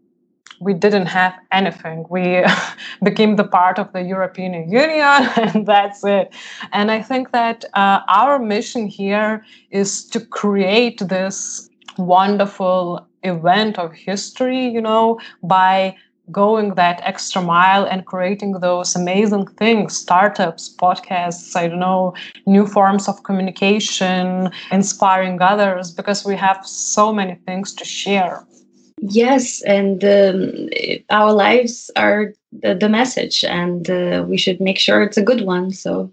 we 0.60 0.74
didn't 0.74 1.08
have 1.08 1.34
anything. 1.51 2.05
We 2.10 2.43
became 3.03 3.36
the 3.36 3.43
part 3.43 3.80
of 3.80 3.93
the 3.93 4.01
European 4.01 4.53
Union, 4.70 5.30
and 5.36 5.66
that's 5.66 6.03
it. 6.03 6.34
And 6.72 6.91
I 6.91 7.01
think 7.01 7.32
that 7.32 7.66
uh, 7.74 8.01
our 8.08 8.39
mission 8.39 8.88
here 8.88 9.45
is 9.72 10.05
to 10.10 10.20
create 10.20 10.99
this 10.99 11.70
wonderful 11.97 13.08
event 13.24 13.78
of 13.80 13.93
history, 13.93 14.68
you 14.68 14.82
know, 14.82 15.20
by 15.43 15.95
going 16.32 16.76
that 16.76 16.99
extra 17.03 17.41
mile 17.41 17.86
and 17.86 18.05
creating 18.05 18.51
those 18.60 18.95
amazing 18.97 19.47
things 19.47 19.97
startups 19.97 20.76
podcasts 20.76 21.55
i 21.55 21.70
don't 21.70 21.80
know 21.80 22.14
new 22.45 22.68
forms 22.68 23.08
of 23.08 23.24
communication 23.24 24.51
inspiring 24.70 25.41
others 25.41 25.89
because 25.89 26.26
we 26.26 26.36
have 26.36 26.66
so 26.66 27.14
many 27.14 27.36
things 27.45 27.74
to 27.74 27.86
share 27.86 28.45
Yes, 29.00 29.62
and 29.62 30.04
um, 30.04 30.70
our 31.12 31.32
lives 31.32 31.91
are 31.95 32.34
the, 32.52 32.74
the 32.74 32.89
message, 32.89 33.43
and 33.43 33.88
uh, 33.91 34.26
we 34.28 34.38
should 34.38 34.60
make 34.60 34.80
sure 34.80 35.04
it's 35.04 35.18
a 35.18 35.22
good 35.22 35.41
one. 35.41 35.72
So, 35.72 36.10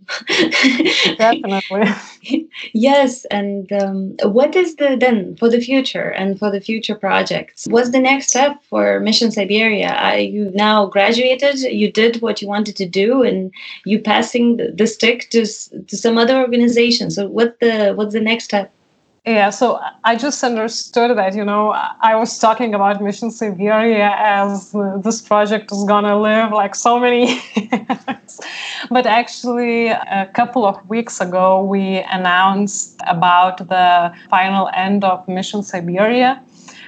definitely. 1.17 2.47
yes, 2.75 3.25
and 3.27 3.73
um, 3.73 4.17
what 4.25 4.55
is 4.55 4.77
the 4.77 4.99
then 5.01 5.35
for 5.37 5.49
the 5.49 5.63
future 5.63 6.11
and 6.11 6.39
for 6.39 6.51
the 6.51 6.61
future 6.61 6.95
projects? 6.95 7.67
What's 7.71 7.91
the 7.91 8.01
next 8.01 8.29
step 8.29 8.63
for 8.65 9.01
Mission 9.01 9.31
Siberia? 9.31 9.95
Are 9.95 10.19
you 10.19 10.51
now 10.55 10.85
graduated? 10.85 11.61
You 11.61 11.91
did 11.91 12.21
what 12.21 12.43
you 12.43 12.49
wanted 12.49 12.77
to 12.77 12.87
do, 12.87 13.23
and 13.23 13.51
you 13.87 13.99
passing 13.99 14.59
the, 14.59 14.73
the 14.73 14.87
stick 14.87 15.31
to 15.31 15.47
to 15.47 15.97
some 15.97 16.19
other 16.19 16.37
organization. 16.39 17.11
So, 17.11 17.29
what 17.29 17.59
the 17.61 17.95
what's 17.95 18.13
the 18.13 18.21
next 18.21 18.45
step? 18.45 18.74
Yeah, 19.27 19.49
so 19.49 19.81
I 20.05 20.17
just 20.17 20.45
understood 20.45 21.17
that, 21.17 21.35
you 21.35 21.47
know, 21.47 21.71
I 21.71 22.15
was 22.15 22.39
talking 22.39 22.75
about 22.75 23.03
Mission 23.03 23.31
Siberia 23.31 24.15
as 24.19 24.75
uh, 24.75 24.99
this 24.99 25.23
project 25.23 25.73
is 25.73 25.83
to 26.05 26.15
live 26.15 26.53
like 26.53 26.75
so 26.75 27.01
many 27.01 27.41
years. 27.57 28.41
but 28.91 29.07
actually, 29.07 29.89
a 29.89 30.31
couple 30.35 30.67
of 30.67 30.77
weeks 30.91 31.23
ago, 31.23 31.65
we 31.65 32.05
announced 32.13 33.01
about 33.07 33.67
the 33.67 34.15
final 34.29 34.69
end 34.75 35.05
of 35.05 35.27
Mission 35.27 35.63
Siberia. 35.63 36.43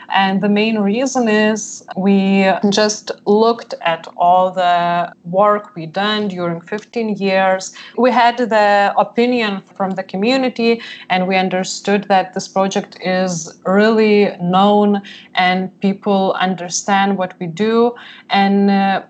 And 0.09 0.41
the 0.41 0.49
main 0.49 0.79
reason 0.79 1.29
is 1.29 1.85
we 1.97 2.51
just 2.71 3.11
looked 3.27 3.75
at 3.83 4.07
all 4.17 4.51
the 4.51 5.13
work 5.25 5.75
we 5.75 5.87
done 5.87 6.29
during 6.29 6.61
15 6.61 7.17
years. 7.17 7.75
We 7.97 8.11
had 8.11 8.39
the 8.39 8.95
opinion 8.97 9.63
from 9.75 9.93
the 9.93 10.03
community 10.03 10.81
and 11.11 11.27
we 11.27 11.37
understood 11.37 12.05
that 12.05 12.35
this 12.35 12.49
project 12.49 12.99
is 13.01 13.59
really 13.67 14.37
known 14.41 15.03
and 15.35 15.79
people 15.81 16.35
understand 16.35 17.19
what 17.19 17.39
we 17.41 17.47
do. 17.47 17.95
And 18.31 18.71
uh, 18.71 19.03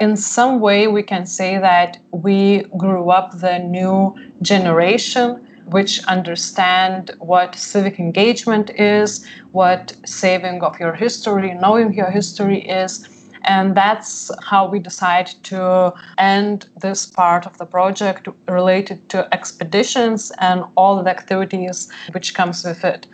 in 0.00 0.16
some 0.16 0.60
way, 0.60 0.86
we 0.86 1.02
can 1.02 1.26
say 1.26 1.58
that 1.58 1.98
we 2.12 2.62
grew 2.76 3.10
up 3.10 3.38
the 3.40 3.58
new 3.58 4.14
generation 4.42 5.44
which 5.70 6.04
understand 6.04 7.10
what 7.18 7.54
civic 7.54 7.98
engagement 7.98 8.70
is, 8.70 9.26
what 9.52 9.96
saving 10.04 10.62
of 10.62 10.78
your 10.80 10.94
history, 10.94 11.54
knowing 11.54 11.92
your 11.94 12.10
history 12.10 12.60
is. 12.68 13.08
And 13.44 13.76
that's 13.76 14.30
how 14.42 14.68
we 14.68 14.78
decide 14.78 15.28
to 15.44 15.94
end 16.18 16.68
this 16.80 17.06
part 17.06 17.46
of 17.46 17.56
the 17.58 17.66
project 17.66 18.28
related 18.48 19.08
to 19.10 19.32
expeditions 19.32 20.32
and 20.38 20.64
all 20.76 21.02
the 21.02 21.10
activities 21.10 21.90
which 22.12 22.34
comes 22.34 22.64
with 22.64 22.84
it. 22.84 23.06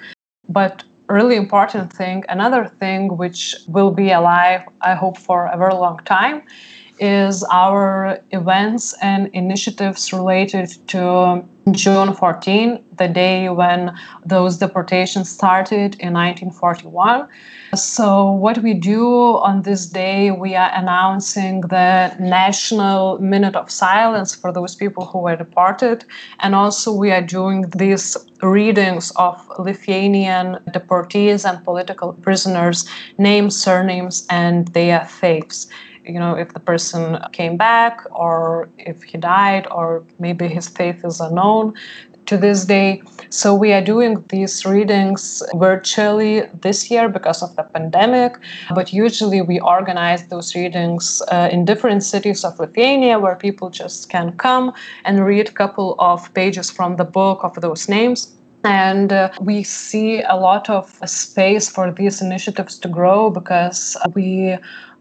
But 0.49 0.85
really 1.09 1.37
important 1.37 1.93
thing, 1.93 2.25
another 2.29 2.67
thing 2.81 3.17
which 3.17 3.55
will 3.69 3.91
be 3.91 4.11
alive, 4.11 4.63
I 4.81 4.95
hope, 4.95 5.19
for 5.19 5.47
a 5.47 5.59
very 5.59 5.75
long 5.75 5.99
time, 6.05 6.43
is 7.05 7.45
our 7.51 8.19
events 8.31 8.95
and 9.03 9.29
initiatives 9.35 10.11
related 10.11 10.69
to 10.89 11.45
June 11.71 12.15
14, 12.15 12.83
the 12.97 13.09
day 13.09 13.49
when 13.49 13.95
those 14.25 14.57
deportations 14.59 15.29
started 15.31 15.97
in 16.01 16.13
1941. 16.13 17.29
So, 17.75 18.31
what 18.31 18.59
we 18.59 18.73
do 18.75 19.37
on 19.49 19.63
this 19.63 19.87
day, 19.87 20.31
we 20.31 20.55
are 20.55 20.71
announcing 20.75 21.63
the 21.63 22.15
National 22.21 23.19
Minute 23.19 23.57
of 23.57 23.71
Silence 23.71 24.35
for 24.35 24.53
those 24.53 24.75
people 24.75 25.05
who 25.07 25.19
were 25.21 25.37
deported. 25.37 26.05
And 26.41 26.55
also, 26.55 26.93
we 26.93 27.11
are 27.11 27.23
doing 27.23 27.63
these 27.77 28.17
readings 28.43 29.11
of 29.17 29.35
Lithuanian 29.59 30.59
deportees 30.69 31.49
and 31.49 31.65
political 31.65 32.13
prisoners' 32.13 32.87
names, 33.19 33.57
surnames, 33.57 34.27
and 34.31 34.69
their 34.69 35.05
faiths 35.05 35.67
you 36.05 36.19
know 36.19 36.35
if 36.35 36.53
the 36.53 36.61
person 36.61 37.19
came 37.33 37.57
back 37.57 38.01
or 38.11 38.69
if 38.79 39.03
he 39.03 39.19
died 39.19 39.67
or 39.71 40.05
maybe 40.19 40.49
his 40.49 40.69
faith 40.69 41.05
is 41.05 41.21
unknown 41.21 41.75
to 42.27 42.37
this 42.37 42.65
day. 42.65 43.03
So 43.29 43.55
we 43.55 43.73
are 43.73 43.83
doing 43.83 44.25
these 44.29 44.65
readings 44.65 45.43
virtually 45.57 46.43
this 46.61 46.91
year 46.91 47.09
because 47.09 47.43
of 47.43 47.55
the 47.57 47.63
pandemic, 47.63 48.37
but 48.75 48.93
usually 48.93 49.43
we 49.43 49.61
organize 49.61 50.27
those 50.29 50.55
readings 50.55 51.23
uh, 51.31 51.49
in 51.53 51.65
different 51.65 52.03
cities 52.03 52.45
of 52.45 52.59
Lithuania 52.59 53.19
where 53.19 53.37
people 53.37 53.71
just 53.71 54.09
can 54.09 54.37
come 54.37 54.73
and 55.05 55.25
read 55.25 55.49
a 55.49 55.53
couple 55.53 55.97
of 55.99 56.33
pages 56.35 56.71
from 56.71 56.97
the 56.97 57.05
book 57.05 57.41
of 57.43 57.61
those 57.61 57.89
names. 57.89 58.35
And 58.65 59.13
uh, 59.13 59.31
we 59.41 59.63
see 59.63 60.23
a 60.23 60.37
lot 60.37 60.71
of 60.71 60.99
space 61.05 61.69
for 61.69 61.93
these 61.93 62.23
initiatives 62.23 62.79
to 62.79 62.89
grow 62.89 63.29
because 63.29 63.95
we 64.15 64.57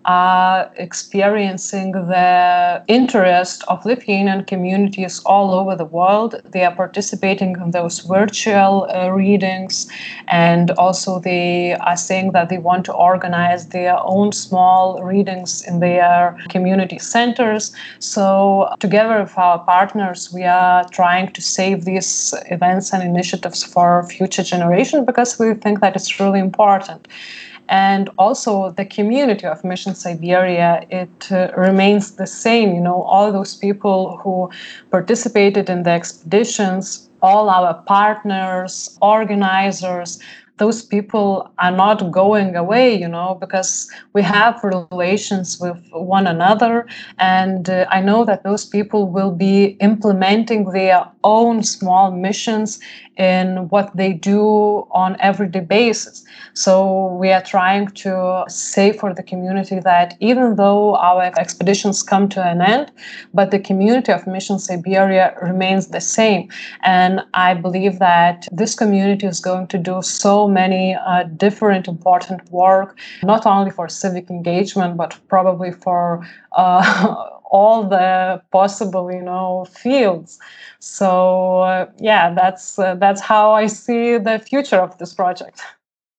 are 0.05 0.71
experiencing 0.77 1.91
the 1.91 2.83
interest 2.87 3.63
of 3.67 3.85
Lithuanian 3.85 4.43
communities 4.45 5.21
all 5.25 5.53
over 5.53 5.75
the 5.75 5.85
world. 5.85 6.41
They 6.51 6.63
are 6.65 6.75
participating 6.75 7.55
in 7.61 7.71
those 7.71 7.99
virtual 7.99 8.87
uh, 8.89 9.09
readings, 9.09 9.87
and 10.27 10.71
also 10.71 11.19
they 11.19 11.73
are 11.73 11.97
saying 11.97 12.31
that 12.33 12.49
they 12.49 12.57
want 12.57 12.85
to 12.85 12.93
organize 12.93 13.67
their 13.67 13.97
own 13.99 14.31
small 14.31 15.01
readings 15.01 15.65
in 15.67 15.79
their 15.79 16.37
community 16.49 16.99
centers. 16.99 17.73
So, 17.99 18.69
together 18.79 19.21
with 19.21 19.37
our 19.37 19.59
partners, 19.59 20.31
we 20.33 20.43
are 20.43 20.83
trying 20.89 21.31
to 21.33 21.41
save 21.41 21.85
these 21.85 22.33
events 22.51 22.93
and 22.93 23.03
initiatives 23.03 23.63
for 23.63 24.03
future 24.07 24.43
generations 24.43 25.05
because 25.05 25.39
we 25.39 25.53
think 25.53 25.79
that 25.81 25.95
it's 25.95 26.19
really 26.19 26.39
important 26.39 27.07
and 27.69 28.09
also 28.17 28.71
the 28.71 28.85
community 28.85 29.45
of 29.45 29.63
mission 29.63 29.95
siberia 29.95 30.85
it 30.89 31.31
uh, 31.31 31.49
remains 31.55 32.15
the 32.15 32.27
same 32.27 32.73
you 32.73 32.81
know 32.81 33.01
all 33.03 33.31
those 33.31 33.55
people 33.55 34.17
who 34.17 34.49
participated 34.91 35.69
in 35.69 35.83
the 35.83 35.91
expeditions 35.91 37.09
all 37.21 37.49
our 37.49 37.73
partners 37.85 38.97
organizers 39.01 40.19
those 40.57 40.83
people 40.83 41.51
are 41.57 41.71
not 41.71 42.11
going 42.11 42.55
away, 42.55 42.95
you 42.95 43.07
know, 43.07 43.37
because 43.39 43.89
we 44.13 44.21
have 44.21 44.63
relations 44.63 45.59
with 45.59 45.77
one 45.91 46.27
another. 46.27 46.87
And 47.17 47.69
uh, 47.69 47.85
I 47.89 48.01
know 48.01 48.23
that 48.25 48.43
those 48.43 48.65
people 48.65 49.09
will 49.09 49.31
be 49.31 49.77
implementing 49.79 50.71
their 50.71 51.05
own 51.23 51.63
small 51.63 52.11
missions 52.11 52.79
in 53.17 53.69
what 53.69 53.95
they 53.95 54.13
do 54.13 54.87
on 54.91 55.15
everyday 55.19 55.59
basis. 55.59 56.23
So 56.53 57.07
we 57.19 57.31
are 57.31 57.41
trying 57.41 57.87
to 57.87 58.43
say 58.47 58.91
for 58.91 59.13
the 59.13 59.23
community 59.23 59.79
that 59.79 60.15
even 60.19 60.55
though 60.55 60.95
our 60.95 61.31
expeditions 61.37 62.01
come 62.03 62.29
to 62.29 62.43
an 62.43 62.61
end, 62.61 62.91
but 63.33 63.51
the 63.51 63.59
community 63.59 64.11
of 64.11 64.25
Mission 64.25 64.59
Siberia 64.59 65.35
remains 65.41 65.87
the 65.87 66.01
same. 66.01 66.49
And 66.83 67.21
I 67.33 67.53
believe 67.53 67.99
that 67.99 68.47
this 68.51 68.75
community 68.75 69.27
is 69.27 69.39
going 69.39 69.67
to 69.67 69.77
do 69.77 70.01
so 70.01 70.47
many 70.47 70.95
uh, 70.95 71.23
different 71.23 71.87
important 71.87 72.49
work, 72.51 72.97
not 73.23 73.45
only 73.45 73.71
for 73.71 73.87
civic 73.87 74.29
engagement, 74.29 74.97
but 74.97 75.17
probably 75.27 75.71
for 75.71 76.25
uh, 76.53 77.29
all 77.53 77.83
the 77.87 78.41
possible 78.51 79.11
you 79.13 79.21
know 79.21 79.65
fields. 79.71 80.39
So 80.79 81.59
uh, 81.61 81.87
yeah 81.99 82.33
that's 82.33 82.79
uh, 82.79 82.95
that's 82.95 83.21
how 83.21 83.53
i 83.53 83.67
see 83.67 84.17
the 84.17 84.39
future 84.39 84.81
of 84.87 84.97
this 84.99 85.13
project 85.13 85.61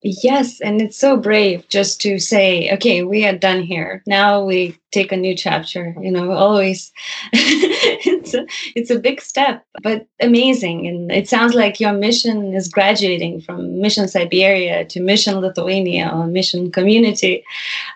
Yes, 0.07 0.61
and 0.61 0.83
it's 0.83 0.99
so 0.99 1.17
brave 1.17 1.67
just 1.71 1.99
to 2.03 2.19
say, 2.19 2.71
okay, 2.75 3.05
we 3.05 3.25
are 3.25 3.39
done 3.39 3.63
here. 3.63 4.03
Now 4.07 4.45
we 4.45 4.79
take 4.93 5.13
a 5.13 5.17
new 5.17 5.35
chapter. 5.35 5.97
You 5.99 6.11
know, 6.11 6.31
always 6.31 6.93
it's 7.33 8.35
a 8.35 8.47
it's 8.77 8.91
a 8.91 8.99
big 8.99 9.23
step, 9.23 9.65
but 9.83 10.07
amazing. 10.21 10.87
And 10.87 11.11
it 11.11 11.27
sounds 11.27 11.55
like 11.55 11.81
your 11.81 11.95
mission 11.95 12.53
is 12.53 12.69
graduating 12.69 13.41
from 13.41 13.81
Mission 13.81 14.07
Siberia 14.07 14.85
to 14.85 15.01
Mission 15.01 15.41
Lithuania 15.41 16.11
or 16.15 16.27
Mission 16.27 16.71
Community. 16.71 17.43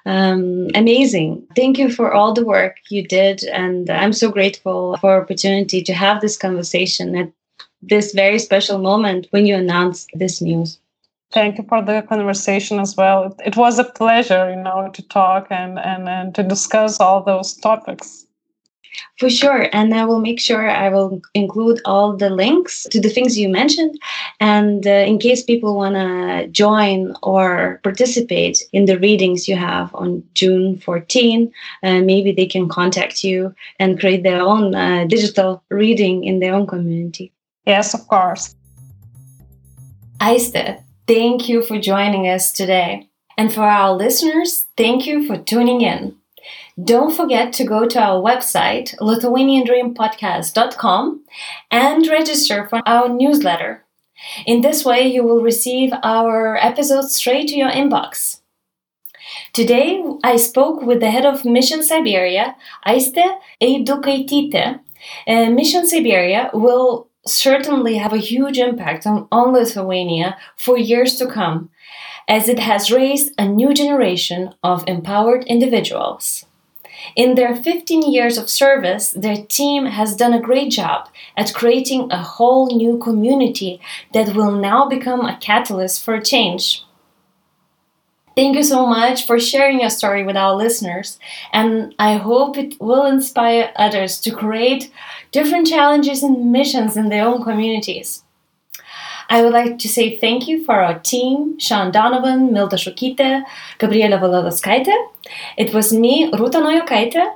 Um, 0.07 0.69
amazing. 0.75 1.47
Thank 1.55 1.77
you 1.77 1.93
for 1.93 2.15
all 2.15 2.33
the 2.33 2.47
work 2.47 2.77
you 2.89 3.07
did, 3.07 3.45
and 3.45 3.91
I'm 3.91 4.15
so 4.15 4.31
grateful 4.31 4.97
for 4.97 5.21
opportunity 5.21 5.83
to 5.83 5.93
have 5.93 6.23
this 6.23 6.39
conversation 6.39 7.15
at 7.17 7.31
this 7.83 8.15
very 8.15 8.39
special 8.39 8.79
moment 8.79 9.27
when 9.29 9.45
you 9.45 9.57
announced 9.57 10.09
this 10.15 10.41
news. 10.41 10.79
Thank 11.31 11.59
you 11.59 11.65
for 11.69 11.83
the 11.83 12.03
conversation 12.09 12.81
as 12.81 12.97
well. 12.97 13.25
It, 13.25 13.49
it 13.49 13.57
was 13.57 13.79
a 13.79 13.85
pleasure, 13.85 14.51
you 14.51 14.57
know, 14.57 14.91
to 14.95 15.03
talk 15.09 15.49
and, 15.51 15.79
and, 15.79 16.09
and 16.09 16.35
to 16.35 16.43
discuss 16.43 17.01
all 17.01 17.23
those 17.23 17.55
topics. 17.55 18.27
For 19.19 19.29
sure. 19.29 19.69
And 19.73 19.95
I 19.95 20.05
will 20.05 20.21
make 20.21 20.41
sure 20.41 20.69
I 20.69 20.89
will 20.89 21.21
include 21.35 21.81
all 21.85 22.17
the 22.17 22.31
links 22.31 22.85
to 22.91 23.01
the 23.01 23.11
things 23.11 23.39
you 23.39 23.49
mentioned. 23.49 23.99
And 24.41 24.87
uh, 24.87 24.91
in 24.91 25.19
case 25.19 25.43
people 25.43 25.77
want 25.77 25.95
to 25.95 26.49
join 26.49 27.15
or 27.23 27.81
participate 27.83 28.63
in 28.73 28.87
the 28.87 28.99
readings 28.99 29.47
you 29.49 29.57
have 29.57 29.95
on 29.95 30.23
June 30.35 30.79
14, 30.79 31.53
uh, 31.83 32.01
maybe 32.01 32.33
they 32.33 32.47
can 32.47 32.69
contact 32.69 33.23
you 33.23 33.55
and 33.79 34.01
create 34.01 34.23
their 34.23 34.41
own 34.41 34.75
uh, 34.75 35.05
digital 35.05 35.63
reading 35.69 36.25
in 36.25 36.41
their 36.41 36.55
own 36.55 36.67
community. 36.67 37.33
Yes, 37.67 37.95
of 37.95 38.07
course. 38.09 38.55
Aiste, 40.21 40.83
Thank 41.09 41.49
you 41.49 41.63
for 41.63 41.81
joining 41.81 42.29
us 42.29 42.53
today. 42.53 43.09
And 43.39 43.51
for 43.51 43.63
our 43.63 43.97
listeners, 43.97 44.67
thank 44.77 45.07
you 45.07 45.27
for 45.27 45.39
tuning 45.39 45.81
in. 45.81 46.17
Don't 46.85 47.17
forget 47.17 47.55
to 47.55 47.65
go 47.65 47.89
to 47.89 47.99
our 47.99 48.23
website, 48.23 48.95
LithuanianDreamPodcast.com, 48.99 51.25
and 51.71 52.07
register 52.09 52.69
for 52.69 52.83
our 52.87 53.09
newsletter. 53.09 53.87
In 54.45 54.61
this 54.61 54.85
way, 54.85 55.09
you 55.09 55.25
will 55.25 55.41
receive 55.43 55.95
our 56.03 56.59
episodes 56.59 57.17
straight 57.17 57.49
to 57.49 57.57
your 57.57 57.71
inbox. 57.71 58.43
Today, 59.55 60.05
I 60.23 60.37
spoke 60.37 60.83
with 60.83 61.01
the 61.01 61.11
head 61.11 61.25
of 61.25 61.47
Mission 61.47 61.83
Siberia, 61.83 62.55
Aiste 62.87 63.25
Eidukaitite. 63.63 64.81
Uh, 65.27 65.51
Mission 65.51 65.87
Siberia 65.87 66.51
will 66.53 67.08
certainly 67.29 67.97
have 67.97 68.13
a 68.13 68.19
huge 68.19 68.59
impact 68.59 69.07
on, 69.07 69.29
on 69.31 69.53
Lithuania 69.53 70.37
for 70.57 70.79
years 70.79 71.17
to 71.17 71.27
come, 71.27 71.71
as 72.27 72.49
it 72.49 72.59
has 72.59 72.91
raised 72.91 73.33
a 73.39 73.47
new 73.47 73.73
generation 73.73 74.55
of 74.63 74.85
empowered 74.87 75.45
individuals. 75.45 76.45
In 77.15 77.35
their 77.35 77.55
15 77.55 78.11
years 78.13 78.37
of 78.39 78.51
service, 78.51 79.11
their 79.11 79.45
team 79.45 79.87
has 79.87 80.17
done 80.17 80.35
a 80.35 80.41
great 80.41 80.71
job 80.71 81.09
at 81.37 81.55
creating 81.55 82.11
a 82.11 82.23
whole 82.23 82.67
new 82.75 82.99
community 82.99 83.81
that 84.13 84.35
will 84.35 84.53
now 84.53 84.89
become 84.89 85.21
a 85.21 85.39
catalyst 85.39 86.05
for 86.05 86.21
change. 86.21 86.85
Thank 88.39 88.55
you 88.55 88.63
so 88.63 88.87
much 88.87 89.27
for 89.27 89.41
sharing 89.41 89.81
your 89.81 89.91
story 89.91 90.23
with 90.23 90.37
our 90.37 90.55
listeners, 90.55 91.19
and 91.53 91.93
I 91.99 92.19
hope 92.19 92.57
it 92.57 92.81
will 92.81 93.05
inspire 93.05 93.73
others 93.75 94.21
to 94.21 94.31
create 94.31 94.93
different 95.33 95.67
challenges 95.67 96.23
and 96.23 96.53
missions 96.53 96.97
in 96.97 97.09
their 97.09 97.27
own 97.27 97.43
communities. 97.43 98.23
I 99.29 99.43
would 99.43 99.53
like 99.53 99.81
to 99.81 99.89
say 99.89 100.17
thank 100.17 100.47
you 100.47 100.65
for 100.65 100.77
our 100.77 101.01
team, 101.01 101.59
Sean 101.59 101.91
Donovan, 101.91 102.51
Milda 102.51 102.79
Šukytė, 102.79 103.43
Gabriela 103.81 104.19
Valadaskaitė. 104.19 104.95
It 105.57 105.75
was 105.75 105.93
me, 105.93 106.31
Ruta 106.33 106.59
Nojokaitė. 106.59 107.35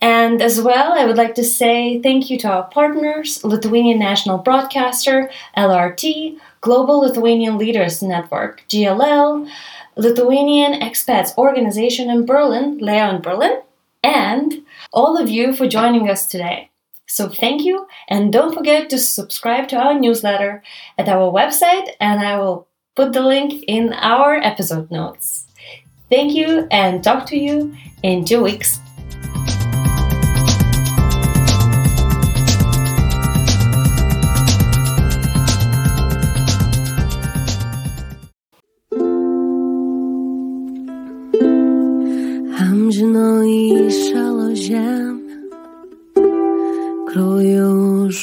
And 0.00 0.42
as 0.42 0.60
well, 0.60 0.92
I 0.92 1.06
would 1.06 1.16
like 1.16 1.34
to 1.36 1.44
say 1.44 2.00
thank 2.02 2.30
you 2.30 2.38
to 2.38 2.48
our 2.48 2.64
partners, 2.64 3.42
Lithuanian 3.42 3.98
National 3.98 4.38
Broadcaster, 4.38 5.28
LRT, 5.56 6.38
Global 6.60 7.00
Lithuanian 7.00 7.58
Leaders 7.58 8.02
Network, 8.02 8.62
GLL, 8.68 9.48
Lithuanian 9.96 10.80
Expats 10.80 11.36
Organization 11.38 12.10
in 12.10 12.26
Berlin, 12.26 12.78
Leon 12.78 13.22
Berlin, 13.22 13.62
and 14.02 14.62
all 14.92 15.16
of 15.16 15.30
you 15.30 15.54
for 15.54 15.66
joining 15.66 16.10
us 16.10 16.26
today. 16.26 16.70
So 17.06 17.28
thank 17.28 17.62
you, 17.62 17.86
and 18.08 18.32
don't 18.32 18.54
forget 18.54 18.90
to 18.90 18.98
subscribe 18.98 19.68
to 19.68 19.76
our 19.76 19.98
newsletter 19.98 20.62
at 20.98 21.08
our 21.08 21.32
website, 21.32 21.88
and 22.00 22.20
I 22.20 22.38
will 22.38 22.68
put 22.94 23.12
the 23.12 23.22
link 23.22 23.64
in 23.66 23.92
our 23.94 24.34
episode 24.34 24.90
notes. 24.90 25.46
Thank 26.10 26.34
you, 26.34 26.66
and 26.70 27.02
talk 27.02 27.26
to 27.26 27.38
you 27.38 27.74
in 28.02 28.24
two 28.24 28.42
weeks. 28.42 28.80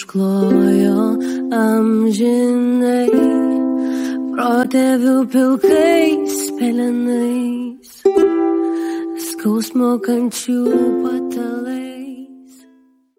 Užklojo 0.03 1.03
amžinai, 1.55 3.07
protėvių 4.33 5.15
pilkais 5.31 6.35
pelenais, 6.59 7.93
skausmo 9.31 9.95
kančių 10.03 10.63
patal. 11.03 11.22